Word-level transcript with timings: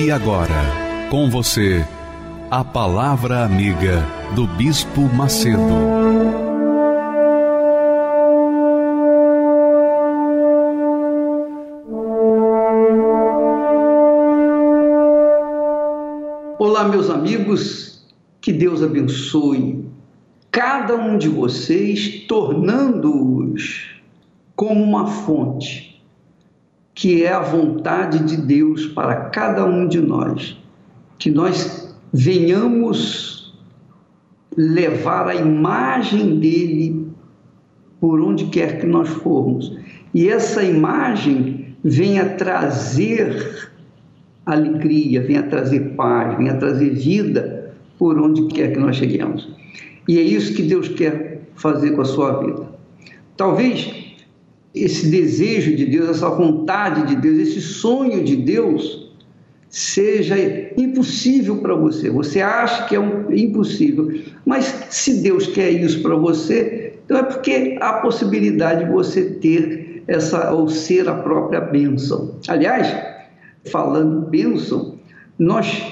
E 0.00 0.12
agora, 0.12 1.08
com 1.10 1.28
você, 1.28 1.84
a 2.48 2.62
Palavra 2.62 3.44
Amiga 3.44 4.06
do 4.32 4.46
Bispo 4.46 5.00
Macedo. 5.12 5.58
Olá, 16.60 16.84
meus 16.88 17.10
amigos, 17.10 18.06
que 18.40 18.52
Deus 18.52 18.84
abençoe 18.84 19.84
cada 20.52 20.94
um 20.94 21.18
de 21.18 21.28
vocês, 21.28 22.24
tornando-os 22.28 24.00
como 24.54 24.80
uma 24.80 25.08
fonte 25.08 25.87
que 26.98 27.22
é 27.22 27.32
a 27.32 27.38
vontade 27.38 28.18
de 28.24 28.36
Deus 28.36 28.86
para 28.86 29.14
cada 29.26 29.64
um 29.64 29.86
de 29.86 30.00
nós, 30.00 30.60
que 31.16 31.30
nós 31.30 31.96
venhamos 32.12 33.56
levar 34.56 35.28
a 35.28 35.34
imagem 35.36 36.40
dele 36.40 37.06
por 38.00 38.20
onde 38.20 38.46
quer 38.46 38.80
que 38.80 38.86
nós 38.86 39.08
formos. 39.08 39.78
E 40.12 40.28
essa 40.28 40.64
imagem 40.64 41.76
venha 41.84 42.30
trazer 42.30 43.70
alegria, 44.44 45.22
venha 45.22 45.44
trazer 45.44 45.94
paz, 45.94 46.36
venha 46.36 46.56
trazer 46.56 46.90
vida 46.90 47.76
por 47.96 48.18
onde 48.18 48.48
quer 48.48 48.72
que 48.72 48.80
nós 48.80 48.96
cheguemos. 48.96 49.48
E 50.08 50.18
é 50.18 50.22
isso 50.22 50.52
que 50.52 50.64
Deus 50.64 50.88
quer 50.88 51.42
fazer 51.54 51.92
com 51.92 52.00
a 52.00 52.04
sua 52.04 52.40
vida. 52.42 52.66
Talvez 53.36 54.07
esse 54.74 55.08
desejo 55.08 55.74
de 55.74 55.86
Deus, 55.86 56.10
essa 56.10 56.28
vontade 56.28 57.06
de 57.06 57.16
Deus, 57.16 57.38
esse 57.38 57.60
sonho 57.60 58.22
de 58.22 58.36
Deus 58.36 59.08
seja 59.68 60.36
impossível 60.76 61.58
para 61.58 61.74
você. 61.74 62.10
Você 62.10 62.40
acha 62.40 62.86
que 62.86 62.94
é 62.94 63.00
um, 63.00 63.32
impossível, 63.32 64.10
mas 64.44 64.86
se 64.90 65.22
Deus 65.22 65.46
quer 65.46 65.70
isso 65.70 66.02
para 66.02 66.16
você, 66.16 66.94
então 67.04 67.18
é 67.18 67.22
porque 67.22 67.76
há 67.80 67.94
possibilidade 67.94 68.84
de 68.84 68.90
você 68.90 69.22
ter 69.24 70.02
essa 70.06 70.52
ou 70.52 70.68
ser 70.68 71.08
a 71.08 71.14
própria 71.14 71.60
bênção. 71.60 72.36
Aliás, 72.48 72.94
falando 73.70 74.26
bênção, 74.28 74.94
nós 75.38 75.82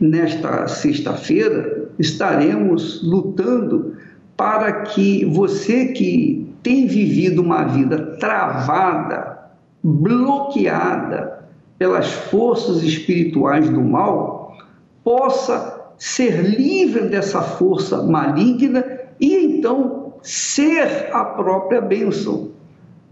nesta 0.00 0.66
sexta-feira 0.66 1.90
estaremos 1.98 3.02
lutando 3.02 3.94
para 4.36 4.82
que 4.82 5.24
você 5.24 5.86
que 5.86 6.46
tem 6.62 6.86
vivido 6.86 7.42
uma 7.42 7.64
vida 7.64 8.16
travada, 8.18 9.50
bloqueada 9.82 11.44
pelas 11.78 12.10
forças 12.12 12.82
espirituais 12.82 13.68
do 13.70 13.80
mal, 13.80 14.56
possa 15.04 15.92
ser 15.98 16.42
livre 16.42 17.08
dessa 17.08 17.40
força 17.40 18.02
maligna 18.02 18.84
e 19.20 19.34
então 19.34 20.14
ser 20.22 21.08
a 21.12 21.24
própria 21.24 21.80
bênção. 21.80 22.50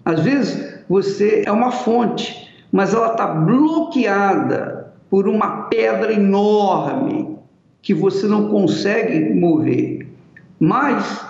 Às 0.05 0.21
vezes 0.21 0.85
você 0.89 1.45
é 1.47 1.53
uma 1.53 1.71
fonte, 1.71 2.53
mas 2.71 2.93
ela 2.93 3.13
está 3.13 3.27
bloqueada 3.27 4.93
por 5.09 5.29
uma 5.29 5.69
pedra 5.69 6.13
enorme 6.13 7.39
que 7.81 7.95
você 7.95 8.27
não 8.27 8.49
consegue 8.49 9.33
mover. 9.33 10.04
Mas 10.59 11.25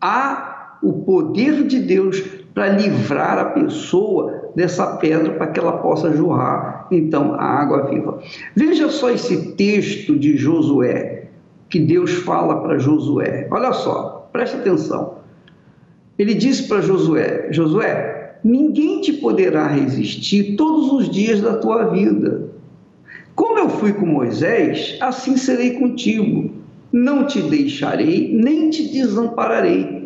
há 0.00 0.78
o 0.82 0.92
poder 1.04 1.66
de 1.66 1.80
Deus 1.80 2.20
para 2.54 2.68
livrar 2.68 3.38
a 3.38 3.44
pessoa 3.46 4.50
dessa 4.54 4.96
pedra 4.96 5.32
para 5.34 5.48
que 5.48 5.60
ela 5.60 5.78
possa 5.78 6.12
jorrar 6.12 6.88
então 6.90 7.34
a 7.34 7.44
água 7.44 7.86
viva. 7.86 8.20
Veja 8.54 8.88
só 8.88 9.10
esse 9.10 9.52
texto 9.52 10.18
de 10.18 10.36
Josué 10.36 11.28
que 11.68 11.78
Deus 11.78 12.12
fala 12.12 12.60
para 12.62 12.78
Josué. 12.78 13.46
Olha 13.50 13.72
só, 13.72 14.28
preste 14.32 14.56
atenção. 14.56 15.18
Ele 16.18 16.34
disse 16.34 16.66
para 16.66 16.80
Josué: 16.80 17.48
Josué, 17.50 18.38
ninguém 18.42 19.00
te 19.00 19.12
poderá 19.12 19.66
resistir 19.66 20.56
todos 20.56 20.92
os 20.92 21.10
dias 21.10 21.40
da 21.40 21.54
tua 21.58 21.84
vida. 21.84 22.48
Como 23.34 23.58
eu 23.58 23.68
fui 23.68 23.92
com 23.92 24.04
Moisés, 24.04 24.96
assim 25.00 25.36
serei 25.36 25.78
contigo. 25.78 26.57
Não 26.92 27.26
te 27.26 27.42
deixarei, 27.42 28.32
nem 28.34 28.70
te 28.70 28.88
desampararei 28.88 29.98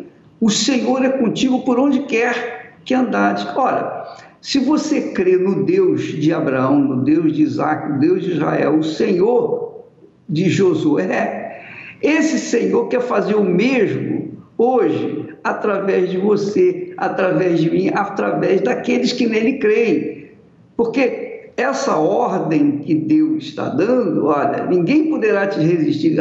o 0.43 0.49
Senhor 0.49 1.05
é 1.05 1.09
contigo 1.09 1.63
por 1.63 1.79
onde 1.79 2.01
quer 2.01 2.73
que 2.83 2.93
andares. 2.93 3.47
Ora, 3.55 4.13
se 4.41 4.59
você 4.59 5.13
crê 5.13 5.37
no 5.37 5.63
Deus 5.63 6.01
de 6.01 6.33
Abraão, 6.33 6.77
no 6.79 7.01
Deus 7.01 7.31
de 7.31 7.43
Isaac, 7.43 7.93
no 7.93 7.99
Deus 7.99 8.25
de 8.25 8.31
Israel, 8.33 8.77
o 8.77 8.83
Senhor 8.83 9.85
de 10.27 10.49
Josué, 10.49 11.61
esse 12.01 12.37
Senhor 12.37 12.89
quer 12.89 12.99
fazer 12.99 13.35
o 13.35 13.45
mesmo 13.45 14.33
hoje 14.57 15.33
através 15.45 16.11
de 16.11 16.17
você, 16.17 16.93
através 16.97 17.61
de 17.61 17.69
mim, 17.69 17.89
através 17.93 18.59
daqueles 18.59 19.13
que 19.13 19.25
nele 19.25 19.59
creem. 19.59 20.27
Porque 20.75 21.22
essa 21.55 21.95
ordem 21.97 22.79
que 22.79 22.95
Deus 22.95 23.43
está 23.45 23.69
dando, 23.69 24.25
olha, 24.25 24.65
ninguém 24.65 25.09
poderá 25.09 25.45
te 25.47 25.59
resistir. 25.59 26.17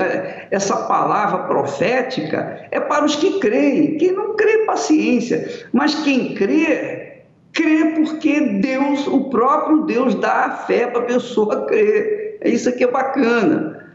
Essa 0.50 0.76
palavra 0.76 1.44
profética 1.44 2.66
é 2.70 2.78
para 2.78 3.04
os 3.04 3.16
que 3.16 3.38
creem. 3.40 3.96
Quem 3.96 4.12
não 4.12 4.36
crê, 4.36 4.58
paciência. 4.66 5.66
Mas 5.72 5.94
quem 5.94 6.34
crê, 6.34 7.22
crê 7.52 7.92
porque 7.96 8.40
Deus, 8.40 9.06
o 9.06 9.30
próprio 9.30 9.84
Deus, 9.84 10.14
dá 10.14 10.46
a 10.46 10.50
fé 10.50 10.86
para 10.86 11.00
a 11.00 11.06
pessoa 11.06 11.64
crer. 11.64 12.38
É 12.42 12.50
isso 12.50 12.70
que 12.76 12.84
é 12.84 12.90
bacana. 12.90 13.86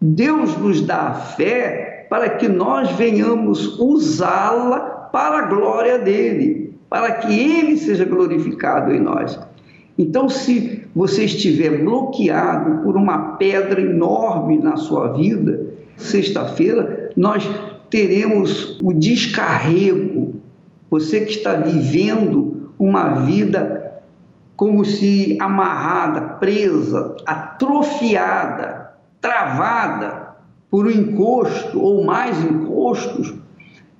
Deus 0.00 0.56
nos 0.58 0.80
dá 0.80 1.08
a 1.08 1.14
fé 1.14 2.06
para 2.10 2.30
que 2.30 2.48
nós 2.48 2.90
venhamos 2.92 3.78
usá-la 3.78 4.80
para 5.12 5.38
a 5.38 5.42
glória 5.42 5.98
dele, 5.98 6.74
para 6.88 7.12
que 7.12 7.32
ele 7.32 7.76
seja 7.76 8.04
glorificado 8.04 8.92
em 8.92 9.00
nós. 9.00 9.38
Então, 9.98 10.28
se 10.28 10.84
você 10.94 11.24
estiver 11.24 11.82
bloqueado 11.82 12.84
por 12.84 12.96
uma 12.96 13.32
pedra 13.36 13.80
enorme 13.80 14.56
na 14.56 14.76
sua 14.76 15.12
vida, 15.14 15.66
sexta-feira 15.96 17.10
nós 17.16 17.48
teremos 17.90 18.78
o 18.80 18.92
descarrego. 18.92 20.36
Você 20.88 21.22
que 21.22 21.32
está 21.32 21.54
vivendo 21.54 22.70
uma 22.78 23.24
vida 23.24 24.02
como 24.56 24.84
se 24.84 25.36
amarrada, 25.40 26.20
presa, 26.20 27.16
atrofiada, 27.26 28.92
travada 29.20 30.36
por 30.70 30.86
um 30.86 30.90
encosto 30.90 31.80
ou 31.80 32.04
mais 32.04 32.42
encostos, 32.44 33.34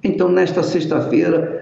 então 0.03 0.29
nesta 0.29 0.63
sexta-feira 0.63 1.58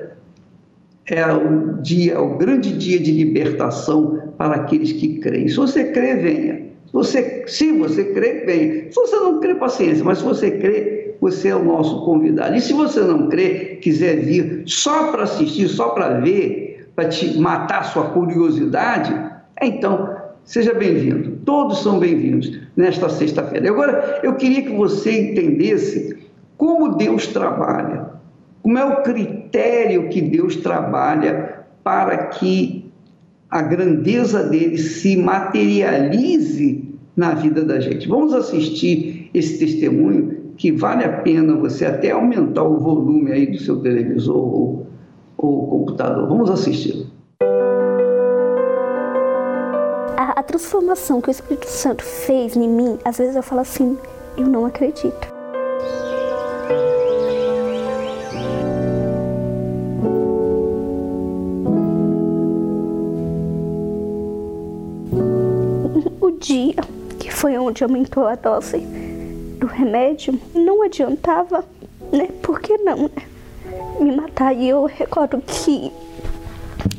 é 1.09 1.25
o 1.33 1.81
dia, 1.81 2.21
o 2.21 2.37
grande 2.37 2.73
dia 2.73 2.99
de 2.99 3.13
libertação 3.13 4.33
para 4.37 4.57
aqueles 4.57 4.93
que 4.93 5.19
creem. 5.19 5.49
Se 5.49 5.57
você 5.57 5.85
crê, 5.93 6.17
venha. 6.17 6.67
Se 6.87 6.93
você, 6.93 7.45
se 7.47 7.73
você 7.73 8.05
crê, 8.13 8.45
venha. 8.45 8.91
Se 8.91 8.95
você 8.95 9.17
não 9.17 9.41
crê, 9.41 9.55
paciência, 9.55 10.05
mas 10.05 10.19
se 10.19 10.25
você 10.25 10.51
crê, 10.51 11.15
você 11.21 11.49
é 11.49 11.57
o 11.57 11.65
nosso 11.65 12.05
convidado. 12.05 12.57
E 12.57 12.61
se 12.61 12.73
você 12.73 13.01
não 13.01 13.29
crê, 13.29 13.79
quiser 13.81 14.17
vir 14.17 14.65
só 14.67 15.11
para 15.11 15.23
assistir, 15.23 15.69
só 15.69 15.91
para 15.91 16.21
ver, 16.21 16.89
para 16.95 17.09
te 17.09 17.39
matar 17.39 17.85
sua 17.85 18.11
curiosidade, 18.11 19.15
então 19.63 20.17
seja 20.45 20.75
bem-vindo. 20.75 21.39
Todos 21.45 21.83
são 21.83 21.99
bem-vindos 21.99 22.59
nesta 22.77 23.09
sexta-feira. 23.09 23.69
Agora, 23.69 24.21
eu 24.23 24.35
queria 24.35 24.63
que 24.63 24.75
você 24.75 25.31
entendesse 25.31 26.17
como 26.57 26.97
Deus 26.97 27.27
trabalha. 27.29 28.16
Como 28.67 28.79
é 28.79 28.85
o 28.85 29.01
critério 29.05 30.09
que 30.09 30.21
Deus 30.21 30.57
trabalha 30.57 31.67
para 31.85 32.27
que 32.27 32.91
a 33.49 33.63
grandeza 33.63 34.43
dele 34.43 34.77
se 34.77 35.17
materialize 35.17 36.85
na 37.15 37.33
vida 37.33 37.65
da 37.65 37.79
gente? 37.79 38.09
Vamos 38.09 38.35
assistir 38.35 39.31
esse 39.33 39.61
testemunho 39.61 40.51
que 40.57 40.73
vale 40.73 41.05
a 41.05 41.13
pena 41.21 41.55
você 41.55 41.87
até 41.87 42.11
aumentar 42.11 42.65
o 42.65 42.81
volume 42.81 43.31
aí 43.31 43.47
do 43.47 43.59
seu 43.61 43.77
televisor 43.77 44.37
ou, 44.37 44.87
ou 45.39 45.69
computador. 45.69 46.29
Vamos 46.29 46.51
assistir. 46.51 47.07
transformação 50.43 51.21
que 51.21 51.29
o 51.29 51.31
Espírito 51.31 51.67
Santo 51.67 52.05
fez 52.05 52.57
em 52.57 52.69
mim, 52.69 52.99
às 53.05 53.19
vezes 53.19 53.37
eu 53.37 53.43
falo 53.43 53.61
assim, 53.61 53.97
eu 54.37 54.47
não 54.47 54.65
acredito. 54.65 55.37
Dia 66.57 66.75
que 67.19 67.31
foi 67.31 67.59
onde 67.59 67.83
aumentou 67.83 68.27
a 68.27 68.35
dose 68.35 68.79
do 69.59 69.67
remédio, 69.67 70.39
não 70.55 70.83
adiantava, 70.83 71.65
né? 72.13 72.29
Por 72.43 72.61
que 72.61 72.77
não, 72.79 73.05
né? 73.05 73.23
Me 74.01 74.15
matar. 74.15 74.55
E 74.55 74.69
eu 74.69 74.85
recordo 74.85 75.43
que 75.47 75.93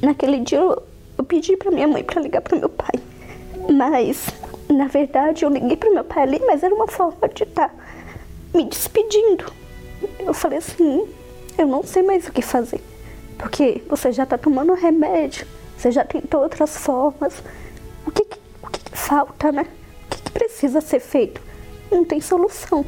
naquele 0.01 0.39
dia 0.39 0.59
eu, 0.59 0.81
eu 1.17 1.23
pedi 1.23 1.55
para 1.55 1.71
minha 1.71 1.87
mãe 1.87 2.03
para 2.03 2.21
ligar 2.21 2.41
para 2.41 2.57
meu 2.57 2.69
pai. 2.69 2.99
Mas, 3.69 4.27
na 4.69 4.87
verdade, 4.87 5.43
eu 5.43 5.49
liguei 5.49 5.75
para 5.75 5.91
meu 5.91 6.03
pai 6.03 6.23
ali, 6.23 6.41
mas 6.45 6.63
era 6.63 6.73
uma 6.73 6.87
forma 6.87 7.27
de 7.29 7.43
estar 7.43 7.69
tá 7.69 7.75
me 8.53 8.63
despedindo. 8.65 9.45
Eu 10.19 10.33
falei 10.33 10.59
assim: 10.59 11.07
eu 11.57 11.67
não 11.67 11.83
sei 11.83 12.03
mais 12.03 12.27
o 12.27 12.31
que 12.31 12.41
fazer. 12.41 12.81
Porque 13.37 13.83
você 13.87 14.11
já 14.11 14.23
está 14.23 14.37
tomando 14.37 14.73
remédio, 14.73 15.45
você 15.77 15.91
já 15.91 16.03
tentou 16.03 16.41
outras 16.41 16.75
formas. 16.77 17.41
Falta, 19.07 19.53
né? 19.53 19.65
O 20.05 20.09
que, 20.09 20.21
que 20.21 20.31
precisa 20.31 20.81
ser 20.81 20.99
feito? 20.99 21.41
Não 21.89 22.03
tem 22.03 22.19
solução. 22.19 22.85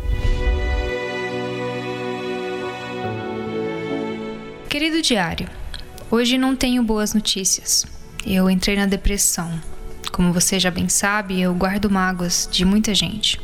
Querido 4.70 5.02
diário, 5.02 5.48
hoje 6.12 6.38
não 6.38 6.58
tenho 6.58 6.84
boas 6.84 7.14
notícias. 7.14 7.86
Eu 8.28 8.50
entrei 8.50 8.76
na 8.76 8.86
depressão. 8.86 9.50
Como 10.12 10.34
você 10.34 10.60
já 10.60 10.70
bem 10.70 10.90
sabe, 10.90 11.42
eu 11.42 11.54
guardo 11.54 11.90
mágoas 11.90 12.50
de 12.52 12.66
muita 12.66 12.94
gente. 12.94 13.40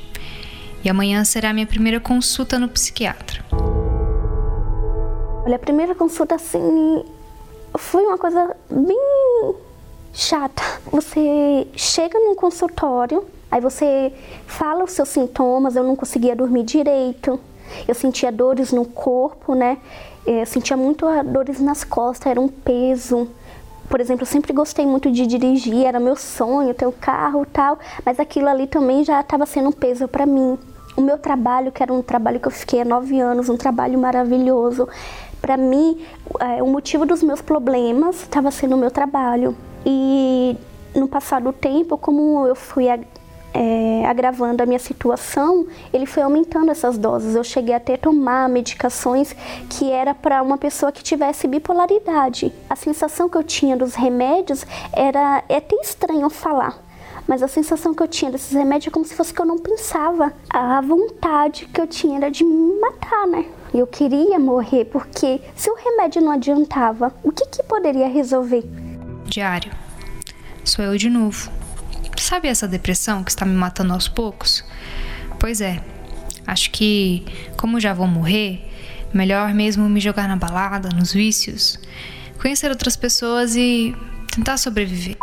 E 0.83 0.89
amanhã 0.89 1.23
será 1.23 1.53
minha 1.53 1.65
primeira 1.65 2.01
consulta 2.01 2.59
no 2.59 2.67
psiquiatra. 2.67 3.43
Olha, 5.45 5.55
a 5.55 5.59
primeira 5.59 5.95
consulta 5.95 6.35
assim 6.35 7.05
foi 7.77 8.03
uma 8.03 8.17
coisa 8.17 8.55
bem 8.69 9.55
chata. 10.15 10.63
Você 10.89 11.67
chega 11.75 12.17
num 12.17 12.35
consultório, 12.35 13.25
aí 13.51 13.59
você 13.59 14.13
fala 14.47 14.85
os 14.85 14.91
seus 14.91 15.09
sintomas, 15.09 15.75
eu 15.75 15.83
não 15.83 15.95
conseguia 15.95 16.35
dormir 16.35 16.63
direito, 16.63 17.39
eu 17.85 17.93
sentia 17.93 18.31
dores 18.31 18.71
no 18.71 18.85
corpo, 18.85 19.53
né? 19.53 19.77
Eu 20.25 20.45
sentia 20.45 20.77
muito 20.77 21.05
dores 21.25 21.59
nas 21.59 21.83
costas, 21.83 22.31
era 22.31 22.39
um 22.39 22.47
peso. 22.47 23.27
Por 23.89 23.99
exemplo, 23.99 24.23
eu 24.23 24.27
sempre 24.27 24.53
gostei 24.53 24.85
muito 24.85 25.11
de 25.11 25.27
dirigir, 25.27 25.85
era 25.85 25.99
meu 25.99 26.15
sonho 26.15 26.73
ter 26.73 26.87
um 26.87 26.91
carro 26.91 27.45
tal, 27.45 27.77
mas 28.03 28.19
aquilo 28.19 28.47
ali 28.47 28.65
também 28.65 29.03
já 29.03 29.19
estava 29.19 29.45
sendo 29.45 29.69
um 29.69 29.73
peso 29.73 30.07
para 30.07 30.25
mim 30.25 30.57
o 30.95 31.01
meu 31.01 31.17
trabalho, 31.17 31.73
que 31.73 31.83
era 31.83 31.91
um 31.91 32.01
trabalho 32.01 32.39
que 32.39 32.47
eu 32.47 32.51
fiquei 32.51 32.79
há 32.81 32.85
nove 32.85 33.19
anos, 33.19 33.49
um 33.49 33.57
trabalho 33.57 33.99
maravilhoso. 33.99 34.87
Para 35.41 35.57
mim, 35.57 36.01
é, 36.39 36.63
o 36.63 36.67
motivo 36.67 37.05
dos 37.05 37.21
meus 37.21 37.41
problemas 37.41 38.21
estava 38.21 38.49
sendo 38.49 38.75
o 38.75 38.79
meu 38.79 38.89
trabalho. 38.89 39.55
E 39.85 40.57
no 40.95 41.07
passar 41.07 41.41
do 41.41 41.53
tempo, 41.53 41.97
como 41.97 42.47
eu 42.47 42.55
fui 42.55 42.87
é, 43.55 44.05
agravando 44.05 44.61
a 44.61 44.65
minha 44.65 44.79
situação, 44.79 45.65
ele 45.93 46.05
foi 46.05 46.23
aumentando 46.23 46.69
essas 46.69 46.97
doses. 46.97 47.35
Eu 47.35 47.43
cheguei 47.43 47.73
até 47.73 47.95
tomar 47.95 48.49
medicações 48.49 49.33
que 49.69 49.89
era 49.89 50.13
para 50.13 50.41
uma 50.41 50.57
pessoa 50.57 50.91
que 50.91 51.01
tivesse 51.01 51.47
bipolaridade. 51.47 52.51
A 52.69 52.75
sensação 52.75 53.29
que 53.29 53.37
eu 53.37 53.43
tinha 53.43 53.77
dos 53.77 53.95
remédios 53.95 54.65
era 54.91 55.41
é 55.47 55.57
até 55.57 55.75
estranho 55.77 56.29
falar, 56.29 56.77
mas 57.25 57.41
a 57.41 57.47
sensação 57.47 57.93
que 57.93 58.03
eu 58.03 58.07
tinha 58.07 58.29
desses 58.29 58.51
remédios 58.51 58.87
é 58.87 58.91
como 58.91 59.05
se 59.05 59.15
fosse 59.15 59.33
que 59.33 59.41
eu 59.41 59.45
não 59.45 59.57
pensava. 59.57 60.33
A 60.49 60.81
vontade 60.81 61.65
que 61.67 61.79
eu 61.79 61.87
tinha 61.87 62.17
era 62.17 62.29
de 62.29 62.43
me 62.43 62.79
matar, 62.79 63.25
né? 63.25 63.45
Eu 63.73 63.87
queria 63.87 64.37
morrer 64.37 64.85
porque 64.85 65.41
se 65.55 65.69
o 65.69 65.75
remédio 65.75 66.21
não 66.21 66.31
adiantava, 66.31 67.13
o 67.23 67.31
que, 67.31 67.45
que 67.45 67.63
poderia 67.63 68.07
resolver? 68.07 68.63
Diário, 69.27 69.71
sou 70.63 70.85
eu 70.85 70.97
de 70.97 71.09
novo. 71.09 71.51
Sabe 72.17 72.47
essa 72.47 72.67
depressão 72.67 73.23
que 73.23 73.31
está 73.31 73.45
me 73.45 73.55
matando 73.55 73.93
aos 73.93 74.07
poucos? 74.07 74.63
Pois 75.39 75.61
é, 75.61 75.83
acho 76.45 76.71
que, 76.71 77.25
como 77.57 77.79
já 77.79 77.93
vou 77.93 78.07
morrer, 78.07 78.71
melhor 79.13 79.53
mesmo 79.53 79.89
me 79.89 79.99
jogar 79.99 80.27
na 80.27 80.35
balada, 80.35 80.89
nos 80.89 81.11
vícios, 81.11 81.79
conhecer 82.39 82.69
outras 82.69 82.95
pessoas 82.95 83.55
e 83.55 83.95
tentar 84.33 84.57
sobreviver. 84.57 85.17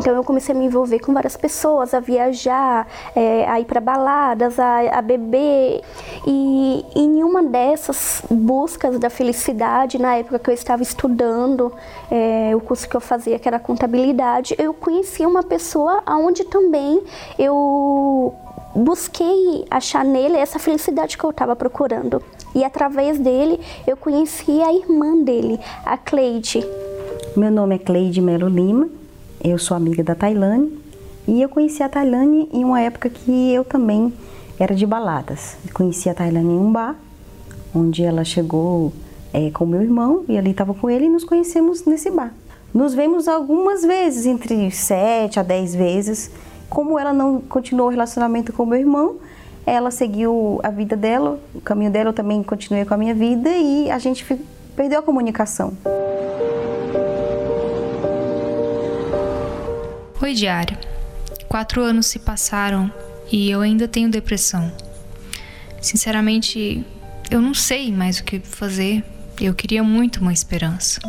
Então 0.00 0.14
eu 0.14 0.24
comecei 0.24 0.54
a 0.54 0.58
me 0.58 0.64
envolver 0.64 0.98
com 0.98 1.12
várias 1.12 1.36
pessoas, 1.36 1.92
a 1.92 2.00
viajar, 2.00 2.88
é, 3.14 3.46
a 3.46 3.60
ir 3.60 3.66
para 3.66 3.82
baladas, 3.82 4.58
a, 4.58 4.98
a, 4.98 5.02
beber. 5.02 5.82
E 6.26 6.86
em 6.96 7.22
uma 7.22 7.42
dessas 7.42 8.22
buscas 8.30 8.98
da 8.98 9.10
felicidade, 9.10 9.98
na 9.98 10.16
época 10.16 10.38
que 10.38 10.48
eu 10.48 10.54
estava 10.54 10.82
estudando 10.82 11.70
é, 12.10 12.56
o 12.56 12.60
curso 12.60 12.88
que 12.88 12.96
eu 12.96 13.00
fazia, 13.00 13.38
que 13.38 13.46
era 13.46 13.58
contabilidade, 13.58 14.54
eu 14.56 14.72
conheci 14.72 15.26
uma 15.26 15.42
pessoa 15.42 16.02
onde 16.08 16.44
também 16.44 17.02
eu 17.38 18.32
busquei 18.74 19.66
achar 19.70 20.02
nele 20.02 20.38
essa 20.38 20.58
felicidade 20.58 21.18
que 21.18 21.24
eu 21.24 21.30
estava 21.30 21.54
procurando. 21.54 22.22
E 22.54 22.64
através 22.64 23.18
dele 23.18 23.60
eu 23.86 23.98
conheci 23.98 24.62
a 24.62 24.72
irmã 24.72 25.22
dele, 25.22 25.60
a 25.84 25.98
Cleide. 25.98 26.66
Meu 27.36 27.50
nome 27.50 27.74
é 27.74 27.78
Cleide 27.78 28.22
Melo 28.22 28.48
Lima 28.48 28.99
eu 29.42 29.58
sou 29.58 29.76
amiga 29.76 30.02
da 30.02 30.14
Tailane 30.14 30.78
e 31.26 31.40
eu 31.40 31.48
conheci 31.48 31.82
a 31.82 31.88
Tailane 31.88 32.48
em 32.52 32.64
uma 32.64 32.80
época 32.80 33.08
que 33.08 33.52
eu 33.52 33.64
também 33.64 34.12
era 34.58 34.74
de 34.74 34.84
baladas. 34.84 35.56
Conheci 35.72 36.10
a 36.10 36.14
Tailane 36.14 36.52
em 36.52 36.58
um 36.58 36.70
bar, 36.70 36.96
onde 37.74 38.02
ela 38.02 38.24
chegou 38.24 38.92
é, 39.32 39.50
com 39.50 39.64
meu 39.64 39.80
irmão 39.80 40.24
e 40.28 40.36
ali 40.36 40.50
estava 40.50 40.74
com 40.74 40.90
ele 40.90 41.06
e 41.06 41.08
nos 41.08 41.24
conhecemos 41.24 41.84
nesse 41.84 42.10
bar. 42.10 42.34
Nos 42.72 42.94
vemos 42.94 43.26
algumas 43.26 43.82
vezes, 43.82 44.26
entre 44.26 44.70
sete 44.70 45.40
a 45.40 45.42
dez 45.42 45.74
vezes. 45.74 46.30
Como 46.68 46.98
ela 46.98 47.12
não 47.12 47.40
continuou 47.40 47.88
o 47.88 47.90
relacionamento 47.90 48.52
com 48.52 48.64
meu 48.64 48.78
irmão, 48.78 49.16
ela 49.66 49.90
seguiu 49.90 50.60
a 50.62 50.70
vida 50.70 50.96
dela, 50.96 51.38
o 51.54 51.60
caminho 51.60 51.90
dela, 51.90 52.10
eu 52.10 52.14
também 52.14 52.42
continuei 52.42 52.84
com 52.84 52.94
a 52.94 52.96
minha 52.96 53.14
vida 53.14 53.50
e 53.50 53.90
a 53.90 53.98
gente 53.98 54.24
perdeu 54.76 55.00
a 55.00 55.02
comunicação. 55.02 55.72
Oi, 60.22 60.34
diário. 60.34 60.76
Quatro 61.48 61.82
anos 61.82 62.04
se 62.04 62.18
passaram 62.18 62.92
e 63.32 63.50
eu 63.50 63.62
ainda 63.62 63.88
tenho 63.88 64.10
depressão. 64.10 64.70
Sinceramente, 65.80 66.84
eu 67.30 67.40
não 67.40 67.54
sei 67.54 67.90
mais 67.90 68.18
o 68.18 68.24
que 68.24 68.38
fazer. 68.38 69.02
Eu 69.40 69.54
queria 69.54 69.82
muito 69.82 70.20
uma 70.20 70.30
esperança. 70.30 71.00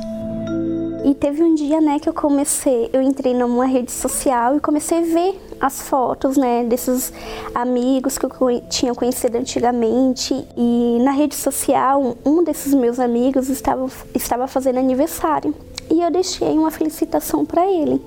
E 1.03 1.13
teve 1.13 1.44
um 1.44 1.53
dia, 1.56 1.82
né, 1.82 2.00
que 2.00 2.08
eu 2.08 2.13
comecei, 2.13 2.89
eu 2.94 3.01
entrei 3.01 3.34
numa 3.34 3.65
rede 3.65 3.91
social 3.91 4.56
e 4.56 4.62
comecei 4.62 5.00
a 5.00 5.01
ver 5.01 5.41
as 5.60 5.82
fotos, 5.82 6.38
né, 6.38 6.63
desses 6.63 7.12
amigos 7.53 8.18
que 8.18 8.25
eu 8.25 8.32
tinha 8.70 8.96
conhecido 8.96 9.38
antigamente. 9.38 10.34
E 10.56 11.00
na 11.03 11.12
rede 11.12 11.36
social, 11.36 12.15
um 12.25 12.46
desses 12.46 12.74
meus 12.74 12.98
amigos 12.98 13.50
estava, 13.50 13.89
estava 14.15 14.48
fazendo 14.48 14.80
aniversário 14.80 15.53
e 15.92 16.02
eu 16.02 16.10
deixei 16.10 16.58
uma 16.58 16.72
felicitação 16.72 17.46
para 17.46 17.70
ele. 17.70 18.02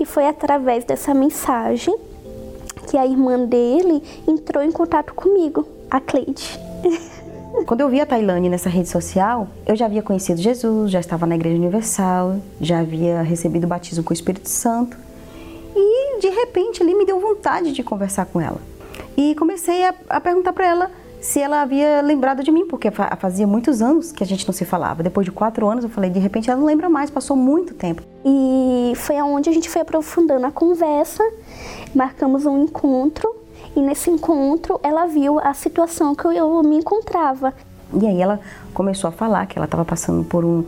E 0.00 0.06
foi 0.06 0.26
através 0.26 0.84
dessa 0.84 1.12
mensagem 1.12 1.94
que 2.88 2.96
a 2.96 3.04
irmã 3.04 3.44
dele 3.44 4.00
entrou 4.26 4.62
em 4.62 4.70
contato 4.70 5.12
comigo, 5.14 5.66
a 5.90 6.00
Cleide. 6.00 6.58
Quando 7.66 7.80
eu 7.80 7.88
vi 7.88 8.00
a 8.00 8.06
Tailane 8.06 8.48
nessa 8.48 8.68
rede 8.68 8.88
social, 8.88 9.48
eu 9.66 9.74
já 9.74 9.86
havia 9.86 10.02
conhecido 10.02 10.40
Jesus, 10.40 10.90
já 10.90 11.00
estava 11.00 11.26
na 11.26 11.34
Igreja 11.34 11.56
Universal, 11.56 12.36
já 12.60 12.80
havia 12.80 13.22
recebido 13.22 13.64
o 13.64 13.68
batismo 13.68 14.04
com 14.04 14.10
o 14.10 14.12
Espírito 14.12 14.48
Santo. 14.48 14.96
E 15.74 16.20
de 16.20 16.28
repente 16.28 16.82
ali 16.82 16.94
me 16.94 17.04
deu 17.04 17.18
vontade 17.20 17.72
de 17.72 17.82
conversar 17.82 18.26
com 18.26 18.40
ela. 18.40 18.60
E 19.16 19.34
comecei 19.34 19.84
a, 19.84 19.94
a 20.08 20.20
perguntar 20.20 20.52
para 20.52 20.66
ela 20.66 20.90
se 21.24 21.40
ela 21.40 21.62
havia 21.62 22.02
lembrado 22.02 22.44
de 22.44 22.50
mim, 22.50 22.66
porque 22.66 22.90
fazia 22.90 23.46
muitos 23.46 23.80
anos 23.80 24.12
que 24.12 24.22
a 24.22 24.26
gente 24.26 24.46
não 24.46 24.52
se 24.52 24.66
falava. 24.66 25.02
Depois 25.02 25.24
de 25.24 25.32
quatro 25.32 25.66
anos, 25.66 25.82
eu 25.82 25.88
falei, 25.88 26.10
de 26.10 26.18
repente 26.18 26.50
ela 26.50 26.60
não 26.60 26.66
lembra 26.66 26.90
mais, 26.90 27.10
passou 27.10 27.34
muito 27.34 27.72
tempo. 27.72 28.02
E 28.22 28.92
foi 28.94 29.16
aonde 29.16 29.48
a 29.48 29.52
gente 29.52 29.70
foi 29.70 29.80
aprofundando 29.80 30.44
a 30.44 30.50
conversa, 30.50 31.24
marcamos 31.94 32.44
um 32.44 32.64
encontro, 32.64 33.34
e 33.74 33.80
nesse 33.80 34.10
encontro 34.10 34.78
ela 34.82 35.06
viu 35.06 35.38
a 35.38 35.54
situação 35.54 36.14
que 36.14 36.26
eu 36.26 36.62
me 36.62 36.76
encontrava. 36.76 37.54
E 37.98 38.06
aí 38.06 38.20
ela 38.20 38.38
começou 38.74 39.08
a 39.08 39.12
falar 39.12 39.46
que 39.46 39.58
ela 39.58 39.64
estava 39.64 39.84
passando 39.84 40.24
por 40.24 40.44
um 40.44 40.62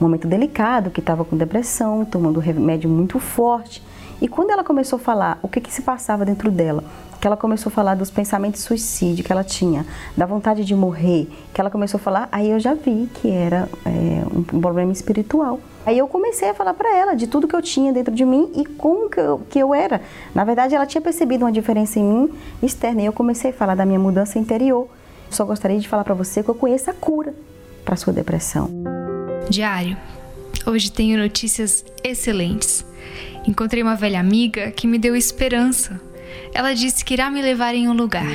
momento 0.00 0.26
delicado, 0.26 0.90
que 0.90 0.98
estava 0.98 1.24
com 1.24 1.36
depressão, 1.36 2.04
tomando 2.04 2.40
remédio 2.40 2.90
muito 2.90 3.20
forte. 3.20 3.80
E 4.20 4.28
quando 4.28 4.50
ela 4.50 4.62
começou 4.62 4.98
a 4.98 5.00
falar 5.00 5.38
o 5.42 5.48
que, 5.48 5.60
que 5.60 5.72
se 5.72 5.82
passava 5.82 6.24
dentro 6.24 6.50
dela, 6.50 6.84
que 7.20 7.26
ela 7.26 7.36
começou 7.36 7.70
a 7.70 7.72
falar 7.72 7.94
dos 7.94 8.10
pensamentos 8.10 8.60
de 8.60 8.66
suicídio 8.66 9.24
que 9.24 9.32
ela 9.32 9.44
tinha, 9.44 9.86
da 10.16 10.26
vontade 10.26 10.64
de 10.64 10.74
morrer, 10.74 11.28
que 11.52 11.60
ela 11.60 11.70
começou 11.70 11.98
a 11.98 12.00
falar, 12.00 12.28
aí 12.32 12.50
eu 12.50 12.58
já 12.58 12.74
vi 12.74 13.08
que 13.14 13.30
era 13.30 13.68
é, 13.84 14.22
um 14.34 14.60
problema 14.60 14.92
espiritual. 14.92 15.60
Aí 15.84 15.98
eu 15.98 16.06
comecei 16.06 16.48
a 16.48 16.54
falar 16.54 16.74
para 16.74 16.94
ela 16.94 17.14
de 17.14 17.26
tudo 17.26 17.48
que 17.48 17.54
eu 17.56 17.62
tinha 17.62 17.92
dentro 17.92 18.14
de 18.14 18.24
mim 18.24 18.50
e 18.54 18.64
como 18.64 19.08
que 19.08 19.20
eu, 19.20 19.40
que 19.48 19.58
eu 19.58 19.74
era. 19.74 20.00
Na 20.34 20.44
verdade, 20.44 20.74
ela 20.74 20.86
tinha 20.86 21.00
percebido 21.00 21.44
uma 21.44 21.52
diferença 21.52 21.98
em 21.98 22.04
mim 22.04 22.30
externa 22.62 23.02
e 23.02 23.06
eu 23.06 23.12
comecei 23.12 23.50
a 23.50 23.54
falar 23.54 23.74
da 23.74 23.86
minha 23.86 23.98
mudança 23.98 24.38
interior. 24.38 24.88
Só 25.30 25.44
gostaria 25.44 25.78
de 25.78 25.88
falar 25.88 26.04
para 26.04 26.14
você 26.14 26.42
que 26.42 26.48
eu 26.48 26.54
conheço 26.54 26.90
a 26.90 26.94
cura 26.94 27.34
para 27.84 27.96
sua 27.96 28.12
depressão. 28.12 28.68
Diário. 29.48 29.96
Hoje 30.66 30.92
tenho 30.92 31.18
notícias 31.18 31.84
excelentes. 32.04 32.84
Encontrei 33.50 33.82
uma 33.82 33.96
velha 33.96 34.20
amiga 34.20 34.70
que 34.70 34.86
me 34.86 34.96
deu 34.96 35.16
esperança. 35.16 36.00
Ela 36.54 36.72
disse 36.72 37.04
que 37.04 37.14
irá 37.14 37.28
me 37.28 37.42
levar 37.42 37.74
em 37.74 37.88
um 37.88 37.92
lugar. 37.92 38.30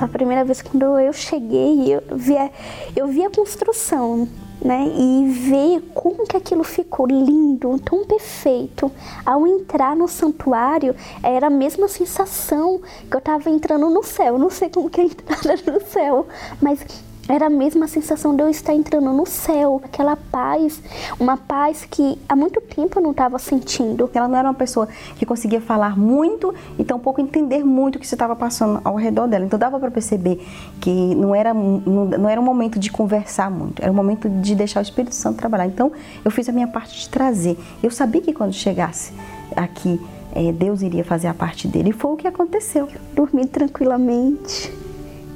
A 0.00 0.08
primeira 0.08 0.44
vez 0.44 0.62
quando 0.62 0.98
eu 0.98 1.12
cheguei, 1.12 1.94
eu 1.94 2.02
vi 2.16 2.36
a, 2.36 2.50
eu 2.96 3.06
vi 3.06 3.24
a 3.24 3.30
construção, 3.30 4.28
né? 4.60 4.84
E 4.98 5.28
ver 5.28 5.80
como 5.94 6.26
que 6.26 6.36
aquilo 6.36 6.64
ficou 6.64 7.06
lindo, 7.06 7.78
tão 7.78 8.04
perfeito. 8.04 8.90
Ao 9.24 9.46
entrar 9.46 9.94
no 9.94 10.08
santuário, 10.08 10.92
era 11.22 11.46
a 11.46 11.50
mesma 11.50 11.86
sensação 11.86 12.80
que 13.08 13.14
eu 13.14 13.20
estava 13.20 13.48
entrando 13.48 13.88
no 13.88 14.02
céu. 14.02 14.38
Não 14.38 14.50
sei 14.50 14.68
como 14.70 14.90
que 14.90 15.00
é 15.00 15.04
a 15.04 15.06
entrada 15.06 15.56
no 15.70 15.80
céu, 15.86 16.26
mas 16.60 16.84
era 17.28 17.46
a 17.46 17.50
mesma 17.50 17.88
sensação 17.88 18.34
de 18.36 18.42
eu 18.42 18.48
estar 18.48 18.72
entrando 18.72 19.12
no 19.12 19.26
céu, 19.26 19.80
aquela 19.84 20.16
paz, 20.16 20.80
uma 21.18 21.36
paz 21.36 21.84
que 21.84 22.18
há 22.28 22.36
muito 22.36 22.60
tempo 22.60 22.98
eu 22.98 23.02
não 23.02 23.10
estava 23.10 23.38
sentindo. 23.38 24.08
Ela 24.14 24.28
não 24.28 24.38
era 24.38 24.48
uma 24.48 24.54
pessoa 24.54 24.88
que 25.16 25.26
conseguia 25.26 25.60
falar 25.60 25.98
muito 25.98 26.54
e 26.78 26.84
tampouco 26.84 27.20
entender 27.20 27.64
muito 27.64 27.96
o 27.96 27.98
que 27.98 28.06
se 28.06 28.14
estava 28.14 28.36
passando 28.36 28.80
ao 28.84 28.94
redor 28.94 29.26
dela. 29.26 29.44
Então 29.44 29.58
dava 29.58 29.78
para 29.78 29.90
perceber 29.90 30.44
que 30.80 31.14
não 31.14 31.34
era, 31.34 31.52
não, 31.52 32.06
não 32.06 32.28
era 32.28 32.40
um 32.40 32.44
momento 32.44 32.78
de 32.78 32.90
conversar 32.90 33.50
muito, 33.50 33.82
era 33.82 33.90
um 33.90 33.94
momento 33.94 34.28
de 34.28 34.54
deixar 34.54 34.80
o 34.80 34.82
Espírito 34.82 35.14
Santo 35.14 35.36
trabalhar. 35.36 35.66
Então 35.66 35.90
eu 36.24 36.30
fiz 36.30 36.48
a 36.48 36.52
minha 36.52 36.68
parte 36.68 37.00
de 37.00 37.08
trazer. 37.08 37.58
Eu 37.82 37.90
sabia 37.90 38.20
que 38.20 38.32
quando 38.32 38.52
chegasse 38.52 39.12
aqui, 39.54 40.00
é, 40.32 40.52
Deus 40.52 40.82
iria 40.82 41.04
fazer 41.04 41.28
a 41.28 41.34
parte 41.34 41.66
dele. 41.66 41.90
E 41.90 41.92
foi 41.92 42.12
o 42.12 42.16
que 42.16 42.28
aconteceu. 42.28 42.88
Dormi 43.14 43.46
tranquilamente 43.46 44.72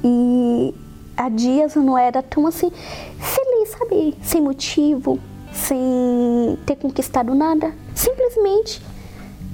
e 0.03 0.73
há 1.15 1.29
dias 1.29 1.75
eu 1.75 1.83
não 1.83 1.97
era 1.97 2.21
tão 2.21 2.47
assim 2.47 2.71
feliz, 3.19 3.69
sabe? 3.69 4.15
Sem 4.21 4.41
motivo, 4.41 5.19
sem 5.51 6.57
ter 6.65 6.75
conquistado 6.75 7.33
nada. 7.35 7.73
Simplesmente 7.93 8.81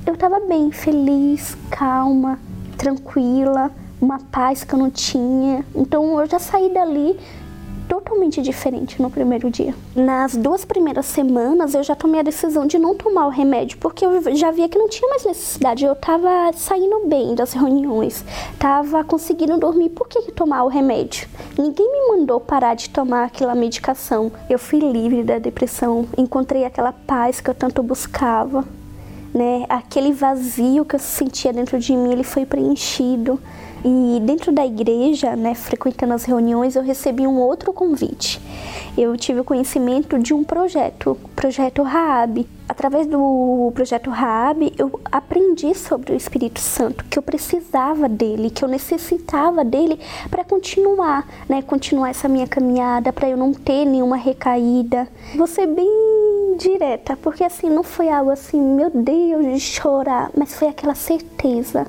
eu 0.05 0.13
estava 0.13 0.39
bem, 0.39 0.71
feliz, 0.71 1.57
calma, 1.69 2.39
tranquila, 2.77 3.71
uma 3.99 4.19
paz 4.19 4.63
que 4.63 4.73
eu 4.73 4.79
não 4.79 4.89
tinha. 4.89 5.65
Então 5.75 6.19
eu 6.19 6.27
já 6.27 6.39
saí 6.39 6.73
dali 6.73 7.19
totalmente 8.07 8.41
diferente 8.41 9.01
no 9.01 9.11
primeiro 9.11 9.51
dia. 9.51 9.75
Nas 9.93 10.35
duas 10.35 10.63
primeiras 10.63 11.05
semanas 11.05 11.73
eu 11.73 11.83
já 11.83 11.93
tomei 11.93 12.21
a 12.21 12.23
decisão 12.23 12.65
de 12.65 12.79
não 12.79 12.95
tomar 12.95 13.27
o 13.27 13.29
remédio, 13.29 13.77
porque 13.79 14.05
eu 14.05 14.35
já 14.35 14.49
via 14.49 14.69
que 14.69 14.79
não 14.79 14.87
tinha 14.87 15.09
mais 15.09 15.25
necessidade. 15.25 15.83
Eu 15.83 15.95
tava 15.95 16.51
saindo 16.53 17.05
bem 17.05 17.35
das 17.35 17.51
reuniões, 17.51 18.23
tava 18.57 19.03
conseguindo 19.03 19.57
dormir, 19.57 19.89
por 19.89 20.07
que 20.07 20.31
tomar 20.31 20.63
o 20.63 20.67
remédio? 20.67 21.27
Ninguém 21.57 21.91
me 21.91 22.17
mandou 22.17 22.39
parar 22.39 22.75
de 22.75 22.89
tomar 22.89 23.25
aquela 23.25 23.53
medicação. 23.53 24.31
Eu 24.49 24.57
fui 24.57 24.79
livre 24.79 25.23
da 25.23 25.37
depressão, 25.37 26.07
encontrei 26.17 26.63
aquela 26.63 26.93
paz 26.93 27.41
que 27.41 27.49
eu 27.49 27.55
tanto 27.55 27.83
buscava. 27.83 28.63
Né? 29.33 29.65
Aquele 29.67 30.13
vazio 30.13 30.85
que 30.85 30.95
eu 30.95 30.99
sentia 30.99 31.51
dentro 31.51 31.77
de 31.77 31.95
mim, 31.95 32.11
ele 32.11 32.23
foi 32.23 32.45
preenchido. 32.45 33.39
E 33.85 34.19
dentro 34.21 34.51
da 34.51 34.65
igreja, 34.65 35.35
né, 35.35 35.53
frequentando 35.53 36.13
as 36.13 36.23
reuniões, 36.23 36.75
eu 36.75 36.83
recebi 36.83 37.27
um 37.27 37.39
outro 37.39 37.71
convite. 37.71 38.41
Eu 38.97 39.15
tive 39.15 39.39
o 39.41 39.43
conhecimento 39.43 40.17
de 40.17 40.33
um 40.33 40.43
projeto, 40.43 41.11
o 41.11 41.29
projeto 41.29 41.83
Raab. 41.83 42.47
Através 42.67 43.07
do 43.07 43.71
projeto 43.73 44.09
Raab, 44.09 44.73
eu 44.77 44.99
aprendi 45.09 45.73
sobre 45.73 46.11
o 46.11 46.15
Espírito 46.15 46.59
Santo, 46.59 47.05
que 47.05 47.17
eu 47.17 47.23
precisava 47.23 48.09
dele, 48.09 48.49
que 48.49 48.63
eu 48.63 48.67
necessitava 48.67 49.63
dele 49.63 49.99
para 50.29 50.43
continuar, 50.43 51.25
né, 51.47 51.61
continuar 51.61 52.09
essa 52.09 52.27
minha 52.27 52.47
caminhada, 52.47 53.13
para 53.13 53.29
eu 53.29 53.37
não 53.37 53.53
ter 53.53 53.85
nenhuma 53.85 54.17
recaída. 54.17 55.07
Vou 55.35 55.47
ser 55.47 55.67
bem 55.67 56.57
direta, 56.57 57.15
porque 57.15 57.43
assim 57.43 57.69
não 57.69 57.83
foi 57.83 58.09
algo 58.09 58.31
assim, 58.31 58.59
meu 58.59 58.89
Deus, 58.89 59.45
de 59.45 59.59
chorar, 59.59 60.31
mas 60.35 60.55
foi 60.55 60.67
aquela 60.67 60.95
certeza 60.95 61.85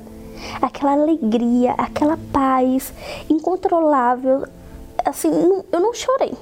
aquela 0.61 0.93
alegria, 0.93 1.73
aquela 1.77 2.17
paz 2.31 2.93
incontrolável. 3.29 4.45
Assim, 5.05 5.29
eu 5.71 5.79
não 5.79 5.93
chorei. 5.93 6.33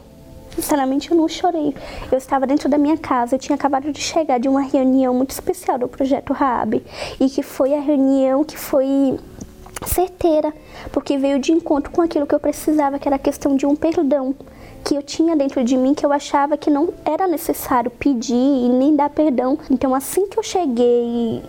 Sinceramente, 0.56 1.12
eu 1.12 1.18
não 1.18 1.28
chorei. 1.28 1.76
Eu 2.12 2.18
estava 2.18 2.48
dentro 2.48 2.68
da 2.68 2.78
minha 2.80 2.98
casa, 2.98 3.36
eu 3.36 3.40
tinha 3.40 3.56
acabado 3.56 3.92
de 3.92 4.02
chegar 4.02 4.40
de 4.40 4.50
uma 4.50 4.62
reunião 4.62 5.14
muito 5.14 5.32
especial 5.32 5.78
do 5.78 5.88
Projeto 5.88 6.34
Raab. 6.34 6.84
E 7.20 7.30
que 7.30 7.44
foi 7.44 7.76
a 7.76 7.80
reunião 7.80 8.44
que 8.44 8.58
foi 8.58 9.20
certeira, 9.86 10.52
porque 10.92 11.18
veio 11.18 11.38
de 11.38 11.52
encontro 11.52 11.92
com 11.92 12.02
aquilo 12.02 12.26
que 12.26 12.34
eu 12.34 12.40
precisava, 12.40 12.98
que 12.98 13.08
era 13.08 13.18
a 13.18 13.20
questão 13.20 13.56
de 13.56 13.68
um 13.68 13.76
perdão 13.76 14.34
que 14.84 14.96
eu 14.96 15.04
tinha 15.04 15.36
dentro 15.36 15.64
de 15.64 15.76
mim 15.76 15.94
que 15.94 16.06
eu 16.06 16.14
achava 16.14 16.58
que 16.58 16.70
não 16.70 16.94
era 17.04 17.28
necessário 17.28 17.92
pedir 17.92 18.34
e 18.34 18.70
nem 18.70 18.96
dar 18.96 19.10
perdão. 19.10 19.60
Então, 19.70 19.94
assim 19.94 20.28
que 20.28 20.40
eu 20.40 20.44
cheguei 20.44 21.44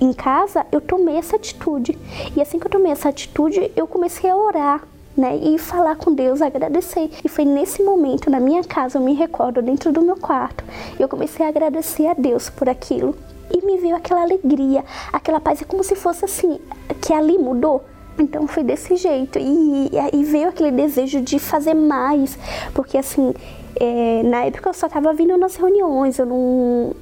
em 0.00 0.12
casa, 0.12 0.66
eu 0.70 0.80
tomei 0.80 1.16
essa 1.16 1.36
atitude. 1.36 1.98
E 2.36 2.40
assim 2.40 2.58
que 2.58 2.66
eu 2.66 2.70
tomei 2.70 2.92
essa 2.92 3.08
atitude, 3.08 3.70
eu 3.76 3.86
comecei 3.86 4.30
a 4.30 4.36
orar. 4.36 4.82
Né, 5.14 5.36
e 5.36 5.58
falar 5.58 5.96
com 5.96 6.14
Deus, 6.14 6.40
agradecer. 6.40 7.10
E 7.22 7.28
foi 7.28 7.44
nesse 7.44 7.82
momento, 7.82 8.30
na 8.30 8.40
minha 8.40 8.64
casa, 8.64 8.96
eu 8.96 9.02
me 9.02 9.12
recordo, 9.12 9.60
dentro 9.60 9.92
do 9.92 10.00
meu 10.00 10.16
quarto, 10.16 10.64
eu 10.98 11.06
comecei 11.06 11.44
a 11.44 11.50
agradecer 11.50 12.06
a 12.06 12.14
Deus 12.14 12.48
por 12.48 12.66
aquilo. 12.66 13.14
E 13.50 13.60
me 13.60 13.76
veio 13.76 13.94
aquela 13.94 14.22
alegria, 14.22 14.82
aquela 15.12 15.38
paz, 15.38 15.60
é 15.60 15.66
como 15.66 15.84
se 15.84 15.94
fosse 15.94 16.24
assim, 16.24 16.58
que 17.02 17.12
ali 17.12 17.36
mudou. 17.36 17.84
Então 18.18 18.46
foi 18.46 18.62
desse 18.62 18.96
jeito. 18.96 19.38
E, 19.38 19.90
e 20.14 20.24
veio 20.24 20.48
aquele 20.48 20.70
desejo 20.70 21.20
de 21.20 21.38
fazer 21.38 21.74
mais, 21.74 22.38
porque 22.72 22.96
assim, 22.96 23.34
é, 23.76 24.22
na 24.22 24.44
época 24.44 24.70
eu 24.70 24.74
só 24.74 24.86
estava 24.86 25.12
vindo 25.12 25.36
nas 25.36 25.56
reuniões, 25.56 26.18
eu 26.18 26.26
não, 26.26 26.94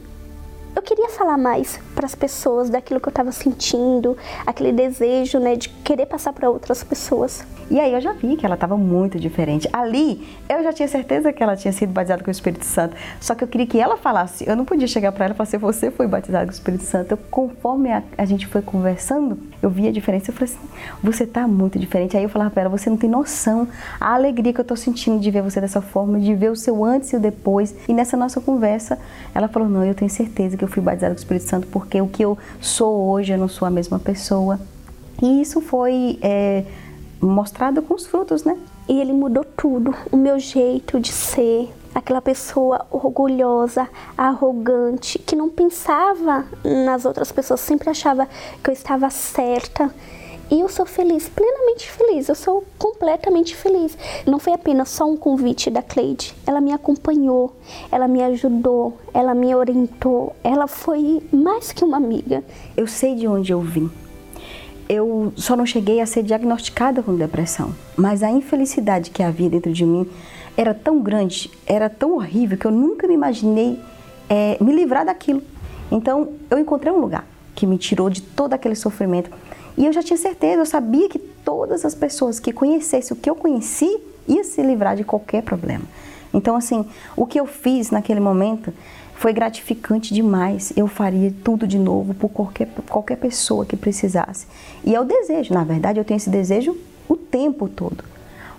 eu 0.75 0.83
queria 0.83 1.09
falar 1.09 1.37
mais 1.37 1.81
para 1.95 2.07
as 2.07 2.15
pessoas 2.15 2.71
daquilo 2.71 3.01
que 3.01 3.09
eu 3.09 3.11
estava 3.11 3.33
sentindo, 3.33 4.17
aquele 4.47 4.73
desejo, 4.73 5.39
né, 5.39 5.57
de 5.57 5.69
querer 5.69 6.07
passar 6.07 6.33
para 6.33 6.49
outras 6.49 6.83
pessoas. 6.83 7.45
E 7.71 7.79
aí 7.79 7.93
eu 7.93 8.01
já 8.01 8.13
vi 8.13 8.37
que 8.37 8.45
ela 8.45 8.57
estava 8.57 8.77
muito 8.77 9.19
diferente. 9.21 9.69
Ali, 9.73 10.27
eu 10.49 10.61
já 10.65 10.73
tinha 10.73 10.89
certeza 10.89 11.33
que 11.33 11.41
ela 11.41 11.55
tinha 11.55 11.73
sido 11.73 11.93
batizada 11.93 12.21
com 12.21 12.29
o 12.29 12.31
Espírito 12.33 12.65
Santo, 12.65 12.97
só 13.21 13.33
que 13.33 13.45
eu 13.45 13.49
queria 13.49 13.67
que 13.67 13.79
ela 13.79 13.97
falasse. 13.97 14.45
Eu 14.49 14.57
não 14.57 14.65
podia 14.65 14.89
chegar 14.89 15.13
para 15.13 15.27
ela 15.27 15.35
e 15.35 15.37
falar 15.37 15.47
assim, 15.47 15.59
você 15.59 15.89
foi 15.89 16.09
batizada 16.09 16.47
com 16.47 16.51
o 16.51 16.55
Espírito 16.55 16.83
Santo. 16.83 17.13
Eu, 17.13 17.19
conforme 17.31 17.93
a, 17.93 18.03
a, 18.19 18.25
gente 18.25 18.49
foi 18.49 18.61
conversando, 18.61 19.39
eu 19.63 19.71
vi 19.71 19.87
a 19.87 19.93
diferença. 19.93 20.33
Eu 20.33 20.35
falei 20.35 20.53
assim, 20.53 20.69
você 21.01 21.23
está 21.23 21.47
muito 21.47 21.79
diferente. 21.79 22.17
Aí 22.17 22.25
eu 22.25 22.29
falava 22.29 22.51
para 22.51 22.63
ela, 22.63 22.71
você 22.71 22.91
não 22.91 22.97
tem 22.97 23.09
noção 23.09 23.69
a 24.01 24.15
alegria 24.15 24.53
que 24.53 24.59
eu 24.59 24.63
estou 24.63 24.77
sentindo 24.77 25.21
de 25.21 25.31
ver 25.31 25.43
você 25.43 25.61
dessa 25.61 25.81
forma, 25.81 26.19
de 26.19 26.35
ver 26.35 26.51
o 26.51 26.57
seu 26.57 26.85
antes 26.85 27.13
e 27.13 27.17
o 27.17 27.21
depois. 27.21 27.77
E 27.89 27.95
nessa 27.95 28.17
nossa 28.17 28.41
conversa, 28.41 28.99
ela 29.33 29.47
falou, 29.47 29.69
não, 29.69 29.85
eu 29.85 29.95
tenho 29.95 30.11
certeza 30.11 30.57
que 30.61 30.65
eu 30.65 30.69
fui 30.69 30.83
batizada 30.83 31.15
com 31.15 31.19
o 31.19 31.23
Espírito 31.23 31.49
Santo 31.49 31.67
porque 31.69 32.03
o 32.03 32.07
que 32.07 32.23
eu 32.23 32.37
sou 32.61 33.09
hoje, 33.09 33.33
eu 33.33 33.39
não 33.39 33.49
sou 33.49 33.67
a 33.67 33.71
mesma 33.71 33.99
pessoa. 33.99 34.61
E 35.23 35.41
isso 35.41 35.63
foi 35.63 36.19
é, 36.21 36.65
mostrado 37.19 37.81
com 37.81 37.95
os 37.95 38.07
frutos, 38.07 38.45
né? 38.45 38.59
E 38.87 39.01
ele 39.01 39.13
mudou 39.13 39.43
tudo, 39.45 39.95
o 40.13 40.19
meu 40.19 40.39
jeito 40.39 41.01
de 41.01 41.13
ser, 41.13 41.71
aquela 41.95 42.21
pessoa 42.21 42.87
orgulhosa, 42.91 43.89
arrogante, 44.19 45.19
que 45.19 45.35
não 45.35 45.49
pensava 45.49 46.45
nas 46.63 47.07
outras 47.07 47.33
pessoas, 47.33 47.61
sempre 47.61 47.89
achava 47.89 48.29
que 48.63 48.69
eu 48.69 48.75
estava 48.75 49.09
certa. 49.09 49.91
E 50.51 50.59
eu 50.59 50.69
sou 50.69 50.85
feliz, 50.85 51.29
plenamente 51.29 51.89
feliz, 51.89 52.29
eu 52.29 52.35
sou 52.35 52.65
completamente 52.77 53.55
feliz. 53.55 53.97
Não 54.27 54.41
foi 54.41 54.53
apenas 54.53 54.89
só 54.89 55.09
um 55.09 55.17
convite 55.17 55.71
da 55.71 55.81
Cleide, 55.81 56.35
ela 56.45 56.61
me 56.61 56.73
acompanhou, 56.73 57.55
ela 57.93 58.09
me 58.09 58.21
ajudou, 58.21 58.99
ela 59.15 59.33
me 59.33 59.55
orientou, 59.55 60.35
ela 60.43 60.67
foi 60.67 61.23
mais 61.33 61.71
que 61.71 61.85
uma 61.85 61.99
amiga. 61.99 62.43
Eu 62.77 62.89
sei 62.89 63.15
de 63.15 63.29
onde 63.29 63.53
eu 63.53 63.61
vim. 63.61 63.89
Eu 64.89 65.33
só 65.37 65.55
não 65.55 65.65
cheguei 65.65 66.01
a 66.01 66.07
ser 66.07 66.25
diagnosticada 66.25 67.01
com 67.01 67.15
depressão, 67.15 67.73
mas 67.97 68.25
a 68.25 68.31
infelicidade 68.31 69.13
que 69.13 69.23
havia 69.23 69.49
dentro 69.49 69.73
de 69.73 69.87
mim 69.87 70.05
era 70.57 70.75
tão 70.75 71.01
grande, 71.01 71.49
era 71.65 71.89
tão 71.89 72.17
horrível 72.17 72.59
que 72.59 72.67
eu 72.67 72.73
nunca 72.73 73.07
me 73.07 73.15
imaginei 73.15 73.79
é, 74.29 74.59
me 74.61 74.73
livrar 74.73 75.07
daquilo. 75.07 75.45
Então 75.93 76.33
eu 76.51 76.59
encontrei 76.59 76.93
um 76.93 76.99
lugar 76.99 77.25
que 77.55 77.67
me 77.67 77.79
tirou 77.79 78.11
de 78.11 78.21
todo 78.21 78.53
aquele 78.53 78.75
sofrimento 78.75 79.31
e 79.77 79.87
eu 79.87 79.93
já 79.93 80.03
tinha 80.03 80.17
certeza, 80.17 80.61
eu 80.61 80.67
sabia 80.67 81.09
que 81.09 81.19
todas 81.19 81.85
as 81.85 81.95
pessoas 81.95 82.39
que 82.39 82.53
conhecessem 82.53 83.17
o 83.17 83.21
que 83.21 83.31
eu 83.31 83.35
conheci 83.35 84.01
ia 84.29 84.45
se 84.45 84.63
livrar 84.63 84.97
de 84.97 85.05
qualquer 85.05 85.43
problema. 85.43 85.85
Então, 86.33 86.55
assim, 86.57 86.85
o 87.17 87.27
que 87.27 87.41
eu 87.41 87.47
fiz 87.47 87.91
naquele 87.91 88.21
momento 88.21 88.73
foi 89.15 89.33
gratificante 89.33 90.15
demais. 90.15 90.73
Eu 90.77 90.87
faria 90.87 91.33
tudo 91.45 91.67
de 91.67 91.79
novo 91.79 92.15
por 92.15 92.29
qualquer, 92.29 92.69
qualquer 92.89 93.17
pessoa 93.17 93.67
que 93.67 93.77
precisasse. 93.77 94.47
E 94.85 94.95
é 94.95 95.01
o 95.01 95.05
desejo, 95.05 95.53
na 95.53 95.65
verdade, 95.65 95.99
eu 95.99 96.05
tenho 96.05 96.17
esse 96.17 96.31
desejo 96.31 96.77
o 97.09 97.17
tempo 97.17 97.69
todo. 97.69 98.05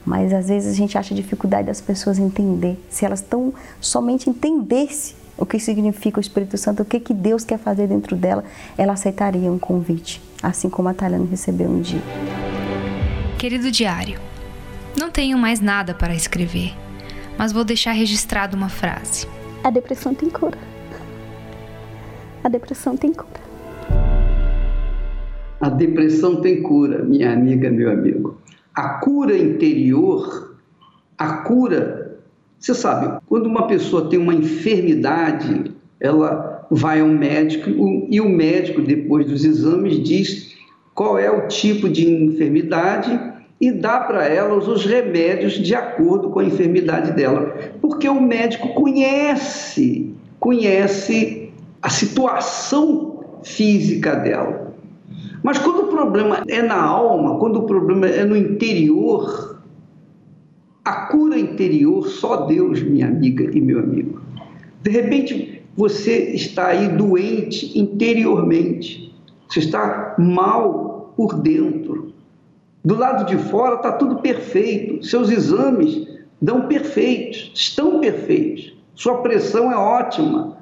Mas 0.05 0.33
às 0.33 0.49
vezes 0.49 0.73
a 0.73 0.75
gente 0.75 0.97
acha 0.97 1.15
dificuldade 1.15 1.67
das 1.67 1.79
pessoas 1.79 2.19
entender. 2.19 2.77
Se 2.89 3.05
elas 3.05 3.19
estão 3.19 3.53
somente 3.79 4.29
entendesse 4.29 5.15
o 5.41 5.45
que 5.45 5.59
significa 5.59 6.19
o 6.19 6.21
Espírito 6.21 6.55
Santo, 6.55 6.83
o 6.83 6.85
que, 6.85 6.99
que 6.99 7.15
Deus 7.15 7.43
quer 7.43 7.57
fazer 7.57 7.87
dentro 7.87 8.15
dela, 8.15 8.43
ela 8.77 8.93
aceitaria 8.93 9.51
um 9.51 9.57
convite, 9.57 10.21
assim 10.41 10.69
como 10.69 10.87
a 10.87 10.93
Taliana 10.93 11.25
recebeu 11.25 11.67
um 11.67 11.81
dia. 11.81 11.99
Querido 13.39 13.71
diário, 13.71 14.19
não 14.95 15.09
tenho 15.09 15.39
mais 15.39 15.59
nada 15.59 15.95
para 15.95 16.13
escrever, 16.13 16.75
mas 17.39 17.51
vou 17.51 17.63
deixar 17.63 17.91
registrado 17.93 18.55
uma 18.55 18.69
frase. 18.69 19.27
A 19.63 19.71
depressão 19.71 20.13
tem 20.13 20.29
cura. 20.29 20.59
A 22.43 22.47
depressão 22.47 22.95
tem 22.95 23.11
cura. 23.11 23.41
A 25.59 25.69
depressão 25.69 26.35
tem 26.39 26.61
cura, 26.61 27.03
minha 27.03 27.33
amiga, 27.33 27.71
meu 27.71 27.91
amigo. 27.91 28.39
A 28.75 28.89
cura 28.99 29.35
interior, 29.35 30.55
a 31.17 31.37
cura, 31.37 32.00
você 32.61 32.75
sabe, 32.75 33.19
quando 33.25 33.47
uma 33.47 33.65
pessoa 33.65 34.07
tem 34.07 34.19
uma 34.19 34.35
enfermidade, 34.35 35.71
ela 35.99 36.67
vai 36.69 37.01
ao 37.01 37.07
médico 37.07 37.69
e 38.07 38.21
o 38.21 38.29
médico, 38.29 38.81
depois 38.81 39.25
dos 39.25 39.43
exames, 39.43 40.01
diz 40.03 40.55
qual 40.93 41.17
é 41.17 41.31
o 41.31 41.47
tipo 41.47 41.89
de 41.89 42.07
enfermidade 42.07 43.19
e 43.59 43.71
dá 43.71 44.01
para 44.01 44.27
ela 44.27 44.55
os 44.55 44.85
remédios 44.85 45.53
de 45.53 45.73
acordo 45.73 46.29
com 46.29 46.39
a 46.39 46.43
enfermidade 46.43 47.13
dela, 47.13 47.55
porque 47.81 48.07
o 48.07 48.21
médico 48.21 48.75
conhece, 48.75 50.13
conhece 50.39 51.51
a 51.81 51.89
situação 51.89 53.39
física 53.43 54.15
dela. 54.15 54.71
Mas 55.41 55.57
quando 55.57 55.85
o 55.85 55.87
problema 55.87 56.43
é 56.47 56.61
na 56.61 56.79
alma, 56.79 57.39
quando 57.39 57.57
o 57.57 57.63
problema 57.63 58.05
é 58.05 58.23
no 58.23 58.37
interior, 58.37 59.50
a 60.83 61.07
cura 61.07 61.39
interior 61.39 62.07
só 62.07 62.45
Deus, 62.45 62.81
minha 62.81 63.07
amiga 63.07 63.49
e 63.55 63.61
meu 63.61 63.79
amigo. 63.79 64.21
De 64.81 64.89
repente 64.89 65.61
você 65.75 66.31
está 66.33 66.67
aí 66.67 66.89
doente 66.89 67.77
interiormente, 67.79 69.13
você 69.47 69.59
está 69.59 70.15
mal 70.17 71.13
por 71.15 71.35
dentro. 71.35 72.13
Do 72.83 72.95
lado 72.95 73.25
de 73.27 73.37
fora 73.37 73.75
está 73.75 73.91
tudo 73.91 74.17
perfeito, 74.17 75.05
seus 75.05 75.29
exames 75.29 76.07
dão 76.41 76.67
perfeitos, 76.67 77.51
estão 77.53 77.99
perfeitos, 77.99 78.73
sua 78.95 79.21
pressão 79.21 79.71
é 79.71 79.77
ótima, 79.77 80.57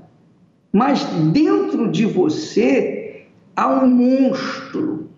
mas 0.71 1.03
dentro 1.31 1.89
de 1.89 2.05
você 2.05 3.25
há 3.55 3.67
um 3.69 3.87
monstro 3.87 5.09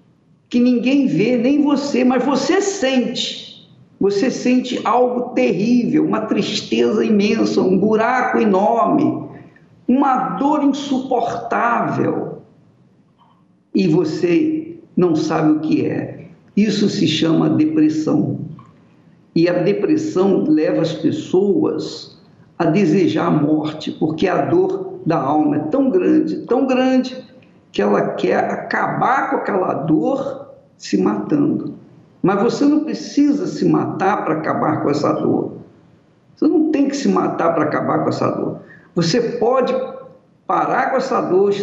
que 0.47 0.59
ninguém 0.59 1.07
vê, 1.07 1.37
nem 1.37 1.61
você, 1.61 2.03
mas 2.03 2.23
você 2.23 2.61
sente. 2.61 3.50
Você 4.01 4.31
sente 4.31 4.81
algo 4.83 5.35
terrível, 5.35 6.03
uma 6.03 6.21
tristeza 6.21 7.05
imensa, 7.05 7.61
um 7.61 7.77
buraco 7.77 8.39
enorme, 8.39 9.29
uma 9.87 10.29
dor 10.39 10.63
insuportável. 10.63 12.41
E 13.75 13.87
você 13.87 14.79
não 14.97 15.15
sabe 15.15 15.51
o 15.51 15.59
que 15.59 15.85
é. 15.85 16.25
Isso 16.57 16.89
se 16.89 17.07
chama 17.07 17.51
depressão. 17.51 18.39
E 19.35 19.47
a 19.47 19.61
depressão 19.61 20.45
leva 20.47 20.81
as 20.81 20.93
pessoas 20.93 22.19
a 22.57 22.65
desejar 22.65 23.27
a 23.27 23.31
morte, 23.31 23.91
porque 23.91 24.27
a 24.27 24.45
dor 24.45 24.99
da 25.05 25.21
alma 25.21 25.57
é 25.57 25.59
tão 25.59 25.91
grande, 25.91 26.37
tão 26.47 26.65
grande, 26.65 27.23
que 27.71 27.83
ela 27.83 28.15
quer 28.15 28.39
acabar 28.51 29.29
com 29.29 29.35
aquela 29.35 29.75
dor 29.75 30.55
se 30.75 30.97
matando. 30.97 31.75
Mas 32.21 32.41
você 32.41 32.65
não 32.65 32.83
precisa 32.83 33.47
se 33.47 33.65
matar 33.65 34.23
para 34.23 34.35
acabar 34.35 34.81
com 34.81 34.89
essa 34.89 35.11
dor. 35.13 35.53
Você 36.35 36.47
não 36.47 36.71
tem 36.71 36.87
que 36.87 36.95
se 36.95 37.07
matar 37.07 37.53
para 37.53 37.63
acabar 37.63 38.03
com 38.03 38.09
essa 38.09 38.29
dor. 38.29 38.59
Você 38.95 39.19
pode 39.37 39.73
parar 40.45 40.91
com 40.91 40.97
essa 40.97 41.21
dor, 41.21 41.53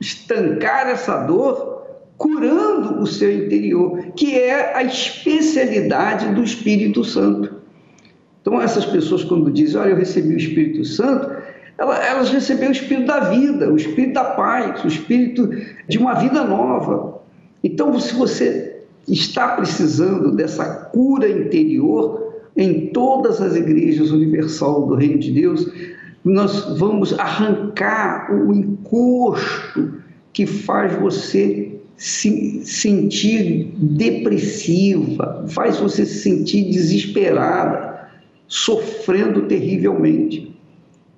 estancar 0.00 0.88
essa 0.88 1.18
dor 1.18 1.72
curando 2.16 3.00
o 3.00 3.06
seu 3.06 3.32
interior, 3.32 4.12
que 4.14 4.38
é 4.38 4.76
a 4.76 4.82
especialidade 4.84 6.34
do 6.34 6.42
Espírito 6.42 7.04
Santo. 7.04 7.62
Então, 8.40 8.60
essas 8.60 8.84
pessoas, 8.84 9.24
quando 9.24 9.50
dizem, 9.50 9.80
olha, 9.80 9.90
eu 9.90 9.96
recebi 9.96 10.34
o 10.34 10.36
Espírito 10.36 10.84
Santo, 10.84 11.30
elas 11.78 12.30
receberam 12.30 12.70
o 12.70 12.74
Espírito 12.74 13.06
da 13.06 13.20
vida, 13.20 13.70
o 13.72 13.76
Espírito 13.76 14.14
da 14.14 14.24
paz, 14.24 14.84
o 14.84 14.88
Espírito 14.88 15.50
de 15.88 15.98
uma 15.98 16.14
vida 16.14 16.44
nova. 16.44 17.22
Então, 17.62 17.98
se 17.98 18.14
você 18.14 18.71
está 19.08 19.56
precisando 19.56 20.32
dessa 20.32 20.64
cura 20.92 21.28
interior, 21.28 22.32
em 22.56 22.88
todas 22.88 23.40
as 23.40 23.56
igrejas 23.56 24.10
universal 24.10 24.86
do 24.86 24.94
Reino 24.94 25.18
de 25.18 25.32
Deus, 25.32 25.66
nós 26.24 26.78
vamos 26.78 27.18
arrancar 27.18 28.32
o 28.32 28.52
encosto 28.52 29.94
que 30.32 30.46
faz 30.46 30.94
você 31.00 31.72
se 31.96 32.64
sentir 32.64 33.74
depressiva, 33.76 35.44
faz 35.48 35.78
você 35.78 36.04
se 36.04 36.20
sentir 36.20 36.70
desesperada, 36.70 38.08
sofrendo 38.46 39.42
terrivelmente. 39.42 40.54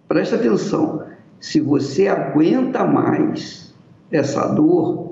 Presta 0.08 0.36
atenção, 0.36 1.02
se 1.40 1.60
você 1.60 2.08
aguenta 2.08 2.84
mais 2.84 3.74
essa 4.10 4.46
dor 4.48 5.03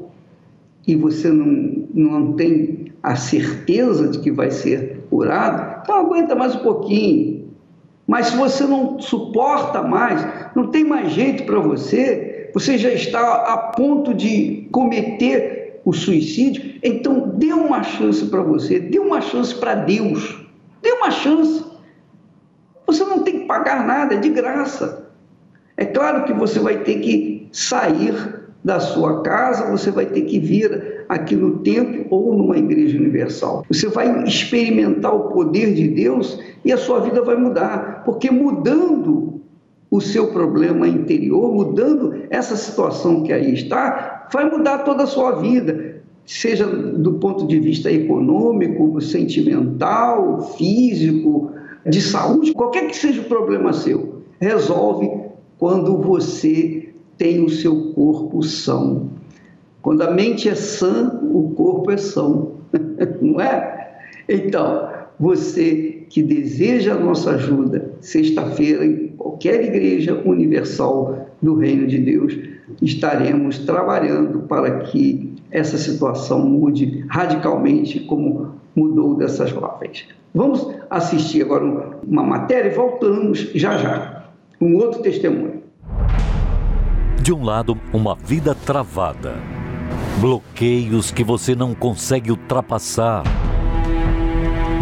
e 0.87 0.97
você 0.97 1.29
não, 1.29 1.87
não 1.95 2.33
tem 2.33 2.93
a 3.03 3.17
certeza 3.17 4.09
de 4.09 4.19
que 4.19 4.31
vai 4.31 4.51
ser 4.51 5.05
curado, 5.11 5.81
então 5.83 5.97
aguenta 5.97 6.35
mais 6.35 6.55
um 6.55 6.61
pouquinho. 6.61 7.51
Mas 8.07 8.27
se 8.27 8.37
você 8.37 8.65
não 8.65 9.01
suporta 9.01 9.83
mais, 9.83 10.27
não 10.55 10.69
tem 10.69 10.85
mais 10.85 11.13
jeito 11.13 11.45
para 11.45 11.59
você, 11.61 12.51
você 12.53 12.77
já 12.77 12.91
está 12.91 13.21
a 13.21 13.57
ponto 13.57 14.13
de 14.13 14.69
cometer 14.71 15.81
o 15.85 15.93
suicídio, 15.93 16.79
então 16.83 17.33
dê 17.37 17.53
uma 17.53 17.83
chance 17.83 18.27
para 18.27 18.43
você, 18.43 18.79
dê 18.79 18.99
uma 18.99 19.21
chance 19.21 19.55
para 19.55 19.75
Deus, 19.75 20.45
dê 20.81 20.93
uma 20.93 21.11
chance. 21.11 21.65
Você 22.87 23.05
não 23.05 23.21
tem 23.21 23.41
que 23.41 23.47
pagar 23.47 23.87
nada, 23.87 24.15
é 24.15 24.19
de 24.19 24.29
graça. 24.29 25.11
É 25.77 25.85
claro 25.85 26.25
que 26.25 26.33
você 26.33 26.59
vai 26.59 26.79
ter 26.79 27.01
que 27.01 27.49
sair 27.51 28.42
da 28.65 28.79
sua 28.79 29.23
casa, 29.23 29.71
você 29.71 29.91
vai 29.91 30.07
ter 30.07 30.23
que 30.23 30.39
vir 30.39 31.05
aqui 31.09 31.35
no 31.35 31.59
templo 31.59 32.07
ou 32.11 32.37
numa 32.37 32.57
igreja 32.57 32.97
universal. 32.97 33.65
Você 33.69 33.89
vai 33.89 34.25
experimentar 34.25 35.15
o 35.15 35.29
poder 35.31 35.75
de 35.75 35.89
Deus 35.89 36.39
e 36.65 36.73
a 36.73 36.77
sua 36.77 37.01
vida 37.01 37.23
vai 37.23 37.37
mudar, 37.37 38.03
porque 38.05 38.31
mudando 38.31 39.41
o 39.91 40.01
seu 40.01 40.29
problema 40.29 40.89
interior, 40.89 41.53
mudando 41.53 42.15
essa 42.31 42.57
situação 42.57 43.25
que 43.25 43.33
aí 43.33 43.53
está, 43.53 44.29
vai 44.33 44.49
mudar 44.49 44.79
toda 44.79 45.03
a 45.03 45.07
sua 45.07 45.33
vida, 45.33 45.97
seja 46.25 46.67
do 46.67 47.15
ponto 47.15 47.47
de 47.47 47.59
vista 47.61 47.91
econômico, 47.91 49.01
sentimental, 49.01 50.55
físico, 50.57 51.51
de 51.85 52.01
saúde, 52.01 52.55
qualquer 52.55 52.87
que 52.87 52.97
seja 52.97 53.21
o 53.21 53.25
problema 53.25 53.73
seu, 53.73 54.23
resolve 54.41 55.11
quando 55.59 55.99
você 55.99 56.92
tem 57.17 57.45
o 57.45 57.49
seu 57.49 57.93
corpo 57.93 58.43
são. 58.43 59.11
Quando 59.81 60.03
a 60.03 60.11
mente 60.11 60.49
é 60.49 60.55
sã, 60.55 61.21
o 61.23 61.51
corpo 61.57 61.91
é 61.91 61.97
são, 61.97 62.53
não 63.21 63.41
é? 63.41 63.97
Então, 64.29 64.89
você 65.19 66.05
que 66.09 66.23
deseja 66.23 66.95
a 66.95 66.99
nossa 66.99 67.33
ajuda, 67.33 67.93
sexta-feira, 68.01 68.85
em 68.85 69.09
qualquer 69.17 69.65
igreja 69.65 70.21
universal 70.25 71.29
do 71.41 71.55
Reino 71.57 71.87
de 71.87 71.99
Deus, 71.99 72.37
estaremos 72.81 73.59
trabalhando 73.61 74.41
para 74.41 74.81
que 74.81 75.33
essa 75.51 75.77
situação 75.77 76.41
mude 76.41 77.05
radicalmente 77.09 78.01
como 78.01 78.55
mudou 78.75 79.15
dessas 79.15 79.51
jovens. 79.51 80.07
Vamos 80.35 80.67
assistir 80.89 81.43
agora 81.43 81.99
uma 82.07 82.23
matéria 82.23 82.71
e 82.71 82.75
voltamos 82.75 83.51
já 83.55 83.77
já. 83.77 84.25
Um 84.61 84.77
outro 84.77 85.03
testemunho. 85.03 85.62
De 87.23 87.33
um 87.33 87.43
lado, 87.43 87.81
uma 87.93 88.15
vida 88.15 88.55
travada, 88.55 89.35
bloqueios 90.21 91.11
que 91.11 91.25
você 91.25 91.55
não 91.55 91.75
consegue 91.75 92.31
ultrapassar. 92.31 93.23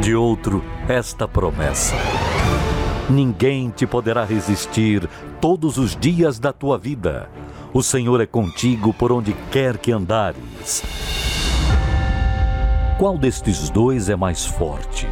De 0.00 0.14
outro, 0.14 0.64
esta 0.88 1.28
promessa. 1.28 1.94
Ninguém 3.08 3.70
te 3.70 3.86
poderá 3.86 4.24
resistir 4.24 5.08
todos 5.40 5.76
os 5.78 5.94
dias 5.94 6.38
da 6.38 6.52
tua 6.52 6.78
vida 6.78 7.28
o 7.72 7.82
Senhor 7.82 8.20
é 8.20 8.26
contigo 8.26 8.92
por 8.92 9.12
onde 9.12 9.32
quer 9.50 9.78
que 9.78 9.92
andares. 9.92 10.82
Qual 12.98 13.16
destes 13.16 13.70
dois 13.70 14.08
é 14.08 14.16
mais 14.16 14.44
forte? 14.44 15.06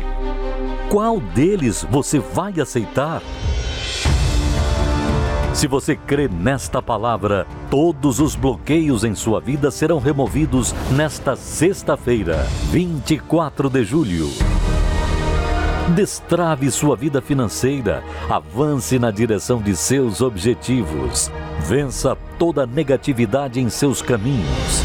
Qual 0.90 1.20
deles 1.20 1.86
você 1.88 2.18
vai 2.18 2.60
aceitar? 2.60 3.22
Se 5.58 5.66
você 5.66 5.96
crê 5.96 6.28
nesta 6.28 6.80
palavra, 6.80 7.44
todos 7.68 8.20
os 8.20 8.36
bloqueios 8.36 9.02
em 9.02 9.12
sua 9.16 9.40
vida 9.40 9.72
serão 9.72 9.98
removidos 9.98 10.72
nesta 10.92 11.34
sexta-feira, 11.34 12.46
24 12.70 13.68
de 13.68 13.82
julho. 13.82 14.28
Destrave 15.96 16.70
sua 16.70 16.94
vida 16.94 17.20
financeira. 17.20 18.04
Avance 18.30 19.00
na 19.00 19.10
direção 19.10 19.60
de 19.60 19.74
seus 19.74 20.20
objetivos. 20.20 21.28
Vença 21.66 22.16
toda 22.38 22.64
negatividade 22.64 23.60
em 23.60 23.68
seus 23.68 24.00
caminhos. 24.00 24.84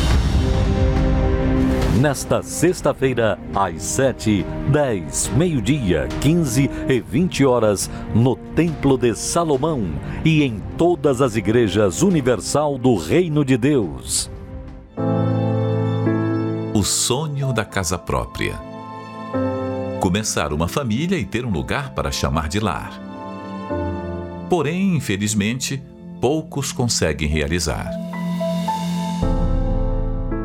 Nesta 1.99 2.41
sexta-feira, 2.41 3.37
às 3.53 3.83
7, 3.83 4.43
10, 4.71 5.27
meio-dia, 5.37 6.07
15 6.21 6.69
e 6.89 6.99
20 6.99 7.45
horas, 7.45 7.87
no 8.15 8.35
Templo 8.35 8.97
de 8.97 9.13
Salomão 9.15 9.83
e 10.25 10.41
em 10.41 10.59
todas 10.75 11.21
as 11.21 11.35
igrejas 11.35 12.01
universal 12.01 12.79
do 12.79 12.95
Reino 12.95 13.45
de 13.45 13.57
Deus. 13.57 14.29
O 16.73 16.81
sonho 16.81 17.53
da 17.53 17.63
casa 17.63 17.99
própria. 17.99 18.55
Começar 19.99 20.51
uma 20.51 20.67
família 20.67 21.17
e 21.17 21.23
ter 21.23 21.45
um 21.45 21.51
lugar 21.51 21.93
para 21.93 22.11
chamar 22.11 22.49
de 22.49 22.59
lar. 22.59 22.99
Porém, 24.49 24.95
infelizmente, 24.95 25.81
poucos 26.19 26.71
conseguem 26.71 27.27
realizar. 27.27 27.91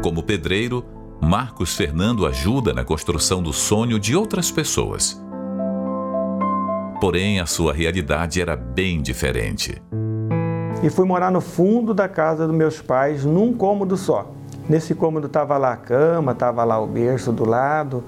Como 0.03 0.23
pedreiro, 0.23 0.98
Marcos 1.21 1.77
Fernando 1.77 2.27
ajuda 2.27 2.73
na 2.73 2.85
construção 2.85 3.43
do 3.43 3.53
sonho 3.53 3.99
de 3.99 4.15
outras 4.17 4.51
pessoas. 4.51 5.21
Porém, 7.01 7.41
a 7.41 7.47
sua 7.47 7.73
realidade 7.73 8.41
era 8.41 8.57
bem 8.57 9.03
diferente. 9.03 9.83
E 10.83 10.89
fui 10.89 11.05
morar 11.05 11.31
no 11.31 11.41
fundo 11.41 11.93
da 11.93 12.09
casa 12.09 12.47
dos 12.47 12.55
meus 12.55 12.81
pais, 12.81 13.25
num 13.25 13.53
cômodo 13.53 13.97
só. 13.97 14.31
Nesse 14.69 14.95
cômodo 14.95 15.27
estava 15.27 15.57
lá 15.59 15.73
a 15.73 15.77
cama, 15.77 16.33
estava 16.33 16.63
lá 16.65 16.79
o 16.81 16.87
berço 16.87 17.33
do 17.33 17.45
lado, 17.45 18.03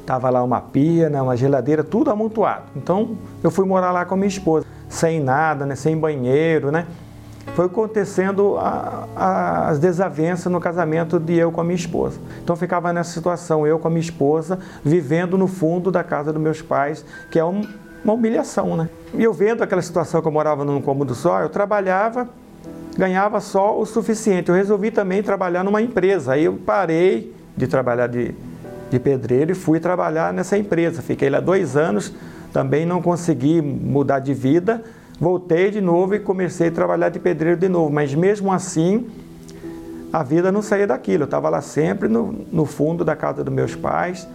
estava 0.00 0.28
lá 0.28 0.42
uma 0.42 0.60
pia, 0.60 1.08
né, 1.08 1.22
uma 1.22 1.36
geladeira, 1.36 1.84
tudo 1.84 2.10
amontoado. 2.10 2.64
Então 2.74 3.16
eu 3.42 3.50
fui 3.50 3.64
morar 3.64 3.92
lá 3.92 4.04
com 4.04 4.14
a 4.14 4.16
minha 4.16 4.28
esposa, 4.28 4.66
sem 4.88 5.20
nada, 5.20 5.64
né, 5.64 5.76
sem 5.76 5.96
banheiro, 5.96 6.72
né? 6.72 6.86
Foi 7.60 7.66
acontecendo 7.66 8.56
a, 8.56 9.06
a, 9.14 9.68
as 9.68 9.78
desavenças 9.78 10.50
no 10.50 10.58
casamento 10.58 11.20
de 11.20 11.36
eu 11.36 11.52
com 11.52 11.60
a 11.60 11.64
minha 11.64 11.76
esposa. 11.76 12.18
Então 12.42 12.56
ficava 12.56 12.90
nessa 12.90 13.12
situação, 13.12 13.66
eu 13.66 13.78
com 13.78 13.86
a 13.86 13.90
minha 13.90 14.00
esposa, 14.00 14.58
vivendo 14.82 15.36
no 15.36 15.46
fundo 15.46 15.90
da 15.90 16.02
casa 16.02 16.32
dos 16.32 16.40
meus 16.40 16.62
pais, 16.62 17.04
que 17.30 17.38
é 17.38 17.44
um, 17.44 17.60
uma 18.02 18.14
humilhação, 18.14 18.78
né? 18.78 18.88
E 19.12 19.22
eu 19.22 19.34
vendo 19.34 19.62
aquela 19.62 19.82
situação 19.82 20.22
que 20.22 20.26
eu 20.26 20.32
morava 20.32 20.64
num 20.64 20.80
cômodo 20.80 21.14
só, 21.14 21.42
eu 21.42 21.50
trabalhava, 21.50 22.30
ganhava 22.96 23.40
só 23.40 23.78
o 23.78 23.84
suficiente. 23.84 24.48
Eu 24.48 24.54
resolvi 24.54 24.90
também 24.90 25.22
trabalhar 25.22 25.62
numa 25.62 25.82
empresa. 25.82 26.32
Aí 26.32 26.46
eu 26.46 26.54
parei 26.54 27.36
de 27.54 27.66
trabalhar 27.66 28.06
de, 28.06 28.34
de 28.88 28.98
pedreiro 28.98 29.52
e 29.52 29.54
fui 29.54 29.78
trabalhar 29.78 30.32
nessa 30.32 30.56
empresa. 30.56 31.02
Fiquei 31.02 31.28
lá 31.28 31.40
dois 31.40 31.76
anos, 31.76 32.10
também 32.54 32.86
não 32.86 33.02
consegui 33.02 33.60
mudar 33.60 34.20
de 34.20 34.32
vida, 34.32 34.82
Voltei 35.20 35.70
de 35.70 35.82
novo 35.82 36.14
e 36.14 36.18
comecei 36.18 36.68
a 36.68 36.70
trabalhar 36.70 37.10
de 37.10 37.18
pedreiro 37.18 37.60
de 37.60 37.68
novo, 37.68 37.92
mas 37.92 38.14
mesmo 38.14 38.50
assim 38.50 39.06
a 40.10 40.22
vida 40.22 40.50
não 40.50 40.62
saía 40.62 40.86
daquilo. 40.86 41.24
Eu 41.24 41.26
estava 41.26 41.50
lá 41.50 41.60
sempre 41.60 42.08
no, 42.08 42.34
no, 42.50 42.64
fundo 42.64 43.04
da 43.04 43.14
casa 43.14 43.44
dos 43.44 43.52
meus 43.52 43.76
pais, 43.76 44.26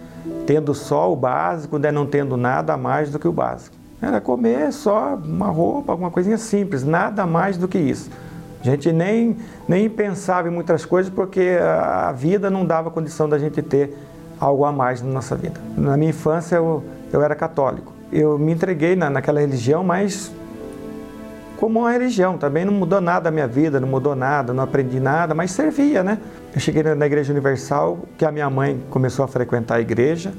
tendo 0.46 0.72
só 0.74 1.12
o 1.12 1.16
básico, 1.16 1.76
né, 1.76 1.90
não 1.90 2.06
tendo 2.06 2.36
nada 2.36 2.76
mais 2.76 3.10
do 3.10 3.18
que 3.18 3.26
o 3.26 3.32
básico. 3.32 3.74
Era 4.00 4.20
comer 4.20 4.72
só 4.72 5.16
uma 5.16 5.48
roupa, 5.48 5.92
alguma 5.92 6.10
coisinha 6.10 6.38
simples, 6.38 6.84
nada 6.84 7.26
mais 7.26 7.56
do 7.56 7.66
que 7.66 7.78
isso. 7.78 8.08
A 8.60 8.64
gente 8.64 8.92
nem, 8.92 9.36
nem 9.66 9.90
pensava 9.90 10.46
em 10.46 10.52
muitas 10.52 10.84
coisas 10.84 11.12
porque 11.12 11.58
a 11.60 12.12
vida 12.12 12.48
não 12.48 12.64
dava 12.64 12.92
condição 12.92 13.28
da 13.28 13.40
gente 13.40 13.60
ter 13.60 13.92
algo 14.38 14.64
a 14.64 14.70
mais 14.70 15.02
na 15.02 15.10
nossa 15.10 15.34
vida. 15.34 15.60
Na 15.76 15.96
minha 15.96 16.10
infância 16.10 16.56
eu, 16.56 16.84
eu 17.12 17.22
era 17.22 17.34
católico. 17.34 17.92
Eu 18.12 18.38
me 18.38 18.52
entreguei 18.52 18.94
na, 18.94 19.10
naquela 19.10 19.40
religião, 19.40 19.82
mas 19.82 20.32
como 21.56 21.80
uma 21.80 21.90
religião. 21.90 22.38
Também 22.38 22.64
não 22.64 22.72
mudou 22.72 23.00
nada 23.00 23.28
a 23.28 23.32
minha 23.32 23.46
vida, 23.46 23.80
não 23.80 23.88
mudou 23.88 24.14
nada, 24.14 24.52
não 24.52 24.62
aprendi 24.62 25.00
nada, 25.00 25.34
mas 25.34 25.50
servia, 25.50 26.02
né? 26.02 26.18
Eu 26.54 26.60
cheguei 26.60 26.82
na 26.82 27.06
Igreja 27.06 27.32
Universal, 27.32 27.98
que 28.16 28.24
a 28.24 28.30
minha 28.30 28.48
mãe 28.48 28.80
começou 28.90 29.24
a 29.24 29.28
frequentar 29.28 29.76
a 29.76 29.80
igreja 29.80 30.32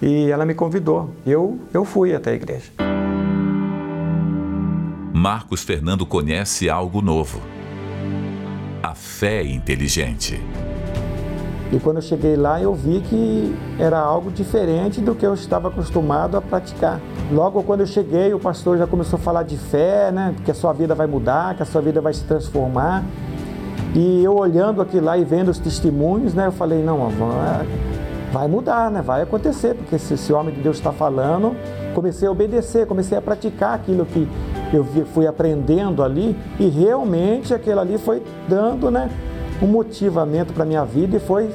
e 0.00 0.30
ela 0.30 0.44
me 0.44 0.54
convidou. 0.54 1.10
Eu, 1.26 1.58
eu 1.72 1.84
fui 1.84 2.14
até 2.14 2.30
a 2.30 2.34
igreja. 2.34 2.70
Marcos 5.12 5.62
Fernando 5.62 6.06
conhece 6.06 6.70
algo 6.70 7.02
novo: 7.02 7.40
a 8.82 8.94
fé 8.94 9.42
inteligente. 9.42 10.40
E 11.70 11.78
quando 11.78 11.96
eu 11.96 12.02
cheguei 12.02 12.34
lá, 12.34 12.60
eu 12.62 12.72
vi 12.72 13.00
que 13.00 13.54
era 13.78 13.98
algo 13.98 14.30
diferente 14.30 15.02
do 15.02 15.14
que 15.14 15.26
eu 15.26 15.34
estava 15.34 15.68
acostumado 15.68 16.36
a 16.36 16.40
praticar. 16.40 16.98
Logo 17.30 17.62
quando 17.62 17.80
eu 17.80 17.86
cheguei, 17.86 18.32
o 18.32 18.38
pastor 18.38 18.78
já 18.78 18.86
começou 18.86 19.18
a 19.18 19.20
falar 19.20 19.42
de 19.42 19.58
fé, 19.58 20.10
né? 20.10 20.34
Que 20.46 20.50
a 20.50 20.54
sua 20.54 20.72
vida 20.72 20.94
vai 20.94 21.06
mudar, 21.06 21.54
que 21.54 21.62
a 21.62 21.66
sua 21.66 21.82
vida 21.82 22.00
vai 22.00 22.14
se 22.14 22.24
transformar. 22.24 23.04
E 23.94 24.24
eu 24.24 24.34
olhando 24.34 24.80
aqui 24.80 24.98
lá 24.98 25.18
e 25.18 25.24
vendo 25.24 25.50
os 25.50 25.58
testemunhos, 25.58 26.32
né? 26.32 26.46
Eu 26.46 26.52
falei, 26.52 26.82
não, 26.82 27.10
vai 28.32 28.48
mudar, 28.48 28.90
né? 28.90 29.02
Vai 29.02 29.22
acontecer, 29.22 29.74
porque 29.74 29.98
se 29.98 30.14
esse 30.14 30.32
homem 30.32 30.54
de 30.54 30.62
Deus 30.62 30.78
está 30.78 30.92
falando, 30.92 31.54
comecei 31.94 32.28
a 32.28 32.30
obedecer, 32.30 32.86
comecei 32.86 33.18
a 33.18 33.20
praticar 33.20 33.74
aquilo 33.74 34.06
que 34.06 34.26
eu 34.72 34.86
fui 35.12 35.26
aprendendo 35.26 36.02
ali 36.02 36.34
e 36.58 36.66
realmente 36.68 37.52
aquilo 37.52 37.80
ali 37.80 37.98
foi 37.98 38.22
dando, 38.48 38.90
né? 38.90 39.10
Um 39.62 39.66
motivamento 39.66 40.52
para 40.52 40.62
a 40.62 40.66
minha 40.66 40.84
vida 40.84 41.16
e 41.16 41.20
foi 41.20 41.50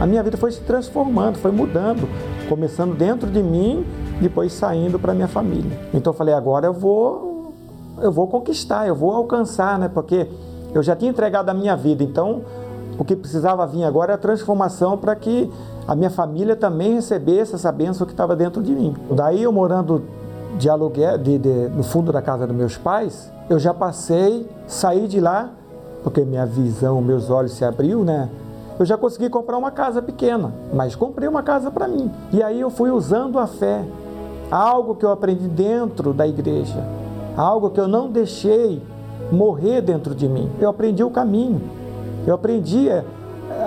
a 0.00 0.06
minha 0.06 0.22
vida 0.22 0.36
foi 0.36 0.50
se 0.50 0.60
transformando, 0.60 1.36
foi 1.38 1.50
mudando, 1.50 2.08
começando 2.48 2.96
dentro 2.96 3.28
de 3.28 3.42
mim, 3.42 3.84
depois 4.20 4.52
saindo 4.52 4.98
para 4.98 5.12
minha 5.12 5.28
família. 5.28 5.78
Então 5.92 6.12
eu 6.12 6.16
falei, 6.16 6.32
agora 6.32 6.66
eu 6.66 6.72
vou 6.72 7.52
eu 8.00 8.10
vou 8.10 8.26
conquistar, 8.26 8.86
eu 8.86 8.94
vou 8.94 9.12
alcançar, 9.12 9.78
né? 9.78 9.88
Porque 9.88 10.26
eu 10.72 10.82
já 10.82 10.96
tinha 10.96 11.10
entregado 11.10 11.50
a 11.50 11.54
minha 11.54 11.76
vida, 11.76 12.02
então 12.02 12.42
o 12.98 13.04
que 13.04 13.14
precisava 13.14 13.66
vir 13.66 13.84
agora 13.84 14.12
é 14.12 14.14
a 14.14 14.18
transformação 14.18 14.96
para 14.96 15.14
que 15.14 15.50
a 15.86 15.94
minha 15.94 16.10
família 16.10 16.54
também 16.54 16.94
recebesse 16.94 17.54
essa 17.54 17.72
bênção 17.72 18.06
que 18.06 18.12
estava 18.12 18.36
dentro 18.36 18.62
de 18.62 18.72
mim. 18.72 18.94
Daí 19.10 19.42
eu 19.42 19.52
morando 19.52 20.04
de 20.56 20.68
aluguel, 20.68 21.18
de, 21.18 21.38
de, 21.38 21.68
no 21.70 21.82
fundo 21.82 22.12
da 22.12 22.22
casa 22.22 22.46
dos 22.46 22.54
meus 22.56 22.76
pais, 22.76 23.32
eu 23.48 23.58
já 23.58 23.74
passei, 23.74 24.48
saí 24.66 25.08
de 25.08 25.20
lá 25.20 25.50
porque 26.02 26.22
minha 26.22 26.46
visão, 26.46 27.00
meus 27.00 27.30
olhos 27.30 27.52
se 27.52 27.64
abriu, 27.64 28.04
né? 28.04 28.28
Eu 28.78 28.86
já 28.86 28.96
consegui 28.96 29.28
comprar 29.28 29.58
uma 29.58 29.70
casa 29.70 30.00
pequena, 30.00 30.54
mas 30.72 30.94
comprei 30.94 31.28
uma 31.28 31.42
casa 31.42 31.70
para 31.70 31.86
mim. 31.86 32.10
E 32.32 32.42
aí 32.42 32.60
eu 32.60 32.70
fui 32.70 32.90
usando 32.90 33.38
a 33.38 33.46
fé, 33.46 33.84
algo 34.50 34.94
que 34.94 35.04
eu 35.04 35.10
aprendi 35.10 35.46
dentro 35.46 36.14
da 36.14 36.26
igreja, 36.26 36.82
algo 37.36 37.70
que 37.70 37.78
eu 37.78 37.86
não 37.86 38.10
deixei 38.10 38.82
morrer 39.30 39.82
dentro 39.82 40.14
de 40.14 40.26
mim. 40.26 40.50
Eu 40.58 40.70
aprendi 40.70 41.04
o 41.04 41.10
caminho, 41.10 41.60
eu 42.26 42.34
aprendi 42.34 42.88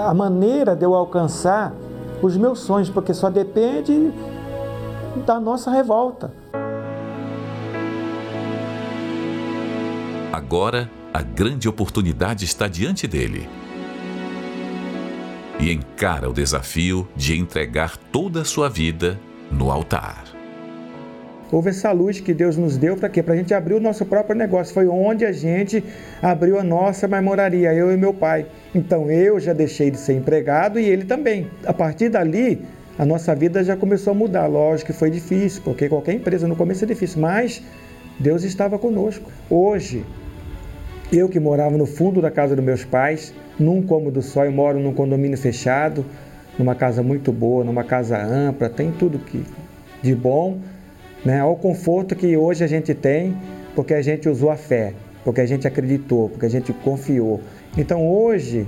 a 0.05 0.13
maneira 0.13 0.75
de 0.75 0.83
eu 0.83 0.95
alcançar 0.95 1.73
os 2.21 2.35
meus 2.35 2.59
sonhos, 2.59 2.89
porque 2.89 3.13
só 3.13 3.29
depende 3.29 4.11
da 5.25 5.39
nossa 5.39 5.69
revolta. 5.69 6.31
Agora 10.31 10.89
a 11.13 11.21
grande 11.21 11.69
oportunidade 11.69 12.43
está 12.43 12.67
diante 12.67 13.07
dele. 13.07 13.47
E 15.59 15.71
encara 15.71 16.27
o 16.27 16.33
desafio 16.33 17.07
de 17.15 17.37
entregar 17.37 17.95
toda 17.95 18.41
a 18.41 18.45
sua 18.45 18.67
vida 18.67 19.19
no 19.51 19.69
altar. 19.69 20.23
Houve 21.51 21.69
essa 21.69 21.91
luz 21.91 22.19
que 22.19 22.33
Deus 22.33 22.57
nos 22.57 22.77
deu 22.77 22.97
para 22.97 23.09
quê? 23.09 23.21
Para 23.21 23.35
a 23.35 23.37
gente 23.37 23.53
abrir 23.53 23.75
o 23.75 23.79
nosso 23.79 24.03
próprio 24.07 24.35
negócio. 24.35 24.73
Foi 24.73 24.87
onde 24.87 25.23
a 25.23 25.31
gente 25.31 25.83
abriu 26.19 26.57
a 26.57 26.63
nossa 26.63 27.07
marmoraria, 27.07 27.71
eu 27.75 27.93
e 27.93 27.97
meu 27.97 28.11
pai. 28.11 28.47
Então 28.73 29.11
eu 29.11 29.39
já 29.39 29.53
deixei 29.53 29.91
de 29.91 29.97
ser 29.97 30.13
empregado 30.13 30.79
e 30.79 30.85
ele 30.85 31.05
também. 31.05 31.47
A 31.63 31.73
partir 31.73 32.09
dali, 32.09 32.65
a 32.97 33.05
nossa 33.05 33.35
vida 33.35 33.63
já 33.63 33.77
começou 33.77 34.11
a 34.11 34.15
mudar. 34.15 34.47
Lógico 34.47 34.91
que 34.91 34.97
foi 34.97 35.11
difícil, 35.11 35.61
porque 35.63 35.87
qualquer 35.87 36.13
empresa 36.13 36.47
no 36.47 36.55
começo 36.55 36.83
é 36.85 36.87
difícil, 36.87 37.21
mas 37.21 37.61
Deus 38.19 38.43
estava 38.43 38.79
conosco. 38.79 39.31
Hoje, 39.47 40.03
eu 41.17 41.29
que 41.29 41.39
morava 41.39 41.77
no 41.77 41.85
fundo 41.85 42.21
da 42.21 42.31
casa 42.31 42.55
dos 42.55 42.65
meus 42.65 42.83
pais, 42.83 43.33
num 43.59 43.81
cômodo 43.83 44.21
só, 44.21 44.45
eu 44.45 44.51
moro 44.51 44.79
num 44.79 44.93
condomínio 44.93 45.37
fechado, 45.37 46.03
numa 46.57 46.75
casa 46.75 47.03
muito 47.03 47.31
boa, 47.31 47.63
numa 47.63 47.83
casa 47.83 48.17
ampla, 48.17 48.69
tem 48.69 48.91
tudo 48.91 49.19
que 49.19 49.43
de 50.01 50.15
bom, 50.15 50.57
né? 51.23 51.39
Ao 51.39 51.55
conforto 51.55 52.15
que 52.15 52.35
hoje 52.35 52.63
a 52.63 52.67
gente 52.67 52.93
tem, 52.93 53.35
porque 53.75 53.93
a 53.93 54.01
gente 54.01 54.27
usou 54.27 54.49
a 54.49 54.57
fé, 54.57 54.93
porque 55.23 55.41
a 55.41 55.45
gente 55.45 55.67
acreditou, 55.67 56.29
porque 56.29 56.45
a 56.45 56.49
gente 56.49 56.73
confiou. 56.73 57.41
Então 57.77 58.07
hoje, 58.07 58.67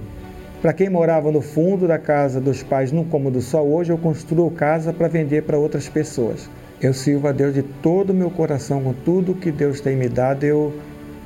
para 0.61 0.71
quem 0.71 0.89
morava 0.89 1.31
no 1.31 1.41
fundo 1.41 1.87
da 1.87 1.97
casa 1.97 2.39
dos 2.39 2.63
pais, 2.63 2.91
num 2.91 3.03
cômodo 3.03 3.41
só, 3.41 3.63
hoje 3.63 3.91
eu 3.91 3.97
construo 3.97 4.49
casa 4.51 4.93
para 4.93 5.07
vender 5.07 5.43
para 5.43 5.57
outras 5.57 5.89
pessoas. 5.89 6.49
Eu 6.81 6.93
sirvo 6.93 7.27
a 7.27 7.31
Deus 7.31 7.53
de 7.53 7.63
todo 7.63 8.11
o 8.11 8.13
meu 8.13 8.29
coração, 8.29 8.81
com 8.81 8.93
tudo 8.93 9.33
que 9.33 9.51
Deus 9.51 9.81
tem 9.81 9.95
me 9.95 10.07
dado, 10.07 10.43
eu 10.43 10.73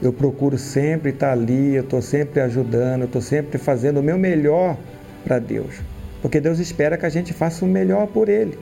eu 0.02 0.14
procuro 0.14 0.58
sempre 0.58 1.10
estar 1.10 1.32
ali, 1.32 1.76
eu 1.76 1.84
estou 1.84 2.02
sempre 2.02 2.40
ajudando, 2.40 3.02
eu 3.02 3.08
estou 3.08 3.22
sempre 3.22 3.58
fazendo 3.58 4.00
o 4.00 4.04
meu 4.04 4.18
melhor 4.18 4.78
para 5.24 5.40
Deus. 5.40 5.82
Porque 6.22 6.40
Deus 6.40 6.60
espera 6.60 6.98
que 6.98 7.06
a 7.06 7.10
gente 7.10 7.34
faça 7.34 7.66
o 7.66 7.68
melhor 7.68 8.08
por 8.08 8.30
Ele. 8.30 8.58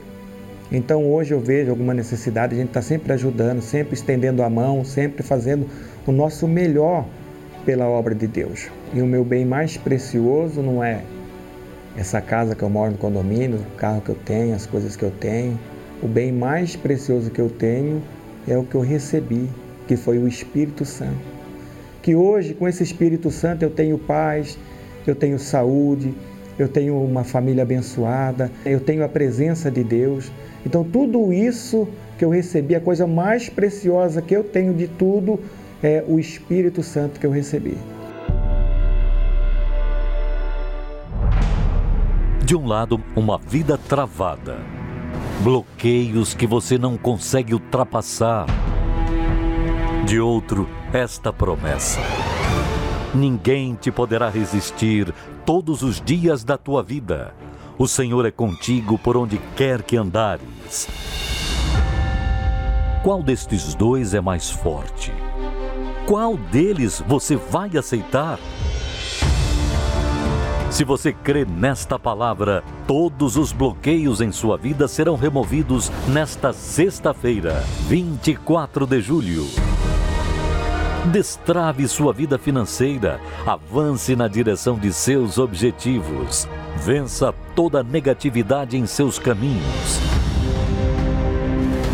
Então 0.71 1.09
hoje 1.09 1.33
eu 1.33 1.39
vejo 1.39 1.69
alguma 1.69 1.93
necessidade, 1.93 2.53
a 2.53 2.57
gente 2.57 2.69
está 2.69 2.81
sempre 2.81 3.13
ajudando, 3.13 3.61
sempre 3.61 3.93
estendendo 3.93 4.43
a 4.43 4.49
mão, 4.49 4.83
sempre 4.83 5.23
fazendo 5.23 5.67
o 6.05 6.11
nosso 6.11 6.47
melhor 6.47 7.05
pela 7.65 7.87
obra 7.87 8.13
de 8.13 8.27
Deus. 8.27 8.69
E 8.93 9.01
o 9.01 9.05
meu 9.05 9.23
bem 9.23 9.45
mais 9.45 9.77
precioso 9.77 10.61
não 10.61 10.83
é 10.83 11.03
essa 11.95 12.19
casa 12.19 12.55
que 12.55 12.63
eu 12.63 12.69
moro 12.69 12.91
no 12.91 12.97
condomínio, 12.97 13.59
o 13.59 13.77
carro 13.77 14.01
que 14.01 14.09
eu 14.09 14.17
tenho, 14.25 14.55
as 14.55 14.65
coisas 14.65 14.95
que 14.95 15.03
eu 15.03 15.11
tenho. 15.11 15.57
O 16.01 16.07
bem 16.07 16.31
mais 16.31 16.75
precioso 16.75 17.31
que 17.31 17.41
eu 17.41 17.49
tenho 17.49 18.01
é 18.47 18.57
o 18.57 18.63
que 18.63 18.75
eu 18.75 18.81
recebi, 18.81 19.49
que 19.87 19.95
foi 19.95 20.17
o 20.17 20.27
Espírito 20.27 20.85
Santo. 20.85 21.37
Que 22.01 22.15
hoje, 22.15 22.53
com 22.53 22.67
esse 22.67 22.83
Espírito 22.83 23.31
Santo, 23.31 23.63
eu 23.63 23.69
tenho 23.69 23.97
paz, 23.97 24.57
eu 25.05 25.15
tenho 25.15 25.39
saúde, 25.39 26.13
eu 26.59 26.67
tenho 26.67 27.01
uma 27.01 27.23
família 27.23 27.63
abençoada, 27.63 28.51
eu 28.65 28.79
tenho 28.79 29.03
a 29.03 29.09
presença 29.09 29.71
de 29.71 29.83
Deus. 29.83 30.31
Então, 30.65 30.83
tudo 30.83 31.31
isso 31.31 31.87
que 32.17 32.25
eu 32.25 32.29
recebi, 32.29 32.75
a 32.75 32.81
coisa 32.81 33.07
mais 33.07 33.47
preciosa 33.47 34.21
que 34.21 34.35
eu 34.35 34.43
tenho 34.43 34.73
de 34.73 34.87
tudo 34.87 35.39
é 35.81 36.03
o 36.07 36.19
Espírito 36.19 36.81
Santo 36.81 37.19
que 37.19 37.25
eu 37.25 37.31
recebi. 37.31 37.77
De 42.43 42.55
um 42.55 42.65
lado, 42.65 42.99
uma 43.15 43.37
vida 43.37 43.77
travada, 43.77 44.57
bloqueios 45.43 46.33
que 46.33 46.47
você 46.47 46.77
não 46.77 46.97
consegue 46.97 47.53
ultrapassar. 47.53 48.45
De 50.07 50.21
outro, 50.21 50.69
esta 50.93 51.33
promessa: 51.33 51.99
ninguém 53.13 53.75
te 53.75 53.91
poderá 53.91 54.29
resistir 54.29 55.13
todos 55.45 55.83
os 55.83 55.99
dias 55.99 56.45
da 56.45 56.57
tua 56.57 56.81
vida. 56.81 57.35
O 57.77 57.89
Senhor 57.89 58.25
é 58.25 58.31
contigo 58.31 58.97
por 58.97 59.17
onde 59.17 59.37
quer 59.57 59.83
que 59.83 59.97
andares. 59.97 60.87
Qual 63.03 63.21
destes 63.21 63.75
dois 63.75 64.13
é 64.13 64.21
mais 64.21 64.49
forte? 64.49 65.11
Qual 66.05 66.37
deles 66.37 67.03
você 67.05 67.35
vai 67.35 67.75
aceitar? 67.75 68.39
Se 70.71 70.85
você 70.85 71.11
crê 71.11 71.43
nesta 71.43 71.99
palavra, 71.99 72.63
todos 72.87 73.35
os 73.35 73.51
bloqueios 73.51 74.21
em 74.21 74.31
sua 74.31 74.57
vida 74.57 74.87
serão 74.87 75.17
removidos 75.17 75.91
nesta 76.07 76.53
sexta-feira, 76.53 77.61
24 77.89 78.85
de 78.87 79.01
julho. 79.01 79.66
Destrave 81.11 81.87
sua 81.87 82.11
vida 82.11 82.37
financeira, 82.37 83.21
avance 83.45 84.13
na 84.13 84.27
direção 84.27 84.77
de 84.77 84.91
seus 84.91 85.37
objetivos. 85.37 86.45
Vença 86.83 87.33
toda 87.55 87.81
negatividade 87.81 88.75
em 88.75 88.85
seus 88.85 89.17
caminhos. 89.17 90.01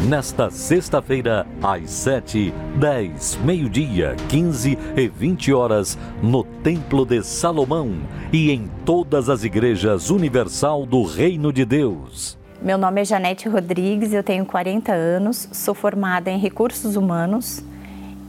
Nesta 0.10 0.50
sexta-feira, 0.50 1.46
às 1.62 1.92
7, 1.92 2.52
10, 2.80 3.40
meio-dia, 3.44 4.16
15 4.30 4.80
e 4.98 5.08
20 5.08 5.54
horas, 5.54 5.96
no 6.20 6.44
Templo 6.44 7.06
de 7.06 7.22
Salomão 7.22 7.96
e 8.32 8.50
em 8.50 8.68
todas 8.84 9.30
as 9.30 9.44
igrejas 9.44 10.10
universal 10.10 10.88
do 10.88 11.04
Reino 11.04 11.54
de 11.54 11.64
Deus. 11.64 12.36
Meu 12.60 12.80
nome 12.80 13.02
é 13.02 13.06
Janete 13.06 13.48
Rodrigues, 13.48 14.12
eu 14.12 14.24
tenho 14.24 14.44
40 14.44 14.92
anos, 14.92 15.48
sou 15.52 15.76
formada 15.76 16.32
em 16.32 16.40
recursos 16.40 16.96
humanos 16.96 17.64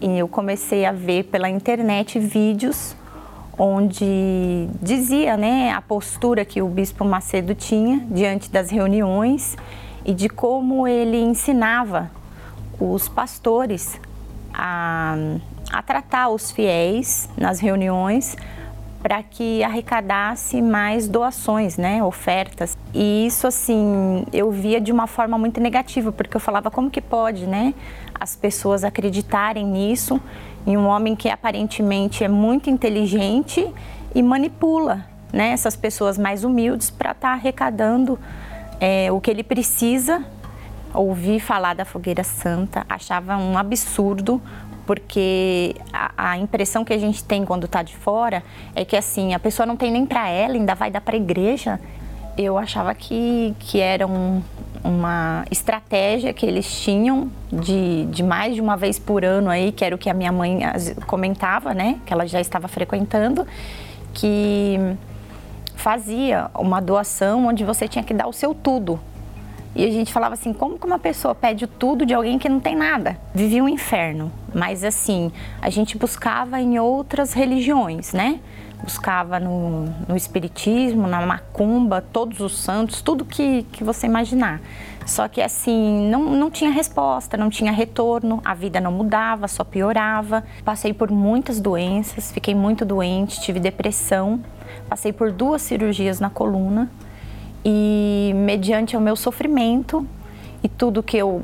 e 0.01 0.19
eu 0.19 0.29
comecei 0.29 0.85
a 0.85 0.93
ver 0.93 1.25
pela 1.25 1.49
internet 1.49 2.19
vídeos 2.19 2.97
onde 3.59 4.69
dizia 4.83 5.37
né, 5.37 5.71
a 5.71 5.81
postura 5.81 6.45
que 6.45 6.61
o 6.61 6.69
Bispo 6.69 7.05
Macedo 7.05 7.55
tinha 7.55 8.05
diante 8.11 8.51
das 8.51 8.71
reuniões 8.71 9.57
e 10.05 10.13
de 10.13 10.29
como 10.29 10.87
ele 10.87 11.19
ensinava 11.19 12.11
os 12.81 13.09
pastores 13.09 14.01
a, 14.53 15.17
a 15.73 15.83
tratar 15.83 16.29
os 16.29 16.51
fiéis 16.51 17.29
nas 17.37 17.61
reuniões 17.61 18.37
para 19.05 19.23
que 19.23 19.63
arrecadasse 19.63 20.63
mais 20.63 21.07
doações, 21.07 21.77
né, 21.77 22.03
ofertas. 22.03 22.75
E 22.95 23.27
isso 23.27 23.47
assim, 23.47 24.25
eu 24.33 24.51
via 24.51 24.81
de 24.81 24.91
uma 24.91 25.07
forma 25.07 25.37
muito 25.37 25.61
negativa, 25.61 26.11
porque 26.11 26.35
eu 26.35 26.41
falava 26.41 26.71
como 26.71 26.91
que 26.91 27.03
pode, 27.03 27.47
né, 27.47 27.75
as 28.19 28.35
pessoas 28.35 28.83
acreditarem 28.83 29.67
nisso 29.67 30.19
em 30.67 30.79
um 30.79 30.87
homem 30.87 31.15
que 31.15 31.29
aparentemente 31.29 32.25
é 32.25 32.29
muito 32.29 32.71
inteligente 32.71 33.71
e 34.15 34.23
manipula, 34.23 35.05
né, 35.31 35.51
essas 35.51 35.77
pessoas 35.77 36.17
mais 36.17 36.43
humildes 36.43 36.89
para 36.89 37.11
estar 37.11 37.29
tá 37.29 37.35
arrecadando 37.35 38.19
é, 38.81 39.13
o 39.13 39.21
que 39.21 39.31
ele 39.31 39.43
precisa. 39.43 40.25
Ouvir 40.95 41.41
falar 41.41 41.75
da 41.75 41.85
fogueira 41.85 42.25
santa, 42.25 42.87
achava 42.89 43.37
um 43.37 43.59
absurdo 43.59 44.41
porque 44.87 45.75
a, 45.93 46.33
a, 46.33 46.39
impressão 46.39 46.85
que 46.85 46.93
a 46.93 46.99
gente 46.99 47.25
tem 47.25 47.45
quando 47.45 47.65
está 47.65 47.83
de 47.83 47.97
fora 47.97 48.43
é 48.75 48.85
que 48.85 48.97
assim 48.97 49.35
a 49.35 49.39
pessoa 49.39 49.67
não 49.67 49.77
tem 49.77 49.91
nem 49.91 50.07
para 50.07 50.29
ela, 50.29 50.55
ainda 50.55 50.75
vai 50.75 50.91
dar 50.91 51.01
para 51.01 51.15
a 51.15 51.19
igreja. 51.19 51.81
Eu 52.37 52.59
achava 52.59 52.95
que, 52.95 53.55
que 53.61 53.81
era 53.81 54.07
um, 54.07 54.43
uma 54.83 55.45
estratégia 55.51 56.33
que 56.33 56.45
eles 56.45 56.83
tinham 56.83 57.31
de, 57.53 58.07
de 58.07 58.23
mais 58.23 58.55
de 58.55 58.61
uma 58.61 58.77
vez 58.77 58.99
por 58.99 59.25
ano 59.25 59.49
aí, 59.49 59.71
que 59.71 59.85
era 59.85 59.95
o 59.95 59.99
que 59.99 60.11
a 60.11 60.15
minha 60.15 60.33
mãe 60.33 60.61
comentava, 61.07 61.73
né, 61.73 62.01
que 62.05 62.13
ela 62.13 62.27
já 62.27 62.41
estava 62.41 62.67
frequentando, 62.67 63.47
que 64.13 64.79
fazia 65.77 66.51
uma 66.55 66.81
doação 66.81 67.47
onde 67.47 67.65
você 67.65 67.87
tinha 67.87 68.03
que 68.03 68.13
dar 68.13 68.27
o 68.27 68.33
seu 68.33 68.55
tudo 68.55 68.99
e 69.75 69.85
a 69.85 69.91
gente 69.91 70.13
falava 70.13 70.35
assim, 70.35 70.53
como 70.53 70.79
que 70.79 70.87
uma 70.87 71.01
pessoa 71.01 71.35
pede 71.35 71.67
tudo 71.67 72.07
de 72.07 72.15
alguém 72.15 72.39
que 72.39 72.49
não 72.49 72.61
tem 72.61 72.77
nada? 72.77 73.19
Vivia 73.35 73.63
um 73.63 73.69
inferno. 73.69 74.31
Mas 74.55 74.85
assim, 74.85 75.33
a 75.61 75.69
gente 75.69 75.99
buscava 75.99 76.61
em 76.61 76.79
outras 76.79 77.33
religiões, 77.33 78.13
né? 78.13 78.39
Buscava 78.81 79.41
no, 79.41 79.87
no 80.07 80.17
espiritismo, 80.17 81.09
na 81.09 81.27
macumba, 81.27 82.01
todos 82.01 82.39
os 82.39 82.57
santos, 82.57 83.03
tudo 83.03 83.25
que, 83.25 83.65
que 83.73 83.83
você 83.83 84.07
imaginar. 84.07 84.61
Só 85.05 85.27
que 85.27 85.41
assim, 85.41 86.09
não, 86.09 86.23
não 86.31 86.51
tinha 86.51 86.71
resposta, 86.71 87.37
não 87.37 87.51
tinha 87.51 87.73
retorno, 87.73 88.41
a 88.45 88.55
vida 88.55 88.81
não 88.81 88.93
mudava, 88.93 89.49
só 89.49 89.65
piorava. 89.65 90.45
Passei 90.65 90.95
por 90.95 91.11
muitas 91.11 91.61
doenças, 91.61 92.31
fiquei 92.31 92.55
muito 92.55 92.85
doente, 92.85 93.41
tive 93.41 93.59
depressão, 93.59 94.41
passei 94.89 95.13
por 95.13 95.33
duas 95.33 95.63
cirurgias 95.63 96.21
na 96.21 96.31
coluna 96.31 96.89
e 97.65 98.33
mediante 98.35 98.97
o 98.97 99.01
meu 99.01 99.17
sofrimento 99.17 100.07
e 100.63 100.69
tudo 100.69 101.03
que 101.03 101.17
eu 101.17 101.43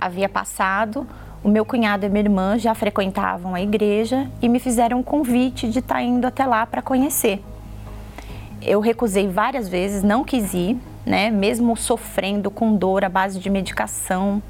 havia 0.00 0.28
passado, 0.28 1.06
o 1.42 1.48
meu 1.48 1.64
cunhado 1.64 2.06
e 2.06 2.08
minha 2.08 2.22
irmã 2.24 2.58
já 2.58 2.74
frequentavam 2.74 3.54
a 3.54 3.60
igreja 3.60 4.30
e 4.40 4.48
me 4.48 4.58
fizeram 4.58 4.98
um 4.98 5.02
convite 5.02 5.68
de 5.68 5.78
estar 5.78 5.96
tá 5.96 6.02
indo 6.02 6.26
até 6.26 6.44
lá 6.46 6.66
para 6.66 6.82
conhecer. 6.82 7.42
Eu 8.62 8.80
recusei 8.80 9.28
várias 9.28 9.68
vezes, 9.68 10.02
não 10.02 10.24
quis 10.24 10.54
ir, 10.54 10.78
né? 11.04 11.30
Mesmo 11.30 11.76
sofrendo 11.76 12.50
com 12.50 12.74
dor 12.74 13.04
à 13.04 13.08
base 13.08 13.38
de 13.38 13.50
medicação, 13.50 14.42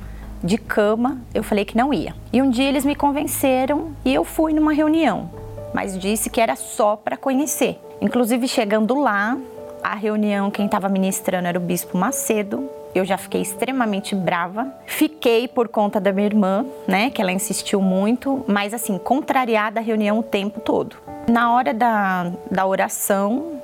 de 0.42 0.58
cama, 0.58 1.18
eu 1.32 1.42
falei 1.42 1.64
que 1.64 1.76
não 1.76 1.92
ia. 1.92 2.14
E 2.32 2.40
um 2.42 2.50
dia 2.50 2.68
eles 2.68 2.84
me 2.84 2.94
convenceram 2.94 3.92
e 4.04 4.14
eu 4.14 4.24
fui 4.24 4.52
numa 4.52 4.72
reunião, 4.72 5.30
mas 5.72 5.98
disse 5.98 6.28
que 6.28 6.40
era 6.40 6.54
só 6.54 6.96
para 6.96 7.16
conhecer. 7.16 7.80
Inclusive 8.00 8.46
chegando 8.46 8.94
lá, 8.94 9.36
a 9.84 9.94
reunião, 9.94 10.50
quem 10.50 10.64
estava 10.64 10.88
ministrando 10.88 11.46
era 11.46 11.58
o 11.58 11.60
Bispo 11.60 11.98
Macedo. 11.98 12.70
Eu 12.94 13.04
já 13.04 13.18
fiquei 13.18 13.42
extremamente 13.42 14.14
brava. 14.14 14.72
Fiquei 14.86 15.46
por 15.46 15.68
conta 15.68 16.00
da 16.00 16.10
minha 16.10 16.26
irmã, 16.26 16.64
né, 16.88 17.10
que 17.10 17.20
ela 17.20 17.30
insistiu 17.30 17.82
muito, 17.82 18.42
mas 18.48 18.72
assim, 18.72 18.96
contrariada 18.96 19.80
a 19.80 19.82
reunião 19.82 20.18
o 20.18 20.22
tempo 20.22 20.58
todo. 20.58 20.96
Na 21.28 21.52
hora 21.52 21.74
da, 21.74 22.32
da 22.50 22.66
oração, 22.66 23.60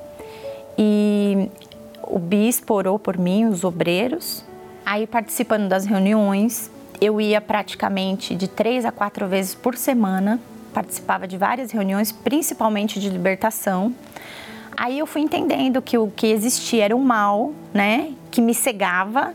e 0.77 1.49
o 2.03 2.19
bispo 2.19 2.75
orou 2.75 2.99
por 2.99 3.17
mim, 3.17 3.47
os 3.47 3.65
obreiros. 3.65 4.45
Aí, 4.85 5.07
participando 5.07 5.69
das 5.69 5.87
reuniões, 5.87 6.71
eu 7.01 7.19
ia 7.19 7.41
praticamente 7.41 8.35
de 8.35 8.47
três 8.47 8.85
a 8.85 8.93
quatro 8.93 9.27
vezes 9.27 9.55
por 9.55 9.75
semana. 9.75 10.39
Participava 10.75 11.27
de 11.27 11.39
várias 11.39 11.71
reuniões, 11.71 12.13
principalmente 12.13 13.01
de 13.01 13.09
libertação. 13.09 13.95
Aí 14.81 14.99
eu 14.99 15.07
fui 15.07 15.21
entendendo 15.21 15.83
que 15.83 15.99
o 15.99 16.11
que 16.11 16.29
existia 16.29 16.87
era 16.87 16.97
um 16.97 17.03
mal, 17.03 17.53
né, 17.75 18.15
que 18.31 18.41
me 18.41 18.55
cegava 18.55 19.35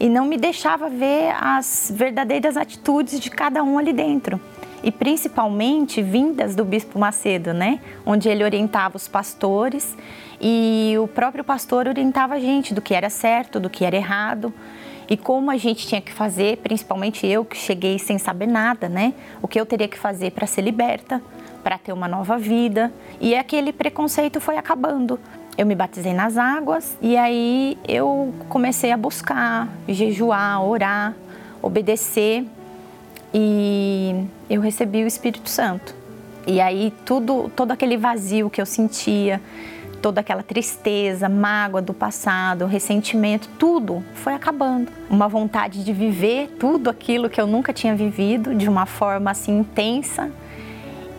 e 0.00 0.08
não 0.08 0.24
me 0.24 0.36
deixava 0.36 0.88
ver 0.88 1.32
as 1.40 1.92
verdadeiras 1.94 2.56
atitudes 2.56 3.20
de 3.20 3.30
cada 3.30 3.62
um 3.62 3.78
ali 3.78 3.92
dentro. 3.92 4.40
E 4.82 4.90
principalmente 4.90 6.02
vindas 6.02 6.56
do 6.56 6.64
bispo 6.64 6.98
Macedo, 6.98 7.54
né, 7.54 7.78
onde 8.04 8.28
ele 8.28 8.42
orientava 8.42 8.96
os 8.96 9.06
pastores 9.06 9.96
e 10.40 10.96
o 11.00 11.06
próprio 11.06 11.44
pastor 11.44 11.86
orientava 11.86 12.34
a 12.34 12.40
gente 12.40 12.74
do 12.74 12.82
que 12.82 12.92
era 12.92 13.08
certo, 13.08 13.60
do 13.60 13.70
que 13.70 13.84
era 13.84 13.94
errado 13.94 14.52
e 15.08 15.16
como 15.16 15.52
a 15.52 15.56
gente 15.56 15.86
tinha 15.86 16.00
que 16.00 16.12
fazer, 16.12 16.56
principalmente 16.56 17.28
eu 17.28 17.44
que 17.44 17.56
cheguei 17.56 17.96
sem 17.96 18.18
saber 18.18 18.48
nada, 18.48 18.88
né? 18.88 19.14
O 19.40 19.46
que 19.46 19.60
eu 19.60 19.64
teria 19.64 19.86
que 19.86 19.98
fazer 19.98 20.32
para 20.32 20.48
ser 20.48 20.62
liberta, 20.62 21.22
para 21.62 21.78
ter 21.78 21.92
uma 21.92 22.08
nova 22.08 22.38
vida. 22.38 22.92
E 23.20 23.34
aquele 23.34 23.72
preconceito 23.72 24.40
foi 24.40 24.56
acabando. 24.56 25.18
eu 25.58 25.66
me 25.66 25.74
batizei 25.74 26.14
nas 26.14 26.38
águas 26.38 26.96
e 27.02 27.16
aí 27.16 27.76
eu 27.86 28.32
comecei 28.48 28.92
a 28.92 28.96
buscar, 28.96 29.68
jejuar, 29.86 30.62
orar, 30.64 31.14
obedecer 31.60 32.46
e 33.34 34.24
eu 34.48 34.60
recebi 34.60 35.04
o 35.04 35.06
Espírito 35.06 35.48
Santo. 35.48 35.94
E 36.46 36.60
aí 36.60 36.92
tudo, 37.04 37.50
todo 37.54 37.72
aquele 37.72 37.96
vazio 37.96 38.48
que 38.48 38.60
eu 38.60 38.66
sentia, 38.66 39.40
toda 40.00 40.20
aquela 40.20 40.42
tristeza, 40.42 41.28
mágoa 41.28 41.82
do 41.82 41.92
passado, 41.92 42.66
ressentimento, 42.66 43.48
tudo 43.58 44.02
foi 44.14 44.32
acabando. 44.32 44.90
Uma 45.08 45.28
vontade 45.28 45.84
de 45.84 45.92
viver 45.92 46.48
tudo 46.58 46.90
aquilo 46.90 47.28
que 47.28 47.40
eu 47.40 47.46
nunca 47.46 47.72
tinha 47.72 47.94
vivido 47.94 48.54
de 48.54 48.68
uma 48.68 48.86
forma 48.86 49.30
assim 49.30 49.58
intensa. 49.58 50.30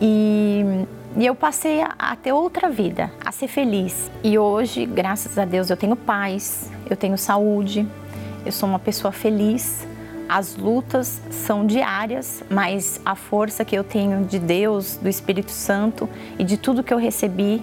E, 0.04 0.84
e 1.16 1.24
eu 1.24 1.32
passei 1.32 1.80
a, 1.80 1.94
a 1.96 2.16
ter 2.16 2.32
outra 2.32 2.68
vida, 2.68 3.12
a 3.24 3.30
ser 3.30 3.46
feliz. 3.46 4.10
E 4.24 4.36
hoje, 4.36 4.84
graças 4.84 5.38
a 5.38 5.44
Deus, 5.44 5.70
eu 5.70 5.76
tenho 5.76 5.94
paz, 5.94 6.68
eu 6.90 6.96
tenho 6.96 7.16
saúde, 7.16 7.86
eu 8.44 8.50
sou 8.50 8.68
uma 8.68 8.80
pessoa 8.80 9.12
feliz. 9.12 9.86
As 10.28 10.56
lutas 10.56 11.22
são 11.30 11.64
diárias, 11.64 12.42
mas 12.50 13.00
a 13.04 13.14
força 13.14 13.64
que 13.64 13.76
eu 13.76 13.84
tenho 13.84 14.24
de 14.24 14.40
Deus, 14.40 14.96
do 14.96 15.08
Espírito 15.08 15.52
Santo 15.52 16.08
e 16.36 16.42
de 16.42 16.56
tudo 16.56 16.82
que 16.82 16.92
eu 16.92 16.98
recebi 16.98 17.62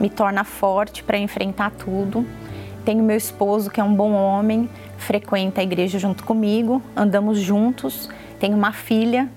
me 0.00 0.10
torna 0.10 0.42
forte 0.42 1.04
para 1.04 1.16
enfrentar 1.16 1.70
tudo. 1.70 2.26
Tenho 2.84 3.04
meu 3.04 3.16
esposo, 3.16 3.70
que 3.70 3.80
é 3.80 3.84
um 3.84 3.94
bom 3.94 4.12
homem, 4.12 4.68
frequenta 4.98 5.60
a 5.60 5.64
igreja 5.64 6.00
junto 6.00 6.24
comigo, 6.24 6.82
andamos 6.96 7.38
juntos. 7.38 8.08
Tenho 8.40 8.56
uma 8.56 8.72
filha 8.72 9.30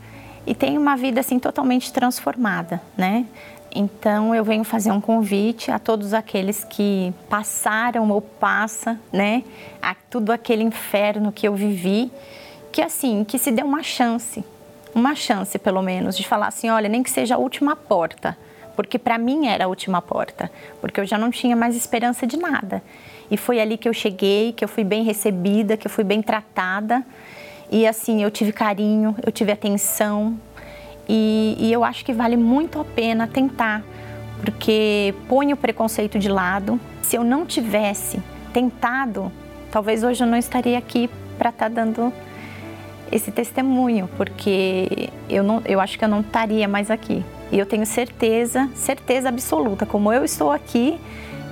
e 0.46 0.56
tenho 0.56 0.80
uma 0.80 0.96
vida 0.96 1.20
assim 1.20 1.40
totalmente 1.40 1.92
transformada, 1.92 2.82
né? 2.98 3.26
Então 3.74 4.34
eu 4.34 4.44
venho 4.44 4.64
fazer 4.64 4.92
um 4.92 5.00
convite 5.00 5.70
a 5.70 5.78
todos 5.78 6.14
aqueles 6.14 6.64
que 6.64 7.14
passaram 7.30 8.10
ou 8.10 8.20
passa, 8.20 9.00
né, 9.14 9.44
a 9.82 9.94
tudo 9.94 10.32
aquele 10.32 10.64
inferno 10.64 11.32
que 11.32 11.48
eu 11.48 11.54
vivi, 11.54 12.12
que 12.72 12.82
assim, 12.82 13.24
que 13.24 13.38
se 13.38 13.52
dê 13.52 13.62
uma 13.62 13.84
chance, 13.84 14.44
uma 14.94 15.14
chance 15.14 15.58
pelo 15.60 15.82
menos 15.82 16.18
de 16.18 16.28
falar 16.28 16.48
assim, 16.48 16.70
olha, 16.70 16.90
nem 16.90 17.04
que 17.04 17.12
seja 17.12 17.36
a 17.36 17.38
última 17.38 17.76
porta, 17.76 18.36
porque 18.76 18.98
para 18.98 19.18
mim 19.18 19.48
era 19.48 19.66
a 19.66 19.68
última 19.68 20.02
porta, 20.02 20.52
porque 20.82 21.00
eu 21.00 21.06
já 21.06 21.18
não 21.18 21.30
tinha 21.30 21.56
mais 21.56 21.76
esperança 21.76 22.26
de 22.26 22.38
nada. 22.38 22.82
E 23.30 23.38
foi 23.38 23.60
ali 23.60 23.78
que 23.78 23.88
eu 23.88 23.94
cheguei, 23.94 24.54
que 24.54 24.64
eu 24.64 24.68
fui 24.68 24.84
bem 24.84 25.04
recebida, 25.04 25.78
que 25.78 25.86
eu 25.86 25.92
fui 25.92 26.04
bem 26.04 26.22
tratada. 26.22 27.06
E 27.72 27.86
assim, 27.86 28.24
eu 28.24 28.32
tive 28.32 28.52
carinho, 28.52 29.16
eu 29.26 29.32
tive 29.32 29.52
atenção. 29.52 30.38
E, 31.08 31.56
e 31.60 31.72
eu 31.72 31.84
acho 31.84 32.04
que 32.04 32.14
vale 32.14 32.38
muito 32.38 32.80
a 32.80 32.86
pena 32.86 33.28
tentar, 33.28 33.84
porque 34.44 35.14
põe 35.28 35.54
o 35.54 35.58
preconceito 35.58 36.18
de 36.20 36.30
lado. 36.30 36.80
Se 37.02 37.16
eu 37.16 37.24
não 37.24 37.46
tivesse 37.46 38.22
tentado, 38.54 39.32
talvez 39.72 40.04
hoje 40.04 40.24
eu 40.24 40.28
não 40.28 40.38
estaria 40.38 40.78
aqui 40.78 41.10
para 41.38 41.50
estar 41.50 41.70
tá 41.70 41.76
dando 41.76 42.14
esse 43.12 43.32
testemunho, 43.32 44.10
porque 44.18 45.10
eu, 45.30 45.44
não, 45.44 45.62
eu 45.66 45.80
acho 45.80 45.98
que 45.98 46.06
eu 46.06 46.10
não 46.10 46.22
estaria 46.22 46.68
mais 46.68 46.92
aqui. 46.92 47.24
E 47.52 47.58
eu 47.58 47.66
tenho 47.66 47.86
certeza, 47.86 48.70
certeza 48.76 49.30
absoluta, 49.30 49.86
como 49.86 50.14
eu 50.14 50.24
estou 50.24 50.52
aqui, 50.52 51.00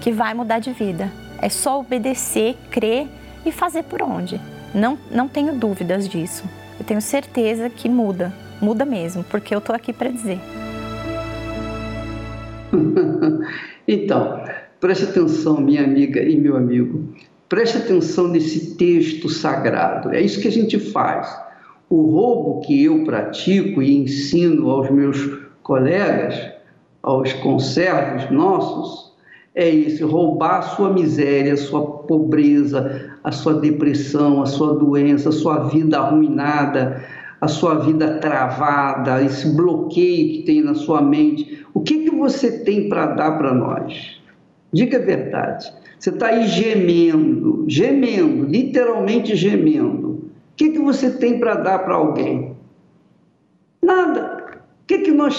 que 0.01 0.11
vai 0.11 0.33
mudar 0.33 0.59
de 0.59 0.71
vida. 0.71 1.11
É 1.41 1.49
só 1.49 1.79
obedecer, 1.79 2.55
crer 2.69 3.07
e 3.45 3.51
fazer 3.51 3.83
por 3.83 4.03
onde. 4.03 4.39
Não, 4.77 4.95
não 5.09 5.27
tenho 5.27 5.55
dúvidas 5.55 6.07
disso. 6.07 6.43
Eu 6.79 6.85
tenho 6.85 7.01
certeza 7.01 7.67
que 7.67 7.89
muda, 7.89 8.31
muda 8.61 8.85
mesmo, 8.85 9.23
porque 9.23 9.55
eu 9.55 9.57
estou 9.57 9.75
aqui 9.75 9.91
para 9.91 10.11
dizer. 10.11 10.39
então, 13.87 14.43
preste 14.79 15.05
atenção, 15.05 15.59
minha 15.59 15.83
amiga 15.83 16.21
e 16.21 16.37
meu 16.37 16.55
amigo. 16.55 17.11
Preste 17.49 17.77
atenção 17.77 18.27
nesse 18.27 18.75
texto 18.75 19.27
sagrado. 19.29 20.13
É 20.13 20.21
isso 20.21 20.39
que 20.39 20.47
a 20.47 20.51
gente 20.51 20.77
faz. 20.77 21.27
O 21.89 22.11
roubo 22.11 22.61
que 22.61 22.83
eu 22.83 23.03
pratico 23.03 23.81
e 23.81 23.97
ensino 23.97 24.69
aos 24.69 24.91
meus 24.91 25.39
colegas, 25.63 26.51
aos 27.01 27.33
conservos 27.33 28.29
nossos, 28.29 29.11
é 29.55 29.67
esse: 29.67 30.03
roubar 30.03 30.61
sua 30.61 30.93
miséria, 30.93 31.57
sua 31.57 31.83
pobreza, 31.83 33.06
a 33.27 33.31
sua 33.33 33.55
depressão, 33.55 34.41
a 34.41 34.45
sua 34.45 34.73
doença, 34.73 35.27
a 35.27 35.33
sua 35.33 35.67
vida 35.67 35.99
arruinada, 35.99 37.03
a 37.41 37.47
sua 37.49 37.75
vida 37.75 38.19
travada, 38.19 39.21
esse 39.21 39.49
bloqueio 39.49 40.31
que 40.31 40.43
tem 40.45 40.61
na 40.61 40.73
sua 40.73 41.01
mente. 41.01 41.65
O 41.73 41.81
que, 41.81 42.05
que 42.05 42.15
você 42.15 42.63
tem 42.63 42.87
para 42.87 43.07
dar 43.07 43.37
para 43.37 43.53
nós? 43.53 44.21
Diga 44.71 44.97
a 44.97 45.01
verdade. 45.01 45.73
Você 45.99 46.09
está 46.09 46.27
aí 46.27 46.47
gemendo, 46.47 47.65
gemendo, 47.67 48.45
literalmente 48.45 49.35
gemendo. 49.35 50.07
O 50.07 50.29
que, 50.55 50.69
que 50.69 50.79
você 50.79 51.11
tem 51.11 51.37
para 51.37 51.55
dar 51.55 51.79
para 51.79 51.95
alguém? 51.95 52.55
Nada. 53.83 54.61
O 54.83 54.87
que, 54.87 54.99
que 54.99 55.11
nós 55.11 55.37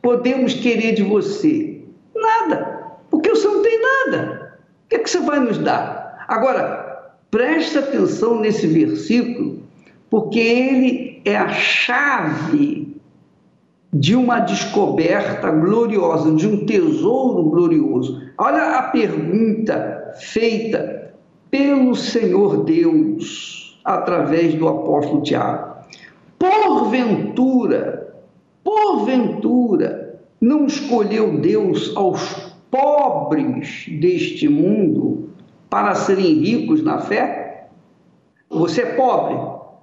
podemos 0.00 0.54
querer 0.54 0.94
de 0.94 1.02
você? 1.02 1.82
Nada, 2.14 2.96
porque 3.10 3.28
você 3.28 3.46
não 3.46 3.62
tem 3.62 3.78
nada. 3.82 4.56
O 4.86 4.88
que, 4.88 5.00
que 5.00 5.10
você 5.10 5.20
vai 5.20 5.38
nos 5.38 5.58
dar? 5.58 6.24
Agora, 6.28 6.75
preste 7.36 7.76
atenção 7.76 8.40
nesse 8.40 8.66
versículo, 8.66 9.58
porque 10.08 10.38
ele 10.38 11.20
é 11.22 11.36
a 11.36 11.50
chave 11.50 12.96
de 13.92 14.16
uma 14.16 14.40
descoberta 14.40 15.50
gloriosa, 15.50 16.34
de 16.34 16.48
um 16.48 16.64
tesouro 16.64 17.42
glorioso. 17.50 18.22
Olha 18.38 18.78
a 18.78 18.84
pergunta 18.84 20.14
feita 20.18 21.12
pelo 21.50 21.94
Senhor 21.94 22.64
Deus 22.64 23.78
através 23.84 24.54
do 24.54 24.66
apóstolo 24.66 25.22
Tiago. 25.22 25.76
Porventura, 26.38 28.14
Porventura, 28.64 30.20
não 30.40 30.64
escolheu 30.64 31.38
Deus 31.38 31.94
aos 31.94 32.56
pobres 32.70 33.84
deste 34.00 34.48
mundo 34.48 35.26
para 35.68 35.94
serem 35.94 36.34
ricos 36.34 36.82
na 36.82 36.98
fé? 36.98 37.68
Você 38.48 38.82
é 38.82 38.94
pobre, 38.94 39.36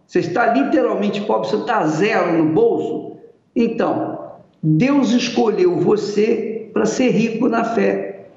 você 0.05 0.19
está 0.19 0.53
literalmente 0.53 1.21
pobre, 1.21 1.49
você 1.49 1.57
está 1.57 1.85
zero 1.85 2.37
no 2.37 2.53
bolso. 2.53 3.17
Então, 3.55 4.31
Deus 4.61 5.11
escolheu 5.11 5.75
você 5.75 6.69
para 6.73 6.85
ser 6.85 7.09
rico 7.09 7.49
na 7.49 7.63
fé. 7.63 8.27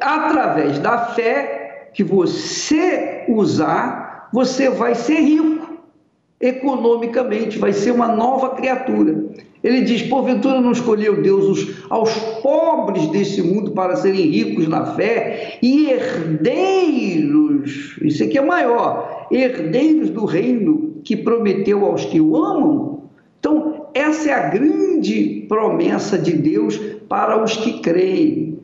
Através 0.00 0.78
da 0.78 0.98
fé 0.98 1.90
que 1.94 2.04
você 2.04 3.24
usar, 3.28 4.28
você 4.32 4.68
vai 4.68 4.94
ser 4.94 5.20
rico 5.20 5.65
economicamente, 6.40 7.58
vai 7.58 7.72
ser 7.72 7.92
uma 7.92 8.08
nova 8.08 8.50
criatura. 8.50 9.24
Ele 9.62 9.80
diz: 9.82 10.02
porventura 10.02 10.60
não 10.60 10.72
escolheu 10.72 11.22
Deus 11.22 11.44
os, 11.46 11.84
aos 11.90 12.14
pobres 12.42 13.08
desse 13.08 13.42
mundo 13.42 13.72
para 13.72 13.96
serem 13.96 14.28
ricos 14.28 14.68
na 14.68 14.94
fé 14.94 15.58
e 15.62 15.90
herdeiros, 15.90 17.66
isso 18.02 18.22
aqui 18.22 18.38
é 18.38 18.42
maior, 18.42 19.26
herdeiros 19.30 20.10
do 20.10 20.24
reino 20.24 21.00
que 21.02 21.16
prometeu 21.16 21.84
aos 21.84 22.04
que 22.04 22.20
o 22.20 22.36
amam. 22.36 23.02
Então, 23.38 23.86
essa 23.94 24.30
é 24.30 24.32
a 24.32 24.48
grande 24.48 25.46
promessa 25.48 26.18
de 26.18 26.32
Deus 26.32 26.76
para 27.08 27.42
os 27.42 27.56
que 27.56 27.80
creem. 27.80 28.58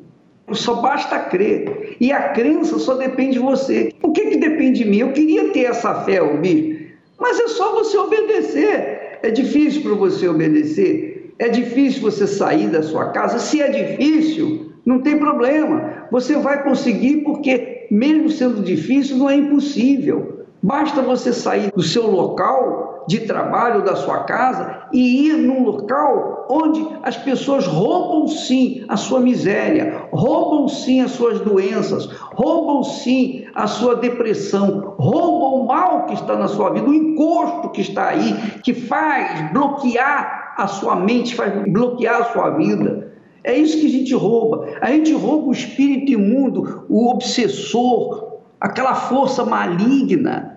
Só 0.52 0.74
basta 0.82 1.18
crer. 1.20 1.96
E 2.00 2.12
a 2.12 2.30
crença 2.30 2.78
só 2.78 2.94
depende 2.94 3.34
de 3.34 3.38
você. 3.38 3.92
O 4.02 4.12
que, 4.12 4.26
que 4.26 4.36
depende 4.36 4.82
de 4.82 4.90
mim? 4.90 4.98
Eu 4.98 5.12
queria 5.12 5.50
ter 5.50 5.64
essa 5.64 6.02
fé, 6.02 6.18
Albir, 6.18 6.81
mas 7.22 7.38
é 7.38 7.46
só 7.46 7.72
você 7.72 7.96
obedecer. 7.96 9.18
É 9.22 9.30
difícil 9.30 9.82
para 9.82 9.94
você 9.94 10.26
obedecer? 10.26 11.32
É 11.38 11.48
difícil 11.48 12.02
você 12.02 12.26
sair 12.26 12.68
da 12.68 12.82
sua 12.82 13.10
casa? 13.10 13.38
Se 13.38 13.62
é 13.62 13.68
difícil, 13.68 14.72
não 14.84 15.00
tem 15.00 15.16
problema. 15.16 16.08
Você 16.10 16.36
vai 16.36 16.64
conseguir 16.64 17.18
porque, 17.18 17.86
mesmo 17.90 18.28
sendo 18.28 18.60
difícil, 18.60 19.16
não 19.16 19.30
é 19.30 19.36
impossível. 19.36 20.41
Basta 20.62 21.02
você 21.02 21.32
sair 21.32 21.72
do 21.72 21.82
seu 21.82 22.08
local 22.08 23.04
de 23.08 23.20
trabalho, 23.20 23.84
da 23.84 23.96
sua 23.96 24.24
casa, 24.24 24.84
e 24.92 25.26
ir 25.26 25.36
num 25.38 25.64
local 25.64 26.46
onde 26.48 26.86
as 27.02 27.16
pessoas 27.16 27.66
roubam 27.66 28.28
sim 28.28 28.84
a 28.88 28.96
sua 28.96 29.18
miséria, 29.18 30.06
roubam 30.12 30.68
sim 30.68 31.00
as 31.00 31.10
suas 31.10 31.40
doenças, 31.40 32.06
roubam 32.34 32.84
sim 32.84 33.44
a 33.54 33.66
sua 33.66 33.96
depressão, 33.96 34.94
roubam 34.98 35.62
o 35.62 35.66
mal 35.66 36.06
que 36.06 36.14
está 36.14 36.36
na 36.36 36.46
sua 36.46 36.70
vida, 36.70 36.88
o 36.88 36.94
encosto 36.94 37.70
que 37.70 37.80
está 37.80 38.08
aí, 38.08 38.60
que 38.62 38.72
faz 38.72 39.52
bloquear 39.52 40.54
a 40.56 40.68
sua 40.68 40.94
mente, 40.94 41.34
faz 41.34 41.52
bloquear 41.72 42.20
a 42.20 42.24
sua 42.26 42.50
vida. 42.50 43.12
É 43.42 43.56
isso 43.56 43.80
que 43.80 43.86
a 43.86 43.90
gente 43.90 44.14
rouba. 44.14 44.68
A 44.80 44.90
gente 44.92 45.12
rouba 45.12 45.48
o 45.48 45.52
espírito 45.52 46.12
imundo, 46.12 46.84
o 46.88 47.10
obsessor, 47.10 48.40
aquela 48.60 48.94
força 48.94 49.44
maligna, 49.44 50.51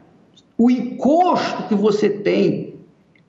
o 0.57 0.69
encosto 0.71 1.63
que 1.63 1.75
você 1.75 2.09
tem 2.09 2.75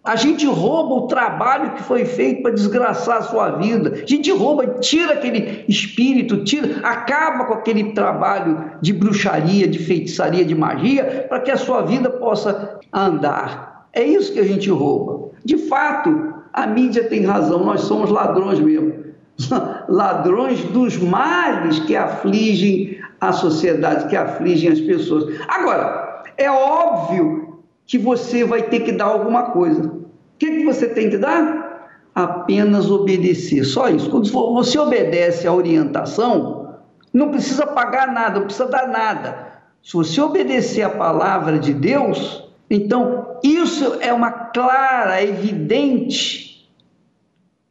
A 0.06 0.14
gente 0.14 0.46
rouba 0.46 0.94
o 0.94 1.06
trabalho 1.08 1.72
que 1.72 1.82
foi 1.82 2.04
feito 2.04 2.40
para 2.40 2.52
desgraçar 2.52 3.16
a 3.16 3.22
sua 3.22 3.50
vida. 3.50 3.92
A 4.04 4.06
gente 4.06 4.30
rouba, 4.30 4.64
tira 4.78 5.14
aquele 5.14 5.64
espírito, 5.66 6.44
tira, 6.44 6.78
acaba 6.86 7.44
com 7.46 7.54
aquele 7.54 7.92
trabalho 7.92 8.70
de 8.80 8.92
bruxaria, 8.92 9.66
de 9.66 9.80
feitiçaria, 9.80 10.44
de 10.44 10.54
magia, 10.54 11.26
para 11.28 11.40
que 11.40 11.50
a 11.50 11.56
sua 11.56 11.82
vida 11.82 12.08
possa 12.08 12.78
andar. 12.92 13.88
É 13.92 14.04
isso 14.04 14.32
que 14.32 14.38
a 14.38 14.44
gente 14.44 14.70
rouba. 14.70 15.30
De 15.44 15.58
fato, 15.58 16.34
a 16.52 16.68
mídia 16.68 17.02
tem 17.08 17.24
razão, 17.24 17.64
nós 17.64 17.80
somos 17.80 18.08
ladrões 18.08 18.60
mesmo. 18.60 19.06
Ladrões 19.88 20.62
dos 20.66 20.96
males 20.98 21.80
que 21.80 21.96
afligem 21.96 22.96
a 23.20 23.32
sociedade, 23.32 24.08
que 24.08 24.16
afligem 24.16 24.70
as 24.70 24.80
pessoas. 24.80 25.24
Agora, 25.48 26.05
é 26.36 26.50
óbvio 26.50 27.62
que 27.86 27.98
você 27.98 28.44
vai 28.44 28.62
ter 28.62 28.80
que 28.80 28.92
dar 28.92 29.06
alguma 29.06 29.50
coisa. 29.50 29.82
O 29.86 30.06
que, 30.38 30.50
que 30.50 30.64
você 30.64 30.88
tem 30.88 31.08
que 31.08 31.18
dar? 31.18 32.00
Apenas 32.14 32.90
obedecer, 32.90 33.64
só 33.64 33.88
isso. 33.88 34.10
Quando 34.10 34.28
você 34.30 34.78
obedece 34.78 35.46
à 35.46 35.52
orientação, 35.52 36.76
não 37.12 37.30
precisa 37.30 37.66
pagar 37.66 38.12
nada, 38.12 38.38
não 38.38 38.46
precisa 38.46 38.68
dar 38.68 38.88
nada. 38.88 39.46
Se 39.82 39.94
você 39.94 40.20
obedecer 40.20 40.82
à 40.82 40.90
palavra 40.90 41.58
de 41.58 41.72
Deus, 41.72 42.50
então 42.68 43.38
isso 43.42 43.98
é 44.00 44.12
uma 44.12 44.30
clara, 44.30 45.22
evidente 45.22 46.46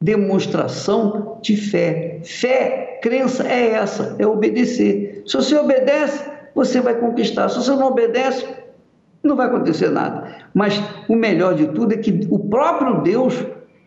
demonstração 0.05 1.39
de 1.41 1.57
fé. 1.57 2.19
Fé, 2.23 2.99
crença 3.01 3.43
é 3.47 3.71
essa, 3.71 4.15
é 4.19 4.27
obedecer. 4.27 5.23
Se 5.25 5.35
você 5.35 5.57
obedece, 5.57 6.29
você 6.55 6.79
vai 6.79 6.95
conquistar. 6.95 7.49
Se 7.49 7.57
você 7.57 7.71
não 7.71 7.87
obedece, 7.87 8.47
não 9.21 9.35
vai 9.35 9.47
acontecer 9.47 9.89
nada. 9.89 10.47
Mas 10.53 10.81
o 11.09 11.15
melhor 11.15 11.53
de 11.53 11.67
tudo 11.67 11.93
é 11.93 11.97
que 11.97 12.25
o 12.31 12.39
próprio 12.39 13.01
Deus 13.01 13.35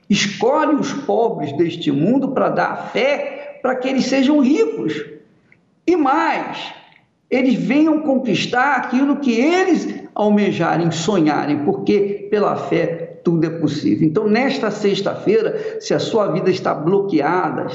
escolhe 0.08 0.74
os 0.74 0.92
pobres 0.92 1.56
deste 1.56 1.90
mundo 1.90 2.28
para 2.32 2.50
dar 2.50 2.90
fé 2.92 3.58
para 3.62 3.74
que 3.76 3.88
eles 3.88 4.06
sejam 4.06 4.40
ricos. 4.40 5.04
E 5.86 5.96
mais, 5.96 6.72
eles 7.30 7.54
venham 7.54 8.00
conquistar 8.02 8.76
aquilo 8.76 9.16
que 9.16 9.32
eles 9.32 10.04
almejarem, 10.14 10.90
sonharem, 10.90 11.64
porque 11.64 12.28
pela 12.30 12.56
fé 12.56 13.20
tudo 13.24 13.46
é 13.46 13.50
possível. 13.50 14.06
Então, 14.06 14.26
nesta 14.26 14.70
sexta-feira, 14.70 15.80
se 15.80 15.92
a 15.94 15.98
sua 15.98 16.28
vida 16.32 16.50
está 16.50 16.74
bloqueada, 16.74 17.66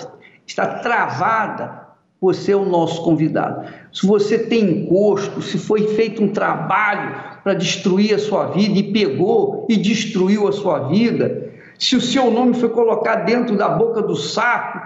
está 0.46 0.80
travada, 0.80 1.83
você 2.24 2.54
é 2.54 2.56
o 2.56 2.64
nosso 2.64 3.04
convidado. 3.04 3.68
Se 3.92 4.08
você 4.08 4.40
tem 4.40 4.64
encosto, 4.64 5.42
se 5.42 5.58
foi 5.58 5.90
feito 5.90 6.24
um 6.24 6.30
trabalho 6.30 7.16
para 7.44 7.54
destruir 7.54 8.16
a 8.16 8.18
sua 8.18 8.46
vida 8.46 8.80
e 8.80 8.94
pegou 8.94 9.68
e 9.68 9.76
destruiu 9.76 10.48
a 10.48 10.54
sua 10.54 10.88
vida, 10.88 11.52
se 11.78 11.98
o 11.98 12.02
seu 12.02 12.32
nome 12.32 12.54
foi 12.54 12.70
colocado 12.70 13.26
dentro 13.26 13.58
da 13.58 13.68
boca 13.68 14.02
do 14.02 14.16
sapo 14.16 14.80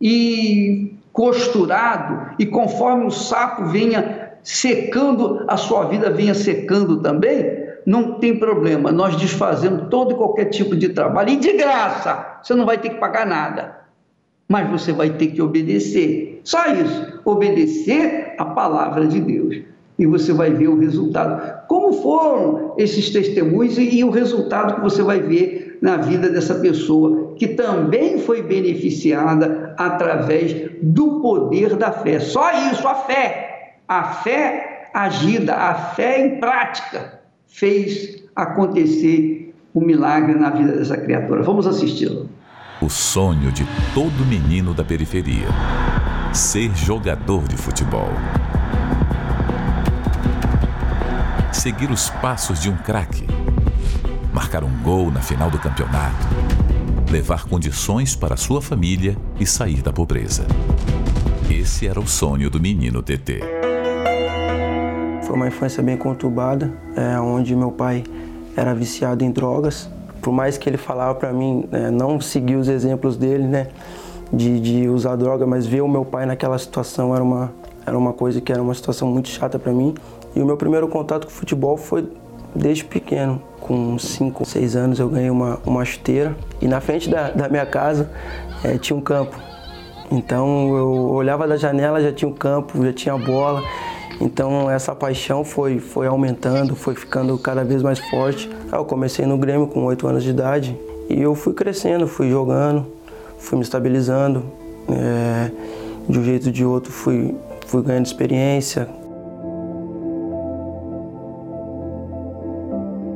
e 0.00 0.96
costurado, 1.12 2.34
e 2.36 2.46
conforme 2.46 3.06
o 3.06 3.10
sapo 3.12 3.66
venha 3.66 4.32
secando, 4.42 5.44
a 5.46 5.56
sua 5.56 5.84
vida 5.84 6.10
venha 6.10 6.34
secando 6.34 6.96
também, 6.96 7.62
não 7.86 8.14
tem 8.14 8.36
problema, 8.36 8.90
nós 8.90 9.14
desfazemos 9.14 9.88
todo 9.88 10.14
e 10.14 10.16
qualquer 10.16 10.46
tipo 10.46 10.74
de 10.74 10.88
trabalho, 10.88 11.30
e 11.30 11.36
de 11.36 11.52
graça, 11.52 12.40
você 12.42 12.54
não 12.54 12.66
vai 12.66 12.78
ter 12.78 12.88
que 12.88 12.96
pagar 12.96 13.24
nada 13.24 13.81
mas 14.52 14.70
você 14.70 14.92
vai 14.92 15.08
ter 15.08 15.28
que 15.28 15.40
obedecer. 15.40 16.42
Só 16.44 16.66
isso, 16.66 17.20
obedecer 17.24 18.34
a 18.36 18.44
palavra 18.44 19.06
de 19.06 19.18
Deus. 19.18 19.62
E 19.98 20.04
você 20.04 20.30
vai 20.30 20.50
ver 20.50 20.68
o 20.68 20.78
resultado. 20.78 21.66
Como 21.66 21.94
foram 22.02 22.74
esses 22.76 23.08
testemunhos 23.08 23.78
e, 23.78 23.96
e 23.96 24.04
o 24.04 24.10
resultado 24.10 24.74
que 24.74 24.82
você 24.82 25.02
vai 25.02 25.20
ver 25.20 25.78
na 25.80 25.96
vida 25.96 26.28
dessa 26.28 26.56
pessoa, 26.56 27.32
que 27.36 27.48
também 27.48 28.18
foi 28.18 28.42
beneficiada 28.42 29.74
através 29.78 30.54
do 30.82 31.22
poder 31.22 31.74
da 31.76 31.90
fé. 31.90 32.20
Só 32.20 32.52
isso, 32.70 32.86
a 32.86 32.94
fé. 32.94 33.78
A 33.88 34.04
fé 34.04 34.90
agida, 34.92 35.54
a 35.54 35.74
fé 35.74 36.26
em 36.26 36.40
prática 36.40 37.20
fez 37.46 38.22
acontecer 38.36 39.54
o 39.72 39.80
um 39.80 39.86
milagre 39.86 40.34
na 40.34 40.50
vida 40.50 40.72
dessa 40.72 40.98
criatura. 40.98 41.42
Vamos 41.42 41.66
assisti-lo. 41.66 42.28
O 42.82 42.90
sonho 42.90 43.52
de 43.52 43.64
todo 43.94 44.26
menino 44.26 44.74
da 44.74 44.82
periferia: 44.82 45.46
ser 46.34 46.74
jogador 46.74 47.46
de 47.46 47.56
futebol. 47.56 48.08
Seguir 51.52 51.92
os 51.92 52.10
passos 52.10 52.60
de 52.60 52.68
um 52.68 52.76
craque. 52.76 53.24
Marcar 54.34 54.64
um 54.64 54.82
gol 54.82 55.12
na 55.12 55.20
final 55.20 55.48
do 55.48 55.60
campeonato. 55.60 56.26
Levar 57.08 57.44
condições 57.44 58.16
para 58.16 58.36
sua 58.36 58.60
família 58.60 59.16
e 59.38 59.46
sair 59.46 59.80
da 59.80 59.92
pobreza. 59.92 60.44
Esse 61.48 61.86
era 61.86 62.00
o 62.00 62.08
sonho 62.08 62.50
do 62.50 62.58
menino 62.58 63.00
TT. 63.00 63.42
Foi 65.22 65.36
uma 65.36 65.46
infância 65.46 65.80
bem 65.84 65.96
conturbada, 65.96 66.76
é, 66.96 67.16
onde 67.20 67.54
meu 67.54 67.70
pai 67.70 68.02
era 68.56 68.74
viciado 68.74 69.22
em 69.22 69.30
drogas 69.30 69.88
por 70.22 70.32
mais 70.32 70.56
que 70.56 70.68
ele 70.68 70.78
falava 70.78 71.16
para 71.16 71.32
mim 71.32 71.68
né, 71.70 71.90
não 71.90 72.20
seguir 72.20 72.54
os 72.54 72.68
exemplos 72.68 73.16
dele, 73.16 73.44
né, 73.44 73.66
de, 74.32 74.60
de, 74.60 74.88
usar 74.88 75.16
droga, 75.16 75.44
mas 75.46 75.66
ver 75.66 75.82
o 75.82 75.88
meu 75.88 76.04
pai 76.04 76.24
naquela 76.24 76.56
situação 76.56 77.14
era 77.14 77.22
uma, 77.22 77.52
era 77.84 77.98
uma 77.98 78.12
coisa 78.12 78.40
que 78.40 78.52
era 78.52 78.62
uma 78.62 78.72
situação 78.72 79.08
muito 79.08 79.28
chata 79.28 79.58
para 79.58 79.72
mim. 79.72 79.94
E 80.34 80.40
o 80.40 80.46
meu 80.46 80.56
primeiro 80.56 80.88
contato 80.88 81.26
com 81.26 81.32
o 81.32 81.34
futebol 81.34 81.76
foi 81.76 82.08
desde 82.54 82.84
pequeno. 82.84 83.42
Com 83.60 83.98
5, 83.98 84.44
6 84.44 84.76
anos 84.76 84.98
eu 84.98 85.08
ganhei 85.08 85.28
uma, 85.28 85.60
uma 85.66 85.84
chuteira 85.84 86.34
e 86.60 86.66
na 86.66 86.80
frente 86.80 87.10
da, 87.10 87.30
da 87.30 87.48
minha 87.48 87.66
casa 87.66 88.10
é, 88.64 88.78
tinha 88.78 88.96
um 88.96 89.00
campo. 89.00 89.36
Então 90.10 90.76
eu 90.76 90.88
olhava 91.10 91.46
da 91.46 91.56
janela, 91.56 92.00
já 92.00 92.12
tinha 92.12 92.28
o 92.28 92.32
um 92.32 92.34
campo, 92.34 92.84
já 92.84 92.92
tinha 92.92 93.14
a 93.14 93.18
bola. 93.18 93.62
Então 94.20 94.70
essa 94.70 94.94
paixão 94.94 95.44
foi, 95.44 95.78
foi 95.78 96.06
aumentando, 96.06 96.76
foi 96.76 96.94
ficando 96.94 97.36
cada 97.38 97.64
vez 97.64 97.82
mais 97.82 97.98
forte. 97.98 98.48
Eu 98.72 98.86
comecei 98.86 99.26
no 99.26 99.36
Grêmio 99.36 99.66
com 99.66 99.84
8 99.84 100.06
anos 100.06 100.24
de 100.24 100.30
idade 100.30 100.74
e 101.10 101.20
eu 101.20 101.34
fui 101.34 101.52
crescendo, 101.52 102.08
fui 102.08 102.30
jogando, 102.30 102.86
fui 103.38 103.58
me 103.58 103.62
estabilizando. 103.62 104.42
É, 104.88 105.50
de 106.08 106.18
um 106.18 106.24
jeito 106.24 106.46
ou 106.46 106.52
de 106.52 106.64
outro 106.64 106.90
fui, 106.90 107.34
fui 107.66 107.82
ganhando 107.82 108.06
experiência. 108.06 108.88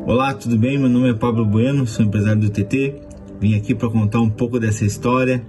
Olá, 0.07 0.35
tudo 0.35 0.59
bem? 0.59 0.79
Meu 0.79 0.89
nome 0.89 1.11
é 1.11 1.15
Pablo 1.15 1.45
Bueno, 1.45 1.87
sou 1.87 2.05
empresário 2.05 2.41
do 2.41 2.51
TT. 2.51 2.95
Vim 3.41 3.57
aqui 3.57 3.75
para 3.75 3.89
contar 3.91 4.21
um 4.21 4.31
pouco 4.31 4.61
dessa 4.61 4.85
história 4.85 5.43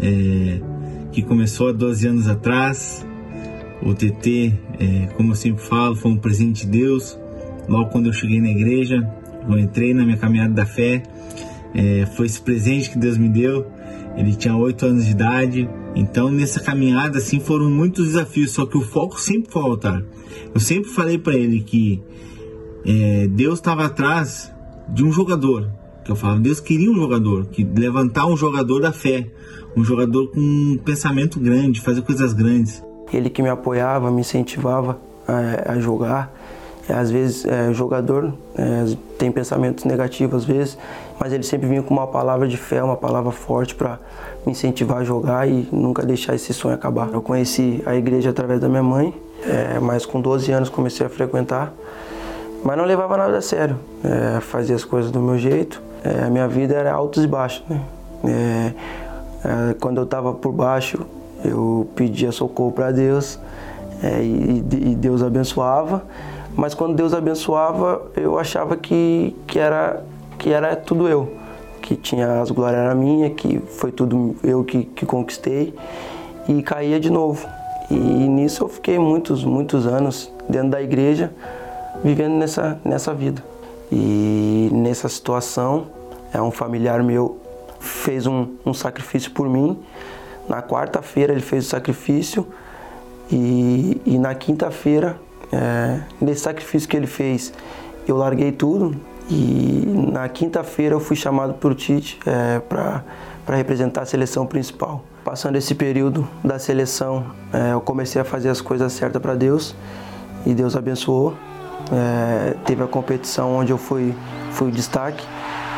é, 0.00 0.60
que 1.10 1.20
começou 1.20 1.68
há 1.68 1.72
12 1.72 2.06
anos 2.06 2.28
atrás 2.28 3.04
o 3.84 3.92
TT, 3.92 4.52
é, 4.78 5.06
como 5.16 5.32
eu 5.32 5.34
sempre 5.34 5.62
falo, 5.62 5.96
foi 5.96 6.12
um 6.12 6.16
presente 6.16 6.64
de 6.64 6.78
Deus. 6.78 7.18
Logo 7.68 7.90
quando 7.90 8.06
eu 8.06 8.12
cheguei 8.12 8.40
na 8.40 8.48
igreja, 8.48 9.08
eu 9.48 9.58
entrei 9.58 9.94
na 9.94 10.04
minha 10.04 10.16
caminhada 10.16 10.52
da 10.52 10.66
fé, 10.66 11.02
é, 11.74 12.06
foi 12.06 12.26
esse 12.26 12.40
presente 12.40 12.90
que 12.90 12.98
Deus 12.98 13.16
me 13.16 13.28
deu. 13.28 13.66
Ele 14.16 14.34
tinha 14.34 14.54
oito 14.56 14.84
anos 14.84 15.06
de 15.06 15.12
idade, 15.12 15.68
então 15.94 16.30
nessa 16.30 16.60
caminhada 16.60 17.18
assim 17.18 17.40
foram 17.40 17.70
muitos 17.70 18.08
desafios, 18.08 18.50
só 18.50 18.66
que 18.66 18.76
o 18.76 18.82
foco 18.82 19.18
sempre 19.18 19.50
foi 19.50 19.62
o 19.62 19.66
altar. 19.66 20.02
Eu 20.54 20.60
sempre 20.60 20.90
falei 20.90 21.16
para 21.16 21.34
ele 21.34 21.60
que 21.60 22.02
é, 22.84 23.26
Deus 23.28 23.58
estava 23.58 23.86
atrás 23.86 24.52
de 24.88 25.02
um 25.02 25.10
jogador, 25.12 25.70
que 26.04 26.10
eu 26.10 26.16
falava, 26.16 26.40
Deus 26.40 26.60
queria 26.60 26.90
um 26.90 26.96
jogador, 26.96 27.46
que 27.46 27.64
levantar 27.64 28.26
um 28.26 28.36
jogador 28.36 28.80
da 28.80 28.92
fé, 28.92 29.30
um 29.74 29.82
jogador 29.82 30.28
com 30.28 30.40
um 30.40 30.78
pensamento 30.84 31.40
grande, 31.40 31.80
fazer 31.80 32.02
coisas 32.02 32.34
grandes 32.34 32.82
ele 33.16 33.30
que 33.30 33.42
me 33.42 33.48
apoiava, 33.48 34.10
me 34.10 34.20
incentivava 34.20 34.98
a, 35.26 35.72
a 35.72 35.78
jogar. 35.78 36.32
É, 36.92 36.94
às 36.94 37.10
vezes, 37.10 37.46
é, 37.46 37.68
o 37.70 37.74
jogador 37.74 38.34
é, 38.54 38.94
tem 39.18 39.32
pensamentos 39.32 39.84
negativos, 39.84 40.42
às 40.42 40.44
vezes, 40.44 40.78
mas 41.18 41.32
ele 41.32 41.42
sempre 41.42 41.66
vinha 41.66 41.82
com 41.82 41.94
uma 41.94 42.06
palavra 42.06 42.46
de 42.46 42.58
fé, 42.58 42.82
uma 42.82 42.96
palavra 42.96 43.32
forte 43.32 43.74
para 43.74 43.98
me 44.44 44.52
incentivar 44.52 44.98
a 44.98 45.04
jogar 45.04 45.48
e 45.48 45.66
nunca 45.72 46.04
deixar 46.04 46.34
esse 46.34 46.52
sonho 46.52 46.74
acabar. 46.74 47.08
Eu 47.12 47.22
conheci 47.22 47.82
a 47.86 47.94
igreja 47.94 48.28
através 48.28 48.60
da 48.60 48.68
minha 48.68 48.82
mãe, 48.82 49.14
é, 49.46 49.80
mas 49.80 50.04
com 50.04 50.20
12 50.20 50.52
anos 50.52 50.68
comecei 50.68 51.06
a 51.06 51.08
frequentar, 51.08 51.72
mas 52.62 52.76
não 52.76 52.84
levava 52.84 53.16
nada 53.16 53.38
a 53.38 53.42
sério, 53.42 53.76
é, 54.04 54.40
fazia 54.40 54.76
as 54.76 54.84
coisas 54.84 55.10
do 55.10 55.20
meu 55.20 55.38
jeito. 55.38 55.80
É, 56.04 56.24
a 56.24 56.30
minha 56.30 56.46
vida 56.46 56.74
era 56.74 56.92
altos 56.92 57.24
e 57.24 57.26
baixos. 57.26 57.64
Né? 58.22 58.74
quando 59.80 59.96
eu 59.96 60.04
estava 60.04 60.32
por 60.32 60.52
baixo, 60.52 61.04
eu 61.44 61.88
pedia 61.96 62.30
socorro 62.30 62.70
para 62.70 62.92
Deus 62.92 63.36
é, 64.02 64.20
e, 64.20 64.58
e, 64.58 64.94
Deus 64.96 65.22
abençoava, 65.22 66.02
mas 66.56 66.74
quando 66.74 66.94
Deus 66.94 67.14
abençoava, 67.14 68.10
eu 68.16 68.38
achava 68.38 68.76
que, 68.76 69.36
que, 69.46 69.58
era, 69.58 70.04
que 70.38 70.50
era 70.50 70.76
tudo 70.76 71.08
eu, 71.08 71.32
que 71.80 71.96
tinha 71.96 72.40
as 72.40 72.50
glórias 72.50 72.80
era 72.80 72.94
minha, 72.94 73.30
que 73.30 73.58
foi 73.58 73.90
tudo 73.90 74.36
eu 74.42 74.62
que, 74.64 74.84
que 74.84 75.06
conquistei 75.06 75.74
e 76.48 76.62
caía 76.62 77.00
de 77.00 77.10
novo. 77.10 77.46
E 77.90 77.94
nisso 77.94 78.64
eu 78.64 78.68
fiquei 78.68 78.98
muitos, 78.98 79.44
muitos 79.44 79.86
anos 79.86 80.32
dentro 80.48 80.70
da 80.70 80.82
igreja, 80.82 81.32
vivendo 82.02 82.34
nessa, 82.34 82.80
nessa 82.84 83.12
vida. 83.12 83.42
E 83.90 84.70
nessa 84.72 85.08
situação, 85.08 85.86
é 86.32 86.40
um 86.40 86.50
familiar 86.50 87.02
meu 87.02 87.38
fez 87.82 88.26
um, 88.26 88.46
um 88.64 88.72
sacrifício 88.72 89.30
por 89.32 89.48
mim. 89.48 89.78
Na 90.48 90.62
quarta-feira 90.62 91.32
ele 91.32 91.42
fez 91.42 91.66
o 91.66 91.68
sacrifício 91.68 92.46
e, 93.30 94.00
e 94.06 94.18
na 94.18 94.34
quinta-feira, 94.34 95.18
é, 95.52 96.00
nesse 96.20 96.40
sacrifício 96.40 96.88
que 96.88 96.96
ele 96.96 97.06
fez, 97.06 97.52
eu 98.08 98.16
larguei 98.16 98.50
tudo 98.50 98.96
e 99.30 99.84
na 100.12 100.28
quinta-feira 100.28 100.94
eu 100.94 101.00
fui 101.00 101.16
chamado 101.16 101.54
por 101.54 101.74
Tite 101.74 102.18
é, 102.26 102.58
para 102.60 103.56
representar 103.56 104.02
a 104.02 104.06
seleção 104.06 104.46
principal. 104.46 105.04
Passando 105.24 105.56
esse 105.56 105.74
período 105.74 106.28
da 106.42 106.58
seleção, 106.58 107.26
é, 107.52 107.72
eu 107.72 107.80
comecei 107.80 108.20
a 108.20 108.24
fazer 108.24 108.48
as 108.48 108.60
coisas 108.60 108.92
certas 108.92 109.22
para 109.22 109.34
Deus 109.34 109.74
e 110.44 110.54
Deus 110.54 110.74
abençoou. 110.74 111.34
É, 111.92 112.54
teve 112.64 112.82
a 112.82 112.86
competição 112.86 113.56
onde 113.56 113.72
eu 113.72 113.78
fui, 113.78 114.14
fui 114.50 114.70
destaque. 114.70 115.24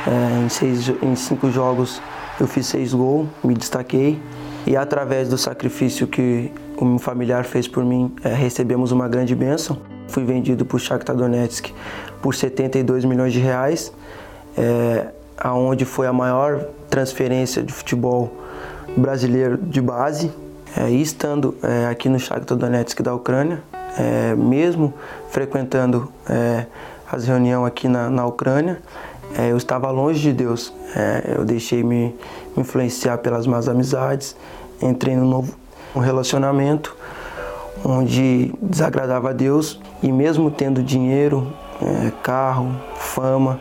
É, 0.06 0.44
em, 0.44 0.48
seis, 0.48 0.90
em 1.02 1.16
cinco 1.16 1.50
jogos 1.50 2.00
eu 2.40 2.46
fiz 2.46 2.66
seis 2.66 2.94
gols, 2.94 3.28
me 3.42 3.54
destaquei. 3.54 4.20
E 4.66 4.76
através 4.76 5.28
do 5.28 5.36
sacrifício 5.36 6.06
que 6.06 6.50
o 6.76 6.84
meu 6.84 6.98
familiar 6.98 7.44
fez 7.44 7.68
por 7.68 7.84
mim, 7.84 8.14
é, 8.24 8.32
recebemos 8.32 8.92
uma 8.92 9.08
grande 9.08 9.34
bênção. 9.34 9.78
Fui 10.08 10.24
vendido 10.24 10.64
para 10.64 10.76
o 10.76 10.78
Shakhtar 10.78 11.14
Donetsk 11.14 11.72
por 12.22 12.34
72 12.34 13.04
milhões 13.04 13.32
de 13.32 13.40
reais, 13.40 13.92
é, 14.56 15.08
aonde 15.36 15.84
foi 15.84 16.06
a 16.06 16.12
maior 16.12 16.66
transferência 16.88 17.62
de 17.62 17.72
futebol 17.72 18.32
brasileiro 18.96 19.58
de 19.58 19.80
base. 19.80 20.30
É, 20.76 20.90
e 20.90 21.00
estando 21.00 21.54
é, 21.62 21.86
aqui 21.86 22.08
no 22.08 22.18
Shakhtar 22.18 22.56
Donetsk 22.56 23.00
da 23.00 23.14
Ucrânia, 23.14 23.62
é, 23.96 24.34
mesmo 24.34 24.92
frequentando 25.30 26.10
as 27.10 27.26
reuniões 27.26 27.68
aqui 27.68 27.86
na, 27.86 28.10
na 28.10 28.26
Ucrânia, 28.26 28.80
eu 29.48 29.56
estava 29.56 29.90
longe 29.90 30.20
de 30.20 30.32
Deus. 30.32 30.72
Eu 31.36 31.44
deixei 31.44 31.82
me, 31.82 32.14
influenciar 32.56 33.18
pelas 33.18 33.46
más 33.46 33.68
amizades, 33.68 34.36
entrei 34.82 35.16
num 35.16 35.28
novo 35.28 35.54
relacionamento 35.94 36.96
onde 37.84 38.52
desagradava 38.60 39.30
a 39.30 39.32
Deus 39.32 39.80
e 40.02 40.10
mesmo 40.10 40.50
tendo 40.50 40.82
dinheiro, 40.82 41.52
é, 41.82 42.12
carro, 42.22 42.74
fama, 42.96 43.60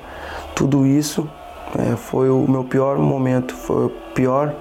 tudo 0.55 0.85
isso 0.85 1.29
é, 1.77 1.95
foi 1.95 2.29
o 2.29 2.45
meu 2.49 2.63
pior 2.63 2.97
momento, 2.97 3.53
foi 3.53 3.85
o 3.85 3.89
pior 4.13 4.53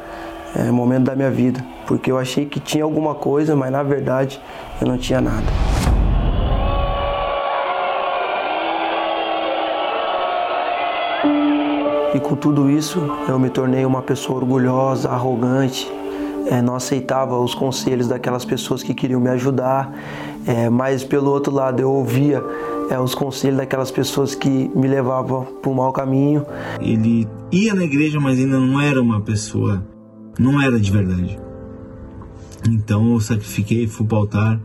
é, 0.56 0.70
momento 0.70 1.04
da 1.04 1.14
minha 1.14 1.30
vida, 1.30 1.64
porque 1.86 2.10
eu 2.10 2.18
achei 2.18 2.46
que 2.46 2.58
tinha 2.58 2.84
alguma 2.84 3.14
coisa, 3.14 3.54
mas 3.54 3.70
na 3.70 3.82
verdade 3.82 4.40
eu 4.80 4.86
não 4.86 4.98
tinha 4.98 5.20
nada. 5.20 5.71
Com 12.22 12.36
tudo 12.36 12.70
isso, 12.70 13.00
eu 13.28 13.38
me 13.38 13.50
tornei 13.50 13.84
uma 13.84 14.00
pessoa 14.00 14.38
orgulhosa, 14.38 15.10
arrogante, 15.10 15.90
é, 16.46 16.62
não 16.62 16.74
aceitava 16.74 17.38
os 17.38 17.54
conselhos 17.54 18.08
daquelas 18.08 18.44
pessoas 18.44 18.82
que 18.82 18.94
queriam 18.94 19.20
me 19.20 19.28
ajudar, 19.30 19.92
é, 20.46 20.68
mas 20.68 21.04
pelo 21.04 21.30
outro 21.30 21.52
lado 21.52 21.80
eu 21.80 21.90
ouvia 21.90 22.42
é, 22.90 22.98
os 22.98 23.14
conselhos 23.14 23.58
daquelas 23.58 23.90
pessoas 23.90 24.34
que 24.34 24.70
me 24.74 24.88
levavam 24.88 25.44
para 25.44 25.70
o 25.70 25.74
mau 25.74 25.92
caminho. 25.92 26.44
Ele 26.80 27.28
ia 27.50 27.74
na 27.74 27.84
igreja, 27.84 28.18
mas 28.20 28.38
ainda 28.38 28.58
não 28.58 28.80
era 28.80 29.00
uma 29.00 29.20
pessoa, 29.20 29.84
não 30.38 30.60
era 30.60 30.78
de 30.78 30.90
verdade. 30.90 31.38
Então 32.68 33.12
eu 33.12 33.20
sacrifiquei, 33.20 33.86
fui 33.86 34.06
para 34.06 34.16
o 34.16 34.20
altar, 34.20 34.60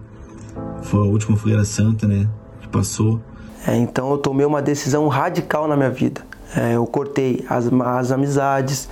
foi 0.81 0.99
a 0.99 1.03
última 1.03 1.35
fogueira 1.35 1.63
santa, 1.63 2.07
né, 2.07 2.27
que 2.61 2.67
passou. 2.67 3.19
É, 3.67 3.75
então 3.75 4.11
eu 4.11 4.17
tomei 4.17 4.45
uma 4.45 4.61
decisão 4.61 5.07
radical 5.07 5.67
na 5.67 5.75
minha 5.75 5.89
vida. 5.89 6.21
É, 6.55 6.75
eu 6.75 6.85
cortei 6.85 7.45
as, 7.49 8.11
amizades, 8.11 8.89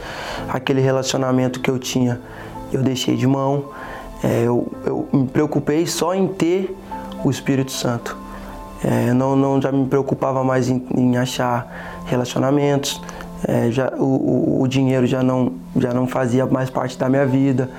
aquele 0.49 0.81
relacionamento 0.81 1.59
que 1.59 1.69
eu 1.69 1.79
tinha, 1.79 2.19
eu 2.71 2.83
deixei 2.83 3.15
de 3.15 3.25
mão. 3.25 3.65
É, 4.23 4.43
eu, 4.43 4.71
eu, 4.85 5.07
me 5.13 5.27
preocupei 5.27 5.85
só 5.87 6.13
em 6.13 6.27
ter 6.27 6.75
o 7.23 7.29
Espírito 7.29 7.71
Santo. 7.71 8.17
É, 8.83 9.13
não, 9.13 9.35
não 9.35 9.61
já 9.61 9.71
me 9.71 9.87
preocupava 9.87 10.43
mais 10.43 10.69
em, 10.69 10.85
em 10.95 11.17
achar 11.17 12.03
relacionamentos. 12.05 13.01
É, 13.47 13.69
já, 13.71 13.93
o, 13.97 14.61
o, 14.61 14.67
dinheiro 14.67 15.05
já 15.05 15.21
não, 15.21 15.53
já 15.77 15.93
não 15.93 16.07
fazia 16.07 16.45
mais 16.45 16.69
parte 16.69 16.97
da 16.97 17.07
minha 17.07 17.25
vida. 17.25 17.69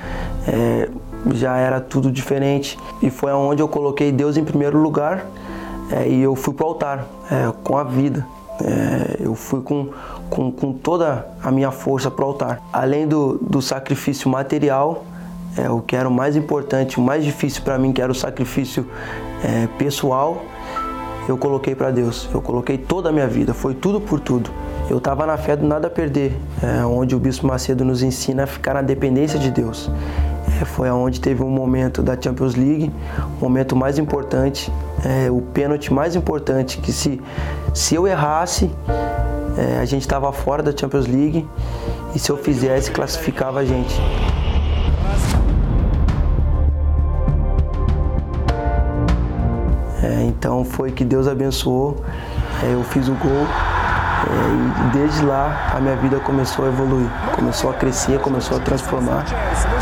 É, 0.47 0.89
já 1.35 1.57
era 1.57 1.81
tudo 1.81 2.11
diferente. 2.11 2.79
E 3.03 3.11
foi 3.11 3.31
aonde 3.31 3.63
eu 3.63 3.69
coloquei 3.69 4.11
Deus 4.13 4.37
em 4.37 4.45
primeiro 4.45 4.79
lugar 4.79 5.27
é, 5.91 6.09
e 6.09 6.23
eu 6.23 6.35
fui 6.35 6.55
para 6.55 6.67
o 6.67 6.69
altar 6.69 7.07
é, 7.31 7.53
com 7.63 7.77
a 7.77 7.85
vida. 7.85 8.27
É, 8.63 9.17
eu 9.21 9.35
fui 9.35 9.61
com, 9.61 9.91
com, 10.31 10.51
com, 10.51 10.73
toda 10.73 11.27
a 11.43 11.51
minha 11.51 11.71
força 11.71 12.11
para 12.11 12.25
o 12.25 12.29
altar. 12.29 12.61
Além 12.73 13.07
do, 13.07 13.39
do 13.39 13.61
sacrifício 13.61 14.31
material, 14.31 15.05
é, 15.57 15.71
o 15.71 15.81
que 15.81 15.97
era 15.97 16.09
o 16.09 16.13
mais 16.13 16.37
importante, 16.37 16.99
o 16.99 17.03
mais 17.03 17.25
difícil 17.25 17.63
para 17.63 17.79
mim, 17.79 17.93
que 17.93 18.01
era 18.01 18.11
o 18.11 18.15
sacrifício 18.15 18.87
é, 19.45 19.67
pessoal, 19.79 20.43
eu 21.29 21.37
coloquei 21.37 21.75
para 21.75 21.91
Deus. 21.91 22.29
Eu 22.33 22.41
coloquei 22.41 22.79
toda 22.79 23.09
a 23.09 23.13
minha 23.13 23.27
vida, 23.27 23.53
foi 23.53 23.75
tudo 23.75 24.01
por 24.01 24.21
tudo. 24.21 24.51
Eu 24.89 24.99
estava 24.99 25.27
na 25.27 25.37
fé 25.37 25.57
do 25.57 25.67
nada 25.67 25.89
a 25.89 25.91
perder, 25.91 26.37
é, 26.63 26.85
onde 26.85 27.15
o 27.15 27.19
Bispo 27.19 27.47
Macedo 27.47 27.85
nos 27.85 28.03
ensina 28.03 28.45
a 28.45 28.47
ficar 28.47 28.75
na 28.75 28.83
dependência 28.83 29.39
de 29.39 29.51
Deus. 29.51 29.91
É, 30.61 30.65
foi 30.65 30.89
aonde 30.89 31.21
teve 31.21 31.43
um 31.43 31.51
momento 31.51 32.03
da 32.03 32.21
Champions 32.21 32.55
League, 32.55 32.91
o 33.39 33.45
momento 33.45 33.77
mais 33.77 33.99
importante, 33.99 34.73
é, 35.05 35.31
o 35.31 35.43
pênalti 35.43 35.93
mais 35.93 36.17
importante, 36.17 36.79
que 36.79 36.93
se, 36.93 37.21
se 37.75 37.95
eu 37.95 38.07
errasse, 38.07 38.71
é, 39.59 39.79
a 39.79 39.85
gente 39.85 40.03
estava 40.03 40.33
fora 40.33 40.63
da 40.63 40.77
Champions 40.77 41.07
League 41.07 41.47
e 42.15 42.19
se 42.19 42.31
eu 42.31 42.37
fizesse, 42.39 42.91
classificava 42.91 43.61
a 43.61 43.65
gente. 43.65 43.95
É, 50.03 50.25
então 50.25 50.65
foi 50.65 50.91
que 50.91 51.05
Deus 51.05 51.29
abençoou, 51.29 52.03
é, 52.63 52.73
eu 52.73 52.83
fiz 52.85 53.09
o 53.09 53.15
gol 53.15 53.76
desde 54.93 55.25
lá 55.25 55.73
a 55.75 55.81
minha 55.81 55.97
vida 55.97 56.19
começou 56.21 56.65
a 56.65 56.69
evoluir, 56.69 57.09
começou 57.35 57.71
a 57.71 57.75
crescer, 57.75 58.19
começou 58.21 58.57
a 58.57 58.61
transformar. 58.61 59.25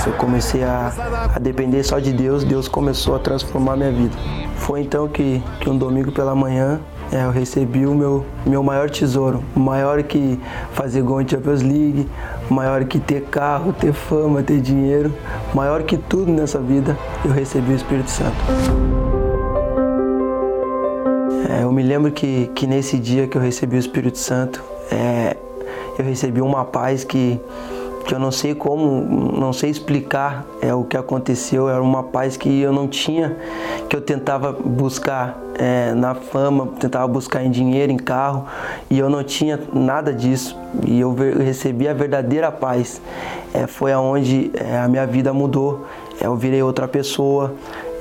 Eu 0.07 0.12
comecei 0.14 0.62
a, 0.62 0.92
a 1.34 1.38
depender 1.38 1.82
só 1.82 1.99
de 1.99 2.12
Deus, 2.12 2.45
Deus 2.45 2.68
começou 2.68 3.16
a 3.16 3.18
transformar 3.18 3.72
a 3.72 3.76
minha 3.76 3.92
vida. 3.92 4.16
Foi 4.57 4.80
então 4.80 5.09
que, 5.09 5.42
que 5.61 5.68
um 5.68 5.76
domingo 5.76 6.12
pela 6.12 6.34
manhã 6.34 6.80
é, 7.12 7.24
eu 7.24 7.30
recebi 7.30 7.86
o 7.86 7.95
meu, 7.95 8.24
meu 8.47 8.62
maior 8.62 8.90
tesouro, 8.90 9.42
maior 9.55 10.03
que 10.03 10.40
fazer 10.72 11.03
gol 11.03 11.20
em 11.20 11.28
Champions 11.28 11.62
League, 11.62 12.09
maior 12.51 12.84
que 12.84 12.99
ter 12.99 13.22
carro, 13.22 13.72
ter 13.72 13.92
fama, 13.92 14.42
ter 14.42 14.61
dinheiro, 14.61 15.12
maior 15.55 15.82
que 15.82 15.97
tudo 15.97 16.32
nessa 16.32 16.59
vida, 16.59 16.97
eu 17.24 17.30
recebi 17.30 17.72
o 17.72 17.76
Espírito 17.76 18.11
Santo. 18.11 19.14
É, 21.55 21.63
eu 21.63 21.71
me 21.71 21.85
lembro 21.85 22.11
que, 22.11 22.51
que 22.53 22.67
nesse 22.67 22.99
dia 22.99 23.29
que 23.29 23.37
eu 23.37 23.41
recebi 23.41 23.77
o 23.77 23.79
Espírito 23.79 24.19
Santo, 24.19 24.61
é, 24.91 25.37
eu 25.97 26.05
recebi 26.05 26.41
uma 26.41 26.65
paz 26.65 27.05
que, 27.05 27.41
que 28.05 28.13
eu 28.13 28.19
não 28.19 28.33
sei 28.33 28.57
como, 28.57 29.39
não 29.39 29.53
sei 29.53 29.71
explicar 29.71 30.45
é, 30.61 30.75
o 30.75 30.83
que 30.83 30.97
aconteceu. 30.97 31.69
Era 31.69 31.81
uma 31.81 32.03
paz 32.03 32.37
que 32.37 32.61
eu 32.61 32.73
não 32.73 32.89
tinha, 32.89 33.37
que 33.89 33.95
eu 33.95 34.01
tentava 34.01 34.51
buscar 34.53 35.39
é, 35.57 35.95
na 35.95 36.17
fama, 36.17 36.67
tentava 36.81 37.07
buscar 37.07 37.45
em 37.45 37.53
dinheiro, 37.53 37.93
em 37.93 37.99
carro, 37.99 38.47
e 38.91 38.99
eu 38.99 39.09
não 39.09 39.23
tinha 39.23 39.61
nada 39.73 40.13
disso. 40.13 40.59
E 40.85 40.99
eu 40.99 41.15
recebi 41.15 41.87
a 41.87 41.95
verdadeira 41.95 42.51
paz. 42.51 43.01
É, 43.53 43.69
foi 43.69 43.93
aonde 43.93 44.51
é, 44.55 44.77
a 44.79 44.89
minha 44.89 45.07
vida 45.07 45.33
mudou. 45.33 45.87
É, 46.21 46.27
eu 46.27 46.35
virei 46.35 46.65
outra 46.65 46.89
pessoa. 46.89 47.55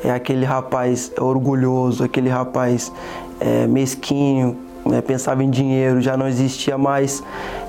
É 0.03 0.11
aquele 0.11 0.43
rapaz 0.43 1.13
orgulhoso, 1.17 2.03
aquele 2.03 2.27
rapaz 2.27 2.91
é, 3.39 3.67
mesquinho, 3.67 4.57
né, 4.85 5.01
pensava 5.01 5.43
em 5.43 5.49
dinheiro, 5.49 6.01
já 6.01 6.17
não 6.17 6.27
existia 6.27 6.77
mais. 6.77 7.23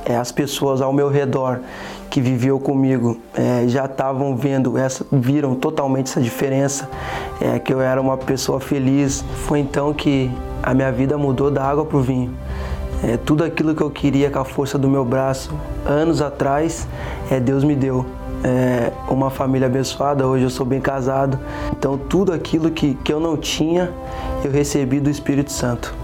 É, 0.05 0.17
as 0.17 0.33
pessoas 0.33 0.81
ao 0.81 0.93
meu 0.93 1.09
redor 1.09 1.61
que 2.11 2.21
viviam 2.21 2.59
comigo 2.59 3.19
é, 3.35 3.67
já 3.67 3.87
estavam 3.87 4.37
vendo, 4.37 4.79
essa, 4.79 5.05
viram 5.11 5.55
totalmente 5.55 6.11
essa 6.11 6.21
diferença, 6.21 6.89
é, 7.41 7.59
que 7.59 7.73
eu 7.73 7.81
era 7.81 8.01
uma 8.01 8.17
pessoa 8.17 8.61
feliz. 8.61 9.25
Foi 9.47 9.59
então 9.59 9.93
que 9.93 10.31
a 10.63 10.73
minha 10.75 10.93
vida 10.93 11.19
mudou 11.19 11.51
da 11.51 11.65
água 11.65 11.85
para 11.85 11.97
o 11.97 12.03
vinho. 12.03 12.33
É, 13.03 13.17
tudo 13.17 13.45
aquilo 13.45 13.75
que 13.75 13.83
eu 13.83 13.91
queria 13.91 14.31
com 14.31 14.39
a 14.39 14.45
força 14.45 14.79
do 14.79 14.89
meu 14.89 15.05
braço, 15.05 15.53
anos 15.85 16.23
atrás, 16.23 16.87
é, 17.31 17.39
Deus 17.39 17.65
me 17.65 17.75
deu. 17.75 18.07
É, 18.47 18.93
uma 19.09 19.31
família 19.31 19.67
abençoada, 19.67 20.27
hoje 20.27 20.45
eu 20.45 20.51
sou 20.51 20.67
bem 20.67 20.79
casado. 20.79 21.39
Então, 21.73 21.97
tudo 21.97 22.31
aquilo 22.31 22.71
que, 22.71 22.93
que 23.03 23.11
eu 23.11 23.19
não 23.19 23.39
tinha, 23.39 23.91
eu 24.45 24.51
recebi 24.51 25.01
do 25.01 25.09
Espírito 25.09 25.51
Santo. 25.51 25.95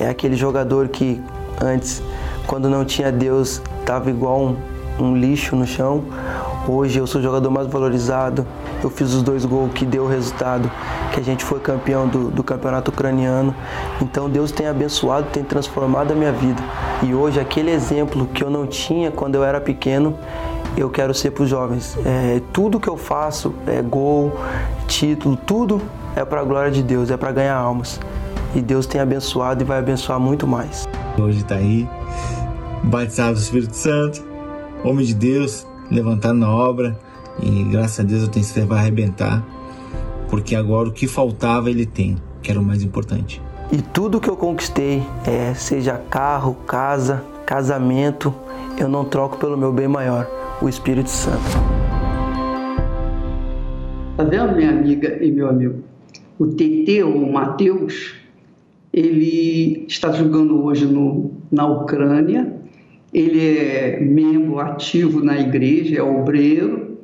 É 0.00 0.08
aquele 0.08 0.34
jogador 0.34 0.88
que 0.88 1.22
antes, 1.62 2.02
quando 2.46 2.68
não 2.68 2.84
tinha 2.84 3.12
Deus, 3.12 3.62
estava 3.80 4.10
igual 4.10 4.40
um, 4.40 4.56
um 4.98 5.16
lixo 5.16 5.54
no 5.54 5.64
chão. 5.64 6.02
Hoje 6.68 6.98
eu 6.98 7.06
sou 7.06 7.20
o 7.20 7.24
jogador 7.24 7.50
mais 7.50 7.68
valorizado. 7.68 8.44
Eu 8.82 8.90
fiz 8.90 9.14
os 9.14 9.22
dois 9.22 9.44
gols 9.44 9.72
que 9.72 9.86
deu 9.86 10.04
o 10.04 10.08
resultado, 10.08 10.70
que 11.12 11.20
a 11.20 11.22
gente 11.22 11.44
foi 11.44 11.60
campeão 11.60 12.08
do, 12.08 12.30
do 12.30 12.42
campeonato 12.42 12.90
ucraniano. 12.90 13.54
Então 14.02 14.28
Deus 14.28 14.50
tem 14.50 14.66
abençoado, 14.66 15.28
tem 15.32 15.44
transformado 15.44 16.12
a 16.12 16.14
minha 16.14 16.32
vida. 16.32 16.62
E 17.02 17.14
hoje 17.14 17.38
aquele 17.38 17.70
exemplo 17.70 18.26
que 18.26 18.42
eu 18.42 18.50
não 18.50 18.66
tinha 18.66 19.10
quando 19.10 19.36
eu 19.36 19.44
era 19.44 19.60
pequeno, 19.60 20.18
eu 20.76 20.90
quero 20.90 21.14
ser 21.14 21.30
para 21.30 21.44
os 21.44 21.48
jovens. 21.48 21.96
É, 22.04 22.40
tudo 22.52 22.78
que 22.78 22.88
eu 22.88 22.96
faço, 22.96 23.54
é 23.66 23.80
gol, 23.80 24.32
título, 24.86 25.36
tudo 25.36 25.80
é 26.14 26.24
para 26.24 26.40
a 26.40 26.44
glória 26.44 26.70
de 26.70 26.82
Deus, 26.82 27.10
é 27.10 27.16
para 27.16 27.32
ganhar 27.32 27.56
almas. 27.56 28.00
E 28.54 28.60
Deus 28.60 28.86
tem 28.86 29.00
abençoado 29.00 29.62
e 29.62 29.66
vai 29.66 29.78
abençoar 29.78 30.18
muito 30.20 30.46
mais. 30.46 30.86
Hoje 31.18 31.40
está 31.40 31.56
aí, 31.56 31.88
batizado 32.84 33.34
do 33.34 33.40
Espírito 33.40 33.74
Santo, 33.74 34.22
homem 34.84 35.04
de 35.04 35.14
Deus, 35.14 35.66
levantado 35.90 36.34
na 36.34 36.50
obra 36.50 36.98
e 37.42 37.64
graças 37.64 38.00
a 38.00 38.02
Deus 38.02 38.22
eu 38.22 38.28
tenho 38.28 38.44
certeza 38.44 38.66
vai 38.66 38.78
arrebentar, 38.78 39.42
porque 40.28 40.54
agora 40.54 40.88
o 40.88 40.92
que 40.92 41.06
faltava 41.06 41.70
ele 41.70 41.84
tem, 41.84 42.16
que 42.42 42.50
era 42.50 42.60
o 42.60 42.62
mais 42.62 42.82
importante. 42.82 43.42
E 43.70 43.82
tudo 43.82 44.20
que 44.20 44.30
eu 44.30 44.36
conquistei, 44.36 45.02
é, 45.26 45.52
seja 45.54 46.00
carro, 46.08 46.54
casa, 46.66 47.22
casamento, 47.44 48.32
eu 48.78 48.88
não 48.88 49.04
troco 49.04 49.36
pelo 49.38 49.56
meu 49.56 49.72
bem 49.72 49.88
maior, 49.88 50.26
o 50.62 50.68
Espírito 50.68 51.10
Santo. 51.10 51.40
Tá 54.16 54.24
vendo, 54.24 54.56
minha 54.56 54.70
amiga 54.70 55.22
e 55.22 55.30
meu 55.30 55.48
amigo? 55.48 55.84
O 56.38 56.46
TT, 56.46 57.02
o 57.02 57.30
Mateus, 57.32 58.14
ele 58.92 59.84
está 59.86 60.10
jogando 60.12 60.64
hoje 60.64 60.86
no, 60.86 61.30
na 61.50 61.66
Ucrânia, 61.66 62.54
ele 63.12 63.58
é 63.58 64.00
membro 64.00 64.58
ativo 64.58 65.22
na 65.22 65.38
igreja, 65.38 65.98
é 65.98 66.02
obreiro, 66.02 66.98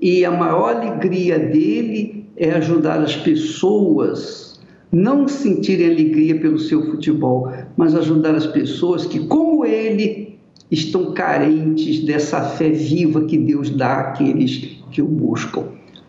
e 0.00 0.24
a 0.24 0.30
maior 0.30 0.76
alegria 0.76 1.38
dele 1.38 2.26
é 2.36 2.50
ajudar 2.52 3.00
as 3.00 3.16
pessoas 3.16 4.44
não 4.92 5.26
sentirem 5.26 5.90
alegria 5.90 6.38
pelo 6.38 6.58
seu 6.58 6.84
futebol, 6.90 7.50
mas 7.76 7.94
ajudar 7.94 8.34
as 8.34 8.46
pessoas 8.46 9.06
que, 9.06 9.26
como 9.26 9.64
ele, 9.64 10.33
estão 10.70 11.12
carentes 11.12 12.04
dessa 12.04 12.42
fé 12.42 12.70
viva 12.70 13.24
que 13.24 13.38
Deus 13.38 13.70
dá 13.70 14.00
àqueles 14.00 14.78
que 14.90 15.02
o 15.02 15.06
buscam. 15.06 15.64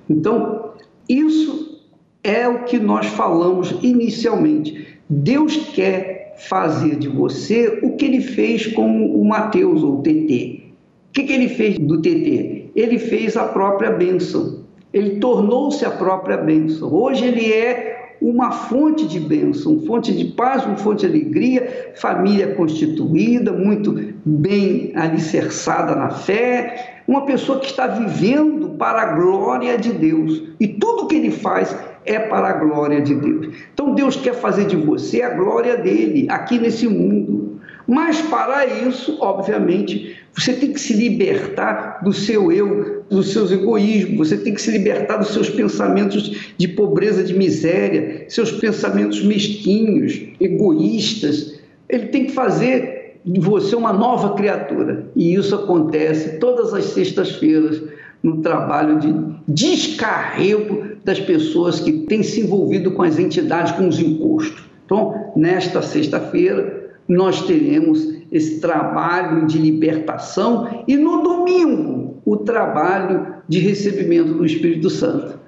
Então, 0.10 0.72
isso 1.08 1.82
é 2.24 2.48
o 2.48 2.64
que 2.64 2.80
nós 2.80 3.06
falamos 3.08 3.76
inicialmente. 3.82 5.00
Deus 5.10 5.56
quer 5.74 6.36
fazer 6.38 6.96
de 6.98 7.08
você 7.08 7.80
o 7.84 7.96
que 7.96 8.06
ele 8.06 8.22
fez 8.22 8.68
com 8.68 9.06
o 9.06 9.24
Mateus 9.26 9.84
ou 9.84 10.00
o 10.00 10.02
TT. 10.02 10.64
O 11.10 11.14
que, 11.14 11.24
que 11.24 11.34
ele 11.34 11.48
fez 11.48 11.78
do 11.78 12.02
TT? 12.02 12.72
Ele 12.76 13.00
fez 13.00 13.38
a 13.38 13.46
própria 13.46 13.92
bênção. 13.92 14.66
Ele 14.92 15.20
tornou-se 15.20 15.86
a 15.86 15.92
própria 15.92 16.38
bênção. 16.38 16.94
Hoje 16.94 17.26
ele 17.26 17.52
é 17.52 18.05
uma 18.22 18.52
fonte 18.52 19.08
de 19.08 19.20
bênção, 19.20 19.80
fonte 19.82 20.14
de 20.14 20.26
paz, 20.26 20.66
uma 20.66 20.78
fonte 20.78 21.02
de 21.02 21.06
alegria, 21.08 21.94
família 21.96 22.56
constituída, 22.56 23.52
muito 23.52 24.14
bem 24.26 24.92
alicerçada 24.96 25.96
na 25.96 26.10
fé, 26.10 27.02
uma 27.08 27.26
pessoa 27.26 27.60
que 27.60 27.68
está 27.68 27.88
vivendo 27.88 28.70
para 28.70 29.02
a 29.02 29.14
glória 29.14 29.78
de 29.78 29.92
Deus. 29.92 30.44
E 30.60 30.68
tudo 30.68 31.08
que 31.08 31.16
ele 31.16 31.32
faz 31.32 31.76
é 32.06 32.20
para 32.20 32.50
a 32.50 32.54
glória 32.54 33.02
de 33.02 33.16
Deus. 33.16 33.50
Então 33.74 33.94
Deus 33.94 34.16
quer 34.16 34.34
fazer 34.36 34.66
de 34.66 34.76
você 34.76 35.22
a 35.22 35.30
glória 35.30 35.78
dele 35.78 36.28
aqui 36.30 36.60
nesse 36.60 36.88
mundo. 36.88 37.60
Mas 37.88 38.22
para 38.22 38.66
isso, 38.66 39.18
obviamente, 39.22 40.16
você 40.34 40.54
tem 40.54 40.74
que 40.74 40.80
se 40.80 40.94
libertar 40.94 42.04
do 42.04 42.12
seu 42.12 42.52
eu, 42.52 43.04
dos 43.10 43.32
seus 43.32 43.52
egoísmos, 43.52 44.30
você 44.30 44.38
tem 44.38 44.54
que 44.54 44.62
se 44.62 44.72
libertar 44.72 45.18
dos 45.18 45.30
seus 45.30 45.50
pensamentos 45.50 46.54
de 46.58 46.68
pobreza, 46.68 47.24
de 47.24 47.34
miséria, 47.34 48.26
seus 48.28 48.52
pensamentos 48.52 49.24
mesquinhos, 49.24 50.20
egoístas. 50.40 51.60
Ele 51.88 52.08
tem 52.08 52.26
que 52.26 52.32
fazer 52.32 53.20
de 53.24 53.40
você 53.40 53.76
uma 53.76 53.94
nova 53.94 54.36
criatura. 54.36 55.06
E 55.16 55.34
isso 55.34 55.56
acontece 55.56 56.38
todas 56.38 56.74
as 56.74 56.86
sextas-feiras 56.86 57.82
no 58.22 58.42
trabalho 58.42 59.00
de 59.00 59.14
descarrego 59.48 60.96
das 61.04 61.20
pessoas 61.20 61.80
que 61.80 61.92
têm 61.92 62.24
se 62.24 62.42
envolvido 62.42 62.92
com 62.92 63.04
as 63.04 63.20
entidades, 63.20 63.72
com 63.74 63.88
os 63.88 64.00
encostos. 64.00 64.64
Então, 64.86 65.32
nesta 65.36 65.82
sexta-feira, 65.82 66.85
nós 67.08 67.42
teremos 67.44 68.16
esse 68.32 68.60
trabalho 68.60 69.46
de 69.46 69.58
libertação 69.58 70.84
e 70.88 70.98
no 70.98 71.22
domingo, 71.22 72.22
o 72.26 72.38
trabalho 72.38 73.36
de 73.48 73.60
recebimento 73.60 74.34
do 74.34 74.46
Espírito 74.46 74.90
Santo. 74.90 75.40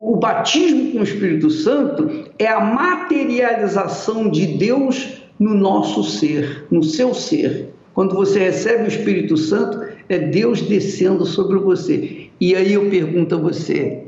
O 0.00 0.16
batismo 0.16 0.92
com 0.92 0.98
o 0.98 1.02
Espírito 1.02 1.50
Santo 1.50 2.30
é 2.38 2.46
a 2.46 2.60
materialização 2.60 4.28
de 4.28 4.46
Deus 4.58 5.22
no 5.38 5.54
nosso 5.54 6.02
ser, 6.04 6.66
no 6.70 6.82
seu 6.82 7.14
ser. 7.14 7.70
Quando 7.94 8.14
você 8.14 8.40
recebe 8.40 8.84
o 8.84 8.88
Espírito 8.88 9.36
Santo, 9.36 9.80
é 10.08 10.18
Deus 10.18 10.60
descendo 10.62 11.24
sobre 11.24 11.58
você. 11.58 12.28
E 12.40 12.54
aí 12.54 12.74
eu 12.74 12.90
pergunto 12.90 13.36
a 13.36 13.38
você: 13.38 14.04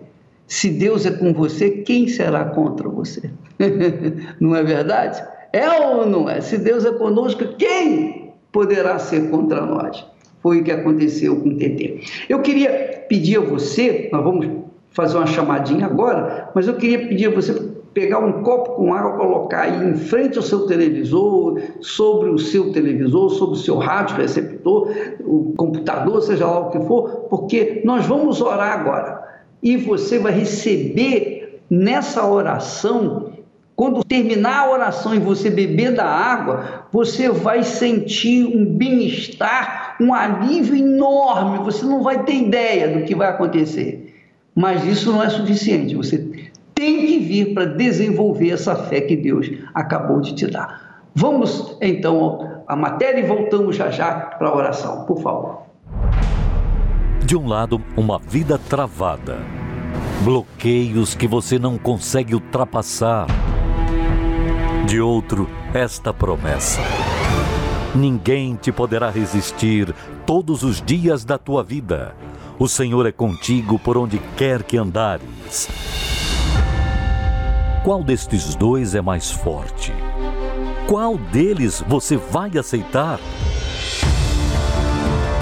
se 0.46 0.68
Deus 0.68 1.06
é 1.06 1.10
com 1.10 1.32
você, 1.32 1.70
quem 1.70 2.08
será 2.08 2.44
contra 2.44 2.88
você? 2.88 3.30
não 4.38 4.54
é 4.54 4.62
verdade? 4.62 5.22
É 5.52 5.68
ou 5.70 6.06
não 6.06 6.28
é? 6.28 6.40
Se 6.40 6.58
Deus 6.58 6.84
é 6.84 6.92
conosco, 6.92 7.44
quem 7.56 8.32
poderá 8.52 8.98
ser 8.98 9.30
contra 9.30 9.64
nós? 9.64 10.04
Foi 10.42 10.60
o 10.60 10.64
que 10.64 10.70
aconteceu 10.70 11.36
com 11.36 11.48
o 11.48 11.56
TT. 11.56 12.00
Eu 12.28 12.40
queria 12.40 13.04
pedir 13.08 13.38
a 13.38 13.40
você, 13.40 14.08
nós 14.12 14.22
vamos 14.22 14.46
fazer 14.90 15.16
uma 15.16 15.26
chamadinha 15.26 15.86
agora, 15.86 16.50
mas 16.54 16.66
eu 16.68 16.74
queria 16.74 17.06
pedir 17.08 17.26
a 17.26 17.34
você 17.34 17.54
pegar 17.94 18.18
um 18.20 18.42
copo 18.42 18.76
com 18.76 18.94
água, 18.94 19.16
colocar 19.16 19.62
aí 19.62 19.88
em 19.88 19.94
frente 19.94 20.36
ao 20.36 20.42
seu 20.42 20.66
televisor, 20.66 21.60
sobre 21.80 22.30
o 22.30 22.38
seu 22.38 22.72
televisor, 22.72 23.30
sobre 23.30 23.56
o 23.56 23.60
seu 23.60 23.76
rádio 23.76 24.16
receptor, 24.16 24.88
o 25.20 25.52
computador, 25.56 26.22
seja 26.22 26.46
lá 26.46 26.60
o 26.60 26.70
que 26.70 26.80
for, 26.80 27.26
porque 27.28 27.82
nós 27.84 28.06
vamos 28.06 28.40
orar 28.40 28.78
agora. 28.78 29.40
E 29.62 29.76
você 29.76 30.18
vai 30.18 30.32
receber 30.32 31.60
nessa 31.68 32.24
oração, 32.26 33.27
quando 33.78 34.02
terminar 34.02 34.66
a 34.66 34.70
oração 34.72 35.14
e 35.14 35.20
você 35.20 35.48
beber 35.48 35.94
da 35.94 36.04
água, 36.04 36.86
você 36.90 37.28
vai 37.28 37.62
sentir 37.62 38.44
um 38.44 38.64
bem-estar, 38.66 39.94
um 40.00 40.12
alívio 40.12 40.74
enorme. 40.74 41.58
Você 41.58 41.86
não 41.86 42.02
vai 42.02 42.24
ter 42.24 42.34
ideia 42.34 42.88
do 42.88 43.04
que 43.04 43.14
vai 43.14 43.28
acontecer. 43.28 44.16
Mas 44.52 44.84
isso 44.84 45.12
não 45.12 45.22
é 45.22 45.30
suficiente. 45.30 45.94
Você 45.94 46.18
tem 46.74 47.06
que 47.06 47.20
vir 47.20 47.54
para 47.54 47.66
desenvolver 47.66 48.50
essa 48.50 48.74
fé 48.74 49.00
que 49.00 49.14
Deus 49.14 49.48
acabou 49.72 50.20
de 50.20 50.34
te 50.34 50.48
dar. 50.48 51.04
Vamos 51.14 51.76
então 51.80 52.64
à 52.66 52.74
matéria 52.74 53.20
e 53.20 53.26
voltamos 53.28 53.76
já 53.76 53.92
já 53.92 54.12
para 54.12 54.48
a 54.48 54.56
oração, 54.56 55.04
por 55.04 55.22
favor. 55.22 55.62
De 57.24 57.36
um 57.36 57.46
lado, 57.46 57.80
uma 57.96 58.18
vida 58.18 58.58
travada, 58.58 59.38
bloqueios 60.24 61.14
que 61.14 61.28
você 61.28 61.60
não 61.60 61.78
consegue 61.78 62.34
ultrapassar. 62.34 63.28
De 64.88 65.02
outro, 65.02 65.46
esta 65.74 66.14
promessa. 66.14 66.80
Ninguém 67.94 68.56
te 68.56 68.72
poderá 68.72 69.10
resistir 69.10 69.94
todos 70.24 70.62
os 70.62 70.80
dias 70.80 71.26
da 71.26 71.36
tua 71.36 71.62
vida. 71.62 72.16
O 72.58 72.66
Senhor 72.66 73.04
é 73.04 73.12
contigo 73.12 73.78
por 73.78 73.98
onde 73.98 74.18
quer 74.34 74.62
que 74.62 74.78
andares. 74.78 75.68
Qual 77.84 78.02
destes 78.02 78.54
dois 78.54 78.94
é 78.94 79.02
mais 79.02 79.30
forte? 79.30 79.92
Qual 80.86 81.18
deles 81.18 81.84
você 81.86 82.16
vai 82.16 82.56
aceitar? 82.56 83.20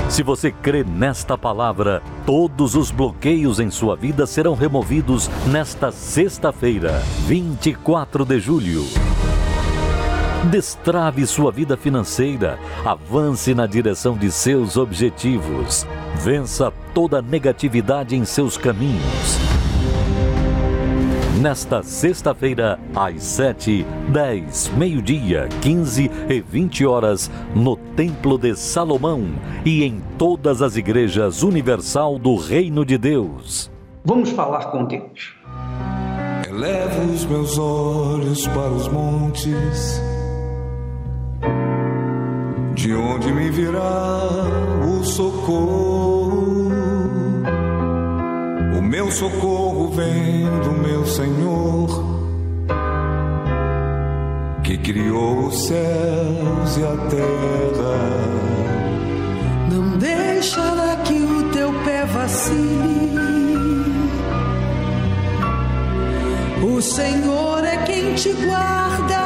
Se 0.08 0.24
você 0.24 0.50
crê 0.50 0.82
nesta 0.82 1.38
palavra, 1.38 2.02
todos 2.26 2.74
os 2.74 2.90
bloqueios 2.90 3.60
em 3.60 3.70
sua 3.70 3.94
vida 3.94 4.26
serão 4.26 4.56
removidos 4.56 5.30
nesta 5.46 5.92
sexta-feira, 5.92 7.00
24 7.28 8.24
de 8.24 8.40
julho. 8.40 9.05
Destrave 10.44 11.26
sua 11.26 11.50
vida 11.50 11.76
financeira, 11.76 12.58
avance 12.84 13.54
na 13.54 13.66
direção 13.66 14.16
de 14.16 14.30
seus 14.30 14.76
objetivos, 14.76 15.86
vença 16.16 16.72
toda 16.94 17.20
negatividade 17.20 18.14
em 18.14 18.24
seus 18.24 18.56
caminhos 18.56 19.46
nesta 21.46 21.80
sexta-feira, 21.80 22.76
às 22.92 23.22
7, 23.22 23.86
10, 24.08 24.68
meio-dia, 24.76 25.48
15 25.60 26.10
e 26.28 26.40
20 26.40 26.86
horas, 26.86 27.30
no 27.54 27.76
Templo 27.76 28.36
de 28.36 28.56
Salomão 28.56 29.28
e 29.64 29.84
em 29.84 30.02
todas 30.18 30.60
as 30.60 30.76
igrejas 30.76 31.44
universal 31.44 32.18
do 32.18 32.34
Reino 32.36 32.84
de 32.84 32.98
Deus. 32.98 33.70
Vamos 34.04 34.30
falar 34.30 34.72
com 34.72 34.86
Deus. 34.86 35.36
Elevo 36.48 37.12
os 37.12 37.24
meus 37.26 37.58
olhos 37.58 38.46
para 38.48 38.70
os 38.70 38.88
montes, 38.88 40.02
de 42.74 42.94
onde 42.94 43.32
me 43.32 43.50
virá 43.50 44.20
o 44.86 45.04
socorro 45.04 46.46
socorro 49.16 49.88
vem 49.92 50.44
do 50.60 50.72
meu 50.72 51.06
Senhor, 51.06 51.88
que 54.62 54.76
criou 54.76 55.46
os 55.46 55.66
céus 55.66 56.76
e 56.76 56.84
a 56.84 56.96
terra. 57.08 57.96
Não 59.72 59.96
deixará 59.96 60.96
que 60.96 61.14
o 61.14 61.50
teu 61.50 61.72
pé 61.82 62.04
vacile. 62.04 63.16
O 66.62 66.82
Senhor 66.82 67.64
é 67.64 67.76
quem 67.86 68.14
te 68.14 68.32
guarda. 68.34 69.25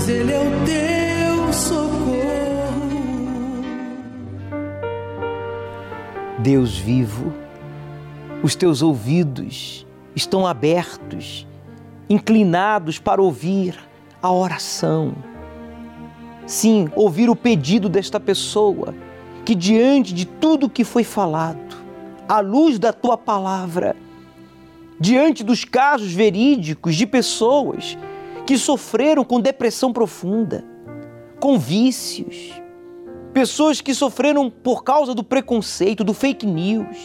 Pois 0.00 0.08
ele 0.08 0.32
é 0.32 0.40
o 0.40 0.64
teu 0.64 1.52
socorro. 1.52 2.00
Deus 6.38 6.78
vivo, 6.78 7.32
os 8.42 8.54
teus 8.54 8.80
ouvidos 8.80 9.86
estão 10.16 10.46
abertos, 10.46 11.46
inclinados 12.08 12.98
para 12.98 13.20
ouvir 13.20 13.78
a 14.22 14.32
oração. 14.32 15.14
Sim, 16.46 16.88
ouvir 16.96 17.28
o 17.28 17.36
pedido 17.36 17.88
desta 17.88 18.18
pessoa 18.18 18.94
que, 19.44 19.54
diante 19.54 20.14
de 20.14 20.24
tudo 20.24 20.70
que 20.70 20.82
foi 20.82 21.04
falado, 21.04 21.76
à 22.26 22.40
luz 22.40 22.78
da 22.78 22.92
tua 22.92 23.18
palavra, 23.18 23.94
diante 24.98 25.44
dos 25.44 25.64
casos 25.64 26.12
verídicos 26.12 26.96
de 26.96 27.06
pessoas 27.06 27.98
que 28.50 28.58
sofreram 28.58 29.22
com 29.22 29.40
depressão 29.40 29.92
profunda, 29.92 30.64
com 31.38 31.56
vícios, 31.56 32.60
pessoas 33.32 33.80
que 33.80 33.94
sofreram 33.94 34.50
por 34.50 34.82
causa 34.82 35.14
do 35.14 35.22
preconceito, 35.22 36.02
do 36.02 36.12
fake 36.12 36.44
news, 36.46 36.98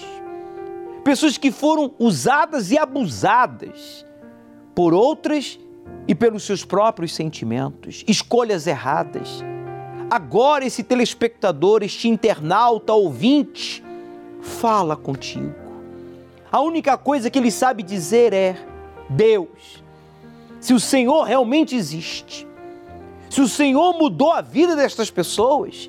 pessoas 1.04 1.38
que 1.38 1.52
foram 1.52 1.94
usadas 2.00 2.72
e 2.72 2.80
abusadas 2.80 4.04
por 4.74 4.92
outras 4.92 5.60
e 6.08 6.16
pelos 6.16 6.42
seus 6.42 6.66
próprios 6.66 7.14
sentimentos, 7.14 8.04
escolhas 8.08 8.66
erradas. 8.66 9.44
Agora, 10.10 10.66
esse 10.66 10.82
telespectador, 10.82 11.84
este 11.84 12.08
internauta 12.08 12.92
ouvinte, 12.92 13.84
fala 14.42 14.96
contigo. 14.96 15.54
A 16.52 16.60
única 16.60 16.98
coisa 16.98 17.30
que 17.30 17.38
ele 17.38 17.52
sabe 17.52 17.84
dizer 17.84 18.34
é: 18.34 18.58
Deus, 19.08 19.85
se 20.66 20.74
o 20.74 20.80
Senhor 20.80 21.22
realmente 21.26 21.76
existe, 21.76 22.48
se 23.30 23.40
o 23.40 23.48
Senhor 23.48 23.94
mudou 24.00 24.32
a 24.32 24.42
vida 24.42 24.76
destas 24.76 25.12
pessoas, 25.12 25.88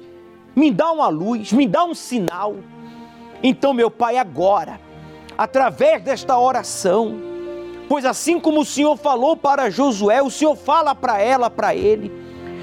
me 0.55 0.71
dá 0.71 0.93
uma 0.93 1.09
luz, 1.09 1.51
me 1.51 1.67
dá 1.67 1.83
um 1.83 1.95
sinal. 1.95 2.57
Então, 3.43 3.73
meu 3.73 3.91
Pai, 3.91 4.19
agora, 4.19 4.79
através 5.39 6.03
desta 6.03 6.39
oração, 6.39 7.17
Pois 7.89 8.05
assim 8.05 8.39
como 8.41 8.63
o 8.63 8.65
Senhor 8.65 8.97
falou 8.97 9.37
para 9.37 9.71
Josué, 9.71 10.21
o 10.21 10.29
Senhor 10.29 10.57
fala 10.57 10.93
para 10.93 11.21
ela, 11.21 11.49
para 11.49 11.73
ele: 11.73 12.13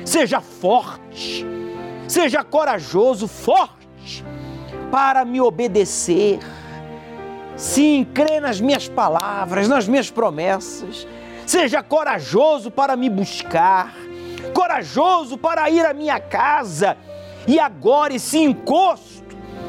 seja 0.06 0.42
forte, 0.42 1.46
seja 2.10 2.44
corajoso, 2.44 3.26
forte, 3.26 4.24
para 4.92 5.24
me 5.24 5.40
obedecer. 5.40 6.40
Sim, 7.56 8.06
crê 8.14 8.42
nas 8.42 8.60
minhas 8.60 8.90
palavras, 8.90 9.70
nas 9.70 9.88
minhas 9.88 10.12
promessas. 10.12 11.08
Seja 11.46 11.84
corajoso 11.84 12.72
para 12.72 12.96
me 12.96 13.10
buscar, 13.10 13.94
corajoso 14.54 15.38
para 15.38 15.70
ir 15.70 15.86
à 15.86 15.94
minha 15.94 16.20
casa. 16.20 16.98
E 17.48 17.60
agora 17.60 18.14
esse 18.14 18.38
encosto 18.38 19.24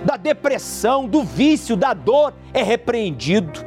da 0.04 0.16
depressão, 0.16 1.06
do 1.08 1.22
vício, 1.22 1.76
da 1.76 1.92
dor 1.92 2.34
é 2.52 2.62
repreendido 2.62 3.64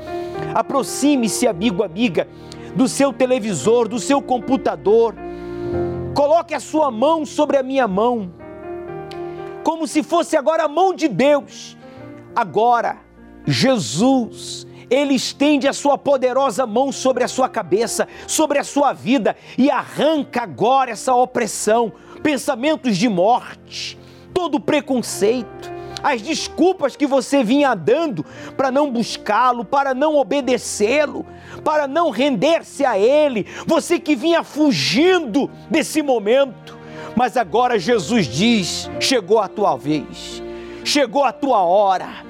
Aproxime-se, 0.54 1.48
amigo, 1.48 1.84
amiga, 1.84 2.28
do 2.76 2.88
seu 2.88 3.12
televisor, 3.12 3.88
do 3.88 4.00
seu 4.00 4.22
computador. 4.22 5.16
Coloque 6.14 6.54
a 6.54 6.60
sua 6.60 6.90
mão 6.90 7.26
sobre 7.26 7.58
a 7.58 7.64
minha 7.64 7.88
mão, 7.88 8.32
como 9.64 9.88
se 9.88 10.02
fosse 10.02 10.36
agora 10.36 10.64
a 10.64 10.68
mão 10.68 10.94
de 10.94 11.08
Deus. 11.08 11.78
Agora, 12.36 12.98
Jesus, 13.46 14.67
Ele 14.90 15.14
estende 15.14 15.68
a 15.68 15.74
sua 15.74 15.98
poderosa 15.98 16.66
mão 16.66 16.92
sobre 16.92 17.24
a 17.24 17.28
sua 17.28 17.50
cabeça, 17.50 18.08
sobre 18.26 18.60
a 18.60 18.64
sua 18.64 18.94
vida 18.94 19.36
e 19.58 19.70
arranca 19.70 20.42
agora 20.42 20.92
essa 20.92 21.14
opressão, 21.14 21.92
pensamentos 22.24 22.98
de 22.98 23.10
morte, 23.10 23.98
todo 24.34 24.60
preconceito 24.60 25.78
as 26.04 26.22
desculpas 26.22 26.96
que 26.96 27.06
você 27.06 27.44
vinha 27.44 27.74
dando 27.74 28.26
para 28.56 28.72
não 28.72 28.92
buscá-lo, 28.92 29.66
para 29.66 29.94
não 29.94 30.16
obedecê-lo, 30.16 31.26
para 31.64 31.88
não 31.88 32.10
render-se 32.10 32.86
a 32.86 32.98
Ele, 32.98 33.46
você 33.66 34.00
que 34.00 34.16
vinha 34.16 34.44
fugindo 34.44 35.50
desse 35.70 36.02
momento. 36.02 36.78
Mas 37.16 37.36
agora 37.36 37.80
Jesus 37.80 38.28
diz: 38.28 38.90
chegou 39.00 39.40
a 39.40 39.48
tua 39.48 39.76
vez, 39.76 40.42
chegou 40.84 41.24
a 41.24 41.32
tua 41.32 41.64
hora. 41.64 42.26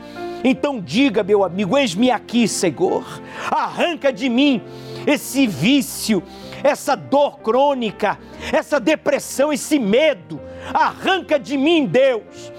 Então 0.50 0.80
diga, 0.80 1.24
meu 1.24 1.44
amigo, 1.44 1.78
eis-me 1.78 2.10
aqui, 2.10 2.48
Senhor, 2.48 3.22
arranca 3.52 4.14
de 4.14 4.30
mim 4.30 4.62
esse 5.06 5.46
vício, 5.46 6.24
essa 6.64 6.96
dor 6.96 7.40
crônica, 7.40 8.18
essa 8.54 8.80
depressão, 8.80 9.52
esse 9.52 9.78
medo, 9.78 10.40
arranca 10.74 11.38
de 11.38 11.58
mim, 11.58 11.86
Deus 11.86 12.54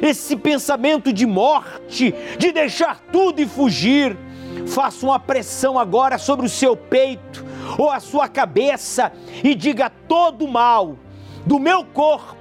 esse 0.00 0.36
pensamento 0.36 1.12
de 1.12 1.26
morte, 1.26 2.12
de 2.36 2.50
deixar 2.50 3.00
tudo 3.12 3.40
e 3.40 3.46
fugir. 3.46 4.16
Faça 4.66 5.06
uma 5.06 5.18
pressão 5.18 5.78
agora 5.78 6.18
sobre 6.18 6.46
o 6.46 6.48
seu 6.48 6.76
peito 6.76 7.44
ou 7.78 7.88
a 7.88 8.00
sua 8.00 8.28
cabeça 8.28 9.12
e 9.42 9.54
diga 9.54 9.90
todo 9.90 10.44
o 10.44 10.50
mal 10.50 10.96
do 11.46 11.58
meu 11.58 11.84
corpo, 11.84 12.36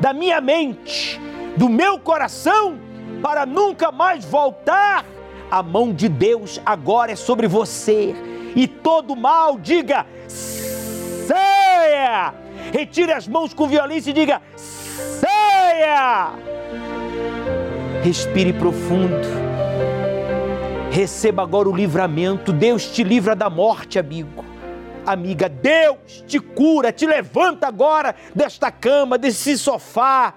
da 0.00 0.12
minha 0.12 0.40
mente, 0.40 1.20
do 1.56 1.68
meu 1.68 1.98
coração, 1.98 2.85
para 3.22 3.46
nunca 3.46 3.90
mais 3.90 4.24
voltar. 4.24 5.04
A 5.50 5.62
mão 5.62 5.92
de 5.92 6.08
Deus 6.08 6.60
agora 6.66 7.12
é 7.12 7.16
sobre 7.16 7.46
você 7.46 8.14
e 8.54 8.66
todo 8.66 9.14
mal, 9.14 9.58
diga: 9.58 10.06
saia! 10.26 12.34
Retire 12.72 13.12
as 13.12 13.28
mãos 13.28 13.54
com 13.54 13.68
violência 13.68 14.10
e 14.10 14.14
diga: 14.14 14.42
saia! 14.56 16.32
Respire 18.02 18.52
profundo. 18.52 19.46
Receba 20.90 21.42
agora 21.42 21.68
o 21.68 21.76
livramento. 21.76 22.52
Deus 22.52 22.86
te 22.86 23.04
livra 23.04 23.36
da 23.36 23.50
morte, 23.50 23.98
amigo. 23.98 24.44
Amiga, 25.04 25.48
Deus 25.48 26.24
te 26.26 26.40
cura, 26.40 26.90
te 26.90 27.06
levanta 27.06 27.68
agora 27.68 28.14
desta 28.34 28.72
cama, 28.72 29.18
desse 29.18 29.56
sofá. 29.56 30.34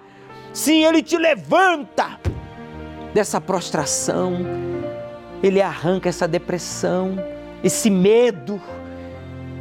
Sim, 0.53 0.83
Ele 0.83 1.01
te 1.01 1.17
levanta 1.17 2.19
dessa 3.13 3.39
prostração. 3.39 4.37
Ele 5.41 5.61
arranca 5.61 6.09
essa 6.09 6.27
depressão, 6.27 7.17
esse 7.63 7.89
medo, 7.89 8.61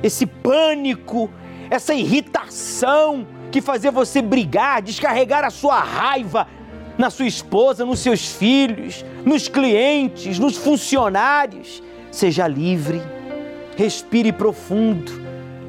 esse 0.03 0.27
pânico, 0.27 1.31
essa 1.71 1.95
irritação 1.95 3.27
que 3.51 3.61
fazia 3.61 3.91
você 3.91 4.21
brigar, 4.21 4.83
descarregar 4.83 5.45
a 5.45 5.51
sua 5.51 5.81
raiva 5.81 6.47
na 6.97 7.11
sua 7.11 7.27
esposa, 7.27 7.85
nos 7.85 8.01
seus 8.01 8.33
filhos, 8.33 9.05
nos 9.25 9.49
clientes, 9.49 10.39
nos 10.39 10.57
funcionários. 10.57 11.83
Seja 12.11 12.49
livre, 12.49 13.01
respire 13.77 14.33
profundo, 14.33 15.13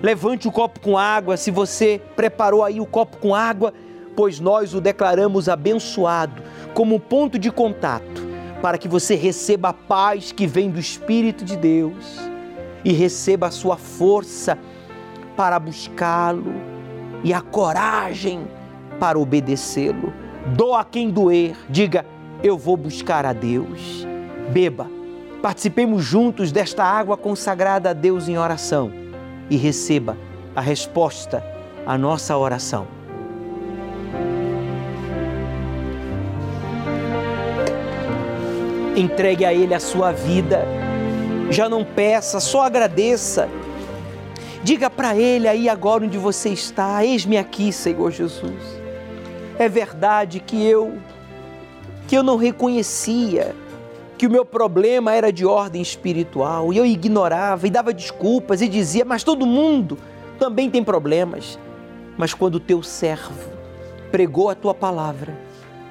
levante 0.02 0.48
o 0.48 0.52
copo 0.52 0.80
com 0.80 0.98
água. 0.98 1.38
Se 1.38 1.52
você 1.52 2.02
preparou 2.16 2.64
aí 2.64 2.82
o 2.82 2.86
copo 2.86 3.18
com 3.18 3.36
água, 3.36 3.74
pois 4.16 4.40
nós 4.40 4.74
o 4.74 4.82
declaramos 4.82 5.48
abençoado 5.48 6.42
como 6.74 7.00
ponto 7.00 7.38
de 7.38 7.52
contato 7.52 8.28
para 8.62 8.78
que 8.78 8.88
você 8.88 9.16
receba 9.16 9.70
a 9.70 9.74
paz 9.74 10.32
que 10.32 10.46
vem 10.46 10.70
do 10.70 10.80
Espírito 10.80 11.44
de 11.46 11.56
Deus 11.56 12.20
e 12.84 12.92
receba 12.94 13.48
a 13.48 13.52
sua 13.52 13.78
força 13.78 14.58
para 15.36 15.60
buscá-lo 15.60 16.54
e 17.24 17.34
a 17.34 17.42
coragem 17.42 18.48
para 19.00 19.18
obedecê-lo. 19.18 20.14
Doa 20.56 20.84
quem 20.84 21.10
doer, 21.10 21.56
diga: 21.70 22.06
Eu 22.44 22.58
vou 22.58 22.76
buscar 22.76 23.26
a 23.26 23.34
Deus. 23.34 24.06
Beba, 24.52 24.88
participemos 25.42 26.04
juntos 26.04 26.52
desta 26.52 26.84
água 26.84 27.16
consagrada 27.16 27.92
a 27.92 27.94
Deus 27.94 28.28
em 28.28 28.38
oração 28.38 28.92
e 29.50 29.56
receba 29.56 30.18
a 30.56 30.62
resposta 30.62 31.44
à 31.86 31.98
nossa 31.98 32.38
oração. 32.38 32.99
Entregue 39.00 39.46
a 39.46 39.54
Ele 39.54 39.74
a 39.74 39.80
sua 39.80 40.12
vida, 40.12 40.66
já 41.50 41.70
não 41.70 41.84
peça, 41.84 42.40
só 42.40 42.64
agradeça 42.64 43.50
Diga 44.62 44.90
para 44.90 45.16
Ele 45.16 45.48
aí 45.48 45.70
agora 45.70 46.04
onde 46.04 46.18
você 46.18 46.50
está: 46.50 47.04
Eis-me 47.04 47.38
aqui, 47.38 47.72
Senhor 47.72 48.12
Jesus. 48.12 48.80
É 49.58 49.70
verdade 49.70 50.40
que 50.40 50.66
eu, 50.66 50.98
que 52.08 52.16
eu 52.16 52.24
não 52.24 52.38
reconhecia 52.38 53.56
que 54.18 54.28
o 54.28 54.30
meu 54.30 54.46
problema 54.46 55.14
era 55.14 55.32
de 55.32 55.46
ordem 55.46 55.82
espiritual 55.82 56.74
e 56.74 56.78
eu 56.78 56.86
ignorava 56.86 57.68
e 57.68 57.70
dava 57.70 57.94
desculpas 57.94 58.62
e 58.62 58.68
dizia, 58.68 59.06
mas 59.06 59.24
todo 59.24 59.46
mundo 59.46 59.98
também 60.38 60.70
tem 60.70 60.84
problemas. 60.84 61.58
Mas 62.18 62.34
quando 62.34 62.56
o 62.56 62.60
teu 62.60 62.84
servo 62.84 63.50
pregou 64.12 64.50
a 64.50 64.56
tua 64.56 64.74
palavra 64.74 65.38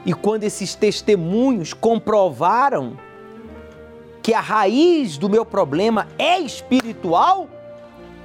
e 0.05 0.13
quando 0.13 0.45
esses 0.45 0.75
testemunhos 0.75 1.73
comprovaram 1.73 2.97
que 4.23 4.35
a 4.35 4.41
raiz 4.41 5.17
do 5.17 5.29
meu 5.29 5.45
problema 5.45 6.07
é 6.19 6.39
espiritual, 6.39 7.49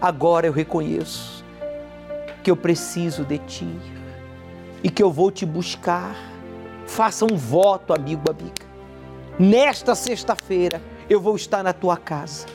agora 0.01 0.47
eu 0.47 0.53
reconheço 0.53 1.43
que 2.43 2.51
eu 2.51 2.57
preciso 2.57 3.23
de 3.23 3.37
ti 3.39 3.69
e 4.83 4.89
que 4.89 5.01
eu 5.01 5.11
vou 5.11 5.31
te 5.31 5.45
buscar. 5.45 6.15
Faça 6.85 7.25
um 7.25 7.37
voto, 7.37 7.93
amigo, 7.93 8.29
amiga. 8.29 8.65
Nesta 9.39 9.95
sexta-feira 9.95 10.81
eu 11.09 11.21
vou 11.21 11.35
estar 11.35 11.63
na 11.63 11.73
tua 11.73 11.95
casa. 11.95 12.45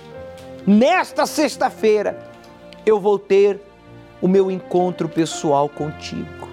Nesta 0.67 1.27
sexta-feira 1.27 2.19
eu 2.85 3.01
vou 3.01 3.19
ter 3.19 3.61
o 4.21 4.29
meu 4.29 4.51
encontro 4.51 5.09
pessoal 5.09 5.69
contigo, 5.69 6.49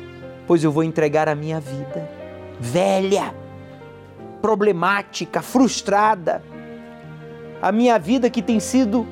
pois 0.47 0.63
eu 0.63 0.71
vou 0.71 0.83
entregar 0.83 1.27
a 1.27 1.35
minha 1.35 1.59
vida 1.59 2.14
velha, 2.59 3.33
problemática, 4.41 5.41
frustrada, 5.41 6.43
a 7.61 7.71
minha 7.71 7.97
vida 7.97 8.29
que 8.29 8.41
tem 8.41 8.59
sido 8.59 9.07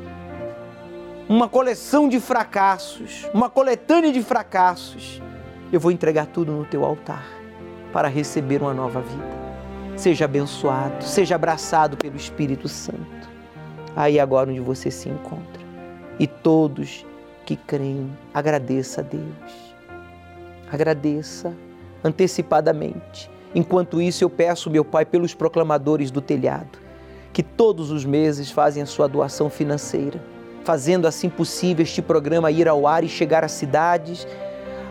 uma 1.27 1.47
coleção 1.47 2.07
de 2.07 2.19
fracassos, 2.19 3.27
uma 3.33 3.49
coletânea 3.49 4.11
de 4.11 4.21
fracassos, 4.21 5.21
eu 5.71 5.79
vou 5.79 5.91
entregar 5.91 6.27
tudo 6.27 6.51
no 6.51 6.65
teu 6.65 6.85
altar 6.85 7.25
para 7.91 8.07
receber 8.07 8.61
uma 8.61 8.73
nova 8.73 9.01
vida. 9.01 9.43
Seja 9.95 10.25
abençoado, 10.25 11.03
seja 11.03 11.35
abraçado 11.35 11.97
pelo 11.97 12.15
Espírito 12.15 12.67
Santo. 12.67 13.29
Aí 13.95 14.19
agora 14.19 14.49
onde 14.49 14.59
você 14.59 14.91
se 14.91 15.09
encontra. 15.09 15.63
E 16.19 16.27
todos 16.27 17.05
que 17.45 17.55
creem, 17.55 18.11
agradeça 18.33 19.01
a 19.01 19.03
Deus. 19.03 19.75
Agradeça 20.71 21.53
antecipadamente. 22.03 23.32
Enquanto 23.55 24.01
isso, 24.01 24.23
eu 24.23 24.29
peço, 24.29 24.69
meu 24.69 24.83
Pai, 24.83 25.05
pelos 25.05 25.33
proclamadores 25.33 26.09
do 26.09 26.21
telhado, 26.21 26.79
que 27.31 27.43
todos 27.43 27.91
os 27.91 28.05
meses 28.05 28.51
fazem 28.51 28.81
a 28.81 28.85
sua 28.85 29.07
doação 29.07 29.49
financeira 29.49 30.19
fazendo 30.63 31.07
assim 31.07 31.29
possível 31.29 31.83
este 31.83 32.01
programa 32.01 32.49
ir 32.49 32.67
ao 32.67 32.87
ar 32.87 33.03
e 33.03 33.09
chegar 33.09 33.43
a 33.43 33.47
cidades, 33.47 34.27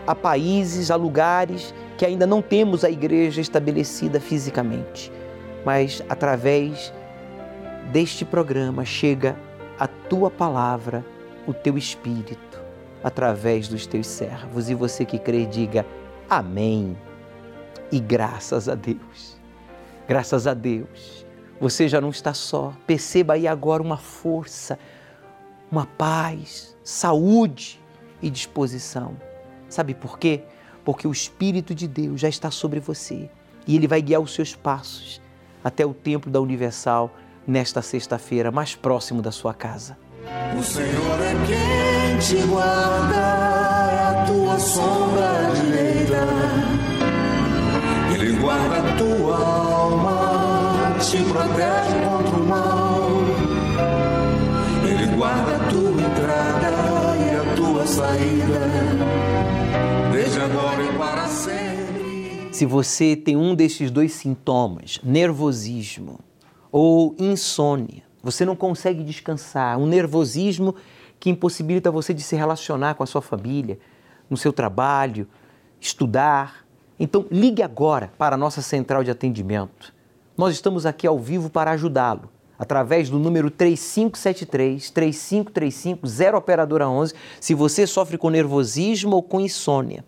a 0.05 0.13
países, 0.13 0.91
a 0.91 0.95
lugares 0.95 1.73
que 1.97 2.05
ainda 2.05 2.25
não 2.25 2.41
temos 2.41 2.83
a 2.83 2.89
igreja 2.89 3.41
estabelecida 3.41 4.19
fisicamente. 4.19 5.11
Mas 5.65 6.03
através 6.09 6.93
deste 7.91 8.25
programa 8.25 8.85
chega 8.85 9.35
a 9.79 9.87
tua 9.87 10.29
palavra, 10.29 11.05
o 11.47 11.53
teu 11.53 11.77
espírito, 11.77 12.59
através 13.03 13.67
dos 13.67 13.85
teus 13.85 14.07
servos. 14.07 14.69
E 14.69 14.75
você 14.75 15.05
que 15.05 15.17
crê, 15.17 15.45
diga 15.45 15.85
amém. 16.29 16.95
E 17.93 17.99
graças 17.99 18.67
a 18.67 18.73
Deus. 18.73 19.37
Graças 20.07 20.47
a 20.47 20.53
Deus. 20.53 21.25
Você 21.61 21.87
já 21.87 22.01
não 22.01 22.09
está 22.09 22.33
só. 22.33 22.73
Perceba 22.87 23.35
aí 23.35 23.47
agora 23.47 23.83
uma 23.83 23.97
força 23.97 24.79
uma 25.73 25.87
paz, 25.87 26.77
saúde 26.83 27.81
e 28.21 28.29
disposição. 28.29 29.17
Sabe 29.67 29.95
por 29.95 30.19
quê? 30.19 30.43
Porque 30.85 31.07
o 31.07 31.11
Espírito 31.11 31.73
de 31.73 31.87
Deus 31.87 32.21
já 32.21 32.29
está 32.29 32.51
sobre 32.51 32.79
você 32.79 33.27
e 33.65 33.75
ele 33.75 33.87
vai 33.87 33.99
guiar 33.99 34.21
os 34.21 34.35
seus 34.35 34.55
passos 34.55 35.19
até 35.63 35.83
o 35.83 35.91
templo 35.91 36.31
da 36.31 36.39
Universal 36.39 37.11
nesta 37.47 37.81
sexta-feira, 37.81 38.51
mais 38.51 38.75
próximo 38.75 39.19
da 39.19 39.31
sua 39.31 39.51
casa. 39.51 39.97
O 40.55 40.61
Senhor 40.61 41.19
é 41.19 41.33
quem 41.47 42.19
te 42.19 42.45
guarda, 42.45 43.15
é 43.15 44.21
a 44.21 44.25
tua 44.27 44.59
sombra 44.59 45.55
direita. 45.55 46.72
Ele 48.73 48.81
guarda 48.81 48.89
a 48.89 48.97
tua 48.97 49.37
alma, 49.37 50.95
te 50.99 51.17
protege 51.23 52.05
contra 52.05 52.35
o 52.37 52.47
mal 52.47 53.03
guarda 55.23 55.55
a 55.55 55.69
tua 55.69 56.01
entrada 56.01 56.69
e 57.17 57.35
a 57.35 57.55
tua 57.55 57.87
saída, 57.87 58.59
desde 60.11 60.39
agora 60.41 60.83
e 60.83 60.97
para 60.97 61.27
sempre. 61.27 62.49
Se 62.51 62.65
você 62.65 63.15
tem 63.15 63.37
um 63.37 63.55
destes 63.55 63.89
dois 63.89 64.11
sintomas, 64.13 64.99
nervosismo 65.03 66.19
ou 66.71 67.15
insônia, 67.17 68.03
você 68.21 68.43
não 68.43 68.55
consegue 68.55 69.03
descansar, 69.03 69.77
um 69.77 69.85
nervosismo 69.85 70.75
que 71.19 71.29
impossibilita 71.29 71.89
você 71.89 72.13
de 72.13 72.21
se 72.21 72.35
relacionar 72.35 72.95
com 72.95 73.03
a 73.03 73.07
sua 73.07 73.21
família, 73.21 73.79
no 74.29 74.35
seu 74.35 74.51
trabalho, 74.51 75.27
estudar. 75.79 76.62
Então, 76.99 77.25
ligue 77.31 77.63
agora 77.63 78.11
para 78.17 78.35
a 78.35 78.37
nossa 78.37 78.61
central 78.61 79.03
de 79.03 79.11
atendimento. 79.11 79.93
Nós 80.37 80.53
estamos 80.53 80.85
aqui 80.85 81.05
ao 81.07 81.19
vivo 81.19 81.49
para 81.49 81.71
ajudá-lo 81.71 82.29
através 82.57 83.09
do 83.09 83.19
número 83.19 83.49
3573 83.49 84.89
3535 84.89 86.07
0 86.07 86.37
operadora 86.37 86.87
11, 86.87 87.13
se 87.39 87.53
você 87.53 87.85
sofre 87.85 88.17
com 88.17 88.29
nervosismo 88.29 89.15
ou 89.15 89.23
com 89.23 89.41
insônia. 89.41 90.05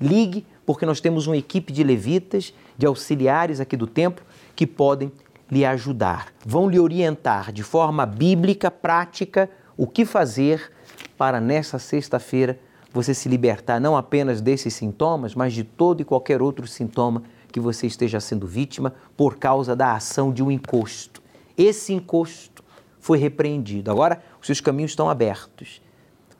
Ligue 0.00 0.44
porque 0.66 0.86
nós 0.86 1.00
temos 1.00 1.26
uma 1.26 1.36
equipe 1.36 1.72
de 1.72 1.84
levitas, 1.84 2.52
de 2.76 2.86
auxiliares 2.86 3.60
aqui 3.60 3.76
do 3.76 3.86
templo 3.86 4.24
que 4.56 4.66
podem 4.66 5.12
lhe 5.50 5.64
ajudar. 5.64 6.28
Vão 6.44 6.68
lhe 6.68 6.80
orientar 6.80 7.52
de 7.52 7.62
forma 7.62 8.04
bíblica, 8.04 8.70
prática, 8.70 9.48
o 9.76 9.86
que 9.86 10.04
fazer 10.04 10.70
para 11.16 11.40
nessa 11.40 11.78
sexta-feira 11.78 12.58
você 12.94 13.12
se 13.12 13.28
libertar 13.28 13.78
não 13.78 13.94
apenas 13.94 14.40
desses 14.40 14.72
sintomas, 14.72 15.34
mas 15.34 15.52
de 15.52 15.64
todo 15.64 16.00
e 16.00 16.04
qualquer 16.04 16.40
outro 16.40 16.66
sintoma 16.66 17.22
que 17.52 17.60
você 17.60 17.86
esteja 17.86 18.20
sendo 18.20 18.46
vítima 18.46 18.94
por 19.14 19.36
causa 19.36 19.76
da 19.76 19.92
ação 19.92 20.32
de 20.32 20.42
um 20.42 20.50
encosto 20.50 21.22
esse 21.56 21.92
encosto 21.92 22.64
foi 23.00 23.18
repreendido. 23.18 23.90
Agora 23.90 24.22
os 24.40 24.46
seus 24.46 24.60
caminhos 24.60 24.92
estão 24.92 25.08
abertos. 25.08 25.80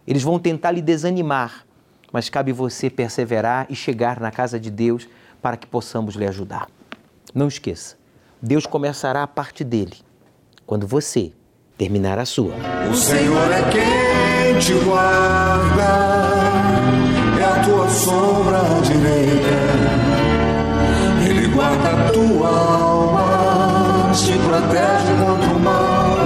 Eles 0.07 0.23
vão 0.23 0.39
tentar 0.39 0.71
lhe 0.73 0.83
desanimar, 0.83 1.65
mas 2.13 2.29
cabe 2.29 2.53
você 2.53 2.91
perseverar 2.91 3.67
e 3.71 3.77
chegar 3.77 4.21
na 4.21 4.31
casa 4.31 4.59
de 4.59 4.71
Deus 4.71 5.09
para 5.41 5.57
que 5.57 5.67
possamos 5.67 6.15
lhe 6.15 6.27
ajudar. 6.27 6.69
Não 7.35 7.49
esqueça, 7.49 7.97
Deus 8.41 8.67
começará 8.67 9.23
a 9.23 9.27
parte 9.27 9.65
dele 9.65 9.97
quando 10.67 10.87
você 10.87 11.33
terminar 11.77 12.19
a 12.19 12.25
sua. 12.25 12.55
O 12.91 12.95
Senhor 12.95 13.51
é 13.51 13.71
quem 13.71 14.14
te 14.65 14.73
guarda, 14.73 15.93
é 17.39 17.45
a 17.45 17.63
tua 17.65 17.87
sombra 17.91 18.63
direita, 18.83 19.61
Ele 21.29 21.49
guarda 21.49 21.91
a 21.91 22.11
tua 22.11 22.49
alma 22.49 24.11
te 24.15 24.33
protege 24.33 25.13
contra 25.21 25.51
o 25.51 25.61
mal. 25.61 26.17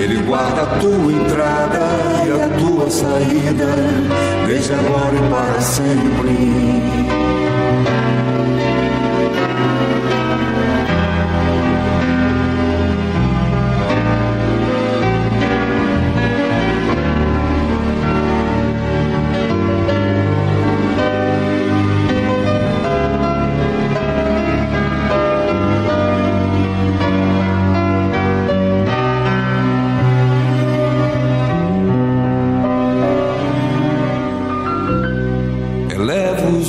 Ele 0.00 0.22
guarda 0.22 0.62
a 0.62 0.66
tua 0.78 1.12
entrada 1.12 1.80
e 2.24 2.42
a 2.42 2.48
tua 2.58 2.88
saída, 2.88 3.74
desde 4.46 4.72
agora 4.72 5.14
e 5.14 5.30
para 5.30 5.60
sempre. 5.60 6.95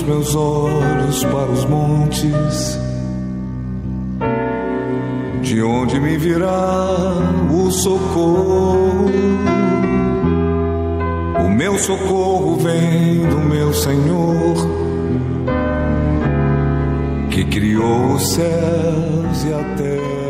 Meus 0.08 0.34
olhos 0.36 1.24
para 1.26 1.51
os 1.51 1.66
montes, 1.66 2.80
de 5.41 5.62
onde 5.62 5.99
me 5.99 6.18
virá 6.18 6.88
o 7.51 7.70
socorro. 7.70 9.12
O 11.43 11.49
meu 11.49 11.78
socorro 11.78 12.55
vem 12.55 13.28
do 13.28 13.38
meu 13.38 13.74
Senhor, 13.74 14.55
que 17.30 17.43
criou 17.43 18.14
os 18.14 18.30
céus 18.30 19.43
e 19.45 19.53
a 19.53 19.76
terra. 19.76 20.26